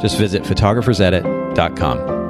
Just 0.00 0.18
visit 0.18 0.42
photographersedit.com. 0.42 2.23